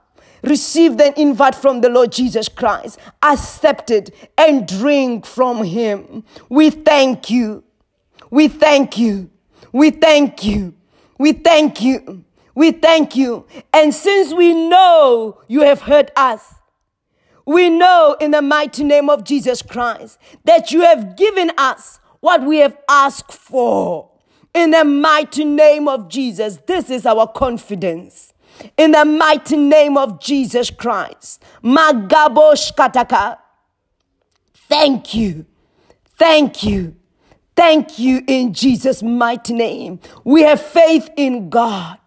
receive 0.43 0.97
the 0.97 1.19
invite 1.19 1.55
from 1.55 1.81
the 1.81 1.89
Lord 1.89 2.11
Jesus 2.11 2.49
Christ, 2.49 2.99
accept 3.23 3.91
it, 3.91 4.13
and 4.37 4.67
drink 4.67 5.25
from 5.25 5.63
Him. 5.63 6.23
We 6.49 6.69
thank 6.69 7.29
you. 7.29 7.63
We 8.29 8.47
thank 8.49 8.97
you. 8.97 9.29
We 9.71 9.91
thank 9.91 10.43
you. 10.43 10.73
We 11.21 11.33
thank 11.33 11.83
you. 11.83 12.25
We 12.55 12.71
thank 12.71 13.15
you. 13.15 13.45
And 13.71 13.93
since 13.93 14.33
we 14.33 14.55
know 14.55 15.39
you 15.47 15.61
have 15.61 15.81
heard 15.81 16.09
us, 16.15 16.55
we 17.45 17.69
know 17.69 18.17
in 18.19 18.31
the 18.31 18.41
mighty 18.41 18.83
name 18.83 19.07
of 19.07 19.23
Jesus 19.23 19.61
Christ 19.61 20.17
that 20.45 20.71
you 20.71 20.81
have 20.81 21.15
given 21.15 21.51
us 21.59 21.99
what 22.21 22.41
we 22.43 22.57
have 22.57 22.75
asked 22.89 23.31
for. 23.31 24.09
In 24.55 24.71
the 24.71 24.83
mighty 24.83 25.45
name 25.45 25.87
of 25.87 26.09
Jesus, 26.09 26.57
this 26.65 26.89
is 26.89 27.05
our 27.05 27.27
confidence. 27.27 28.33
In 28.75 28.89
the 28.89 29.05
mighty 29.05 29.57
name 29.57 29.97
of 29.97 30.19
Jesus 30.19 30.71
Christ. 30.71 31.43
Magabo 31.63 32.53
Shkataka. 32.53 33.37
Thank 34.67 35.13
you. 35.13 35.45
Thank 36.17 36.63
you. 36.63 36.95
Thank 37.61 37.99
you 37.99 38.23
in 38.25 38.55
Jesus' 38.55 39.03
mighty 39.03 39.53
name. 39.53 39.99
We 40.23 40.41
have 40.41 40.59
faith 40.59 41.11
in 41.15 41.51
God. 41.51 41.99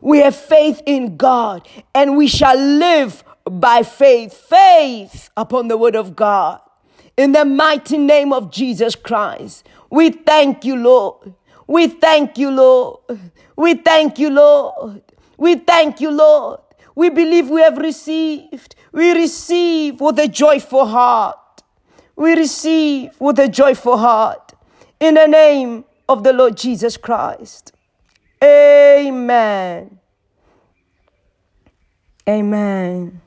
We 0.00 0.20
have 0.20 0.34
faith 0.34 0.80
in 0.86 1.18
God 1.18 1.68
and 1.94 2.16
we 2.16 2.26
shall 2.26 2.56
live 2.56 3.22
by 3.44 3.82
faith. 3.82 4.32
Faith 4.32 5.28
upon 5.36 5.68
the 5.68 5.76
word 5.76 5.96
of 5.96 6.16
God. 6.16 6.62
In 7.18 7.32
the 7.32 7.44
mighty 7.44 7.98
name 7.98 8.32
of 8.32 8.50
Jesus 8.50 8.94
Christ. 8.96 9.68
We 9.90 10.12
thank 10.12 10.64
you, 10.64 10.76
Lord. 10.76 11.34
We 11.66 11.88
thank 11.88 12.38
you, 12.38 12.50
Lord. 12.50 13.00
We 13.54 13.74
thank 13.74 14.18
you, 14.18 14.30
Lord. 14.30 15.02
We 15.36 15.56
thank 15.56 16.00
you, 16.00 16.10
Lord. 16.10 16.60
We 16.94 17.10
believe 17.10 17.50
we 17.50 17.60
have 17.60 17.76
received. 17.76 18.76
We 18.92 19.12
receive 19.12 20.00
with 20.00 20.18
a 20.18 20.26
joyful 20.26 20.86
heart. 20.86 21.36
We 22.16 22.34
receive 22.34 23.20
with 23.20 23.38
a 23.38 23.48
joyful 23.48 23.98
heart. 23.98 24.41
In 25.02 25.14
the 25.14 25.26
name 25.26 25.84
of 26.08 26.22
the 26.22 26.32
Lord 26.32 26.56
Jesus 26.56 26.96
Christ. 26.96 27.72
Amen. 28.40 29.98
Amen. 32.28 33.20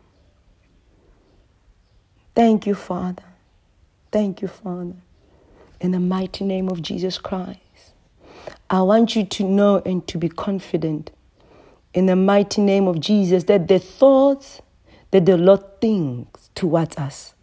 Thank 2.34 2.66
you, 2.66 2.76
Father. 2.76 3.26
Thank 4.10 4.42
you, 4.42 4.48
Father. 4.48 4.96
In 5.82 5.92
the 5.92 6.00
mighty 6.00 6.46
name 6.46 6.70
of 6.70 6.82
Jesus 6.82 7.18
Christ. 7.18 7.60
I 8.70 8.82
want 8.82 9.18
you 9.18 9.26
to 9.26 9.44
know 9.44 9.82
and 9.86 10.08
to 10.08 10.18
be 10.18 10.30
confident 10.30 11.12
in 11.94 12.06
the 12.06 12.16
mighty 12.16 12.62
name 12.62 12.88
of 12.88 13.02
Jesus 13.02 13.44
that 13.44 13.68
the 13.68 13.80
thoughts 13.80 14.62
that 15.12 15.26
the 15.26 15.36
Lord 15.36 15.82
thinks 15.82 16.50
towards 16.56 16.96
us, 16.96 17.36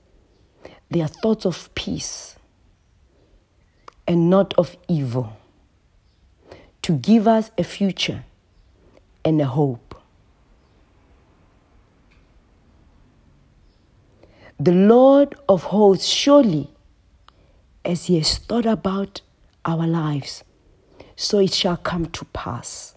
they 0.90 1.02
are 1.02 1.08
thoughts 1.08 1.44
of 1.44 1.68
peace 1.74 2.36
and 4.07 4.28
not 4.28 4.55
of 4.55 4.76
evil, 4.88 5.36
to 6.82 6.92
give 6.92 7.28
us 7.28 7.50
a 7.57 7.64
future 7.64 8.24
and 9.24 9.40
a 9.40 9.46
hope. 9.46 9.94
The 14.59 14.72
Lord 14.72 15.34
of 15.48 15.64
hosts, 15.64 16.07
surely, 16.07 16.70
as 17.84 18.07
He 18.07 18.18
has 18.18 18.38
thought 18.38 18.66
about 18.66 19.20
our 19.64 19.86
lives, 19.86 20.44
so 21.16 21.38
it 21.38 21.53
shall 21.53 21.76
come 21.76 22.07
to 22.07 22.24
pass. 22.26 22.94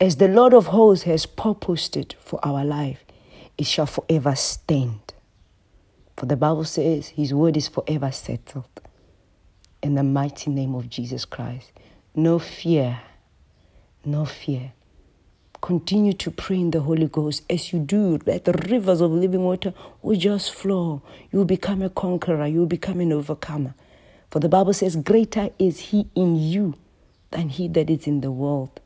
As 0.00 0.16
the 0.16 0.28
Lord 0.28 0.54
of 0.54 0.66
hosts 0.66 1.04
has 1.04 1.26
purposed 1.26 1.96
it 1.96 2.14
for 2.20 2.40
our 2.42 2.64
life, 2.64 3.04
it 3.58 3.66
shall 3.66 3.86
forever 3.86 4.34
stand. 4.34 5.14
For 6.16 6.26
the 6.26 6.36
Bible 6.36 6.64
says 6.64 7.08
His 7.08 7.32
word 7.32 7.56
is 7.56 7.68
forever 7.68 8.10
settled 8.10 8.80
in 9.82 9.94
the 9.94 10.02
mighty 10.02 10.50
name 10.50 10.74
of 10.74 10.88
Jesus 10.88 11.24
Christ. 11.24 11.72
No 12.14 12.38
fear 12.38 13.00
no 14.04 14.24
fear. 14.24 14.72
Continue 15.60 16.14
to 16.14 16.30
pray 16.30 16.56
in 16.56 16.70
the 16.70 16.80
Holy 16.80 17.06
Ghost. 17.06 17.42
As 17.50 17.72
you 17.72 17.80
do, 17.80 18.18
let 18.24 18.46
the 18.46 18.52
rivers 18.52 19.00
of 19.00 19.10
living 19.10 19.44
water 19.44 19.74
will 20.00 20.18
just 20.18 20.54
flow. 20.54 21.02
You 21.30 21.40
will 21.40 21.46
become 21.46 21.82
a 21.82 21.90
conqueror. 21.90 22.46
You 22.46 22.60
will 22.60 22.66
become 22.66 23.00
an 23.00 23.12
overcomer. 23.12 23.74
For 24.30 24.40
the 24.40 24.48
Bible 24.48 24.72
says, 24.72 24.96
Greater 24.96 25.50
is 25.58 25.80
He 25.80 26.08
in 26.14 26.36
you 26.36 26.74
than 27.30 27.50
He 27.50 27.68
that 27.68 27.90
is 27.90 28.06
in 28.06 28.22
the 28.22 28.30
world. 28.30 28.80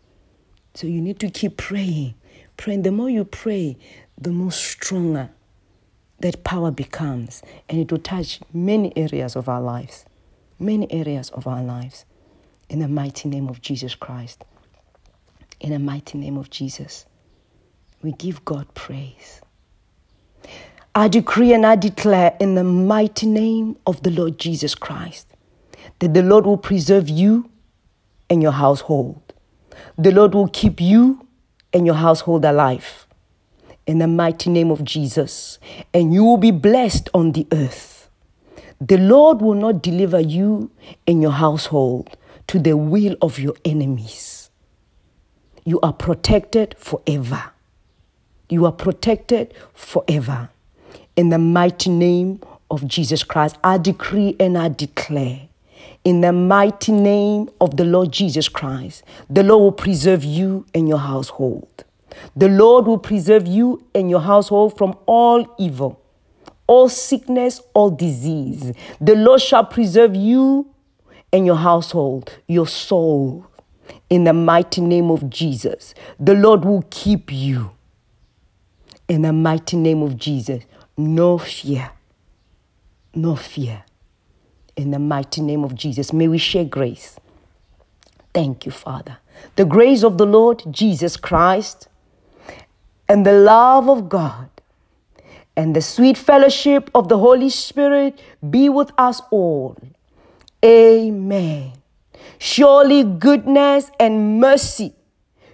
So 0.75 0.89
you 0.89 1.01
need 1.01 1.21
to 1.21 1.31
keep 1.31 1.57
praying. 1.57 2.15
Praying. 2.57 2.83
The 2.83 2.91
more 2.91 3.11
you 3.11 3.25
pray, 3.25 3.77
the 4.19 4.31
more 4.31 4.53
stronger 4.53 5.31
that 6.19 6.43
power 6.43 6.73
becomes. 6.73 7.43
And 7.69 7.79
it 7.79 7.93
will 7.93 7.99
touch 7.99 8.41
many 8.53 8.93
areas 8.97 9.37
of 9.37 9.49
our 9.49 9.61
lives. 9.61 10.07
Many 10.59 10.91
areas 10.93 11.31
of 11.31 11.47
our 11.47 11.63
lives. 11.63 12.05
In 12.69 12.79
the 12.79 12.89
mighty 12.89 13.29
name 13.29 13.49
of 13.49 13.61
Jesus 13.61 13.95
Christ 13.95 14.45
in 15.65 15.71
the 15.71 15.79
mighty 15.79 16.19
name 16.19 16.37
of 16.37 16.51
Jesus. 16.51 17.07
We 18.03 18.13
give 18.13 18.45
God 18.45 18.73
praise. 18.75 19.41
I 20.95 21.09
decree 21.09 21.55
and 21.55 21.65
I 21.65 21.77
declare 21.77 22.37
in 22.39 22.55
the 22.55 22.63
mighty 22.63 23.27
name 23.27 23.79
of 23.87 24.03
the 24.03 24.11
Lord 24.11 24.39
Jesus 24.39 24.75
Christ 24.75 25.27
that 26.01 26.13
the 26.13 26.23
Lord 26.23 26.45
will 26.45 26.59
preserve 26.59 27.09
you 27.09 27.51
and 28.29 28.43
your 28.43 28.53
household. 28.53 29.21
The 29.97 30.13
Lord 30.13 30.35
will 30.35 30.49
keep 30.49 30.83
you 30.83 31.27
and 31.73 31.87
your 31.87 31.97
household 31.97 32.45
alive 32.45 33.07
in 33.87 33.99
the 33.99 34.07
mighty 34.07 34.51
name 34.51 34.71
of 34.71 34.85
Jesus. 34.85 35.59
And 35.95 36.13
you 36.13 36.25
will 36.25 36.37
be 36.37 36.51
blessed 36.51 37.09
on 37.15 37.33
the 37.33 37.47
earth. 37.53 37.94
The 38.87 38.99
Lord 38.99 39.41
will 39.41 39.55
not 39.55 39.83
deliver 39.83 40.21
you 40.21 40.71
and 41.07 41.23
your 41.23 41.31
household 41.31 42.19
to 42.49 42.59
the 42.59 42.77
will 42.77 43.17
of 43.23 43.39
your 43.39 43.55
enemies. 43.65 44.51
You 45.65 45.81
are 45.81 45.95
protected 45.95 46.75
forever. 46.79 47.45
You 48.51 48.67
are 48.67 48.73
protected 48.73 49.55
forever. 49.73 50.51
In 51.17 51.31
the 51.31 51.39
mighty 51.39 51.89
name 51.89 52.41
of 52.71 52.87
Jesus 52.87 53.23
Christ, 53.23 53.57
I 53.65 53.79
decree 53.79 54.37
and 54.39 54.59
I 54.59 54.69
declare. 54.69 55.49
In 56.05 56.21
the 56.21 56.35
mighty 56.35 56.93
name 56.93 57.49
of 57.63 57.79
the 57.79 57.85
Lord 57.87 58.13
Jesus 58.13 58.51
Christ, 58.51 59.03
the 59.31 59.43
Lord 59.43 59.63
will 59.63 59.73
preserve 59.73 60.25
you 60.25 60.67
and 60.75 60.87
your 60.87 60.99
household. 60.99 61.85
The 62.37 62.49
Lord 62.49 62.87
will 62.87 62.99
preserve 62.99 63.47
you 63.47 63.83
and 63.95 64.11
your 64.11 64.21
household 64.21 64.77
from 64.77 64.99
all 65.07 65.55
evil, 65.59 66.03
all 66.67 66.89
sickness, 66.89 67.61
all 67.75 67.91
disease. 67.91 68.73
The 69.01 69.15
Lord 69.15 69.41
shall 69.41 69.65
preserve 69.65 70.15
you 70.15 70.71
and 71.33 71.47
your 71.47 71.57
household, 71.57 72.39
your 72.47 72.67
soul, 72.67 73.47
in 74.09 74.25
the 74.25 74.33
mighty 74.33 74.81
name 74.81 75.11
of 75.11 75.29
Jesus. 75.29 75.95
The 76.19 76.35
Lord 76.35 76.65
will 76.65 76.85
keep 76.91 77.33
you. 77.33 77.73
In 79.09 79.23
the 79.23 79.33
mighty 79.33 79.77
name 79.77 80.03
of 80.03 80.17
Jesus. 80.17 80.65
No 80.97 81.39
fear. 81.39 81.91
No 83.15 83.37
fear. 83.37 83.85
In 84.77 84.91
the 84.91 84.99
mighty 84.99 85.43
name 85.43 85.65
of 85.65 85.75
Jesus. 85.75 86.13
May 86.13 86.29
we 86.29 86.39
share 86.39 86.65
grace. 86.65 87.19
Thank 88.33 88.67
you, 88.67 88.73
Father. 88.73 89.19
The 89.57 89.65
grace 89.65 90.03
of 90.03 90.19
the 90.19 90.27
Lord 90.27 90.63
Jesus 90.71 91.17
Christ 91.17 91.89
and 93.09 93.27
the 93.27 93.33
love 93.33 93.89
of 93.89 94.09
God 94.09 94.49
and 95.57 95.75
the 95.75 95.83
sweet 95.83 96.17
fellowship 96.17 96.91
of 96.95 97.09
the 97.09 97.19
Holy 97.19 97.51
Spirit 97.51 98.21
be 98.49 98.69
with 98.69 98.91
us 98.99 99.21
all. 99.31 99.77
Amen. 100.65 101.73
Surely 102.39 103.05
goodness 103.05 103.91
and 104.01 104.41
mercy 104.41 104.95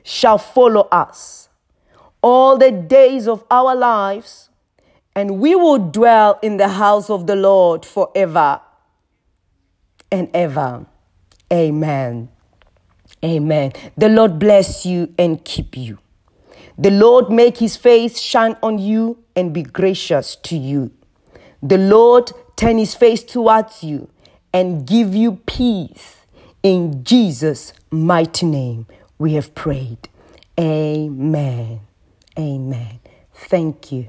shall 0.03 0.39
follow 0.39 0.89
us 0.91 1.49
all 2.23 2.57
the 2.57 2.71
days 2.71 3.27
of 3.27 3.45
our 3.51 3.75
lives, 3.75 4.49
and 5.15 5.41
we 5.41 5.55
will 5.55 5.79
dwell 5.79 6.39
in 6.43 6.57
the 6.57 6.69
house 6.69 7.11
of 7.11 7.27
the 7.27 7.37
Lord 7.37 7.85
forever 7.85 8.61
and 10.11 10.29
ever. 10.35 10.87
Amen. 11.53 12.29
Amen. 13.25 13.73
The 13.97 14.09
Lord 14.09 14.39
bless 14.39 14.87
you 14.87 15.13
and 15.19 15.45
keep 15.45 15.77
you. 15.77 15.99
The 16.81 16.91
Lord 16.91 17.29
make 17.31 17.59
his 17.59 17.77
face 17.77 18.19
shine 18.19 18.57
on 18.63 18.79
you 18.79 19.23
and 19.37 19.53
be 19.53 19.63
gracious 19.63 20.35
to 20.37 20.57
you. 20.57 20.91
The 21.63 21.77
Lord 21.77 22.33
turn 22.57 22.79
his 22.79 22.95
face 22.95 23.23
towards 23.23 23.85
you 23.85 24.09
and 24.55 24.87
give 24.87 25.15
you 25.15 25.33
peace. 25.45 26.17
In 26.63 27.05
Jesus' 27.05 27.75
mighty 27.91 28.47
name, 28.47 28.87
we 29.19 29.35
have 29.35 29.55
prayed. 29.55 30.09
Amen. 30.59 31.81
Amen. 32.39 33.01
Thank 33.35 33.93
you. 33.93 34.09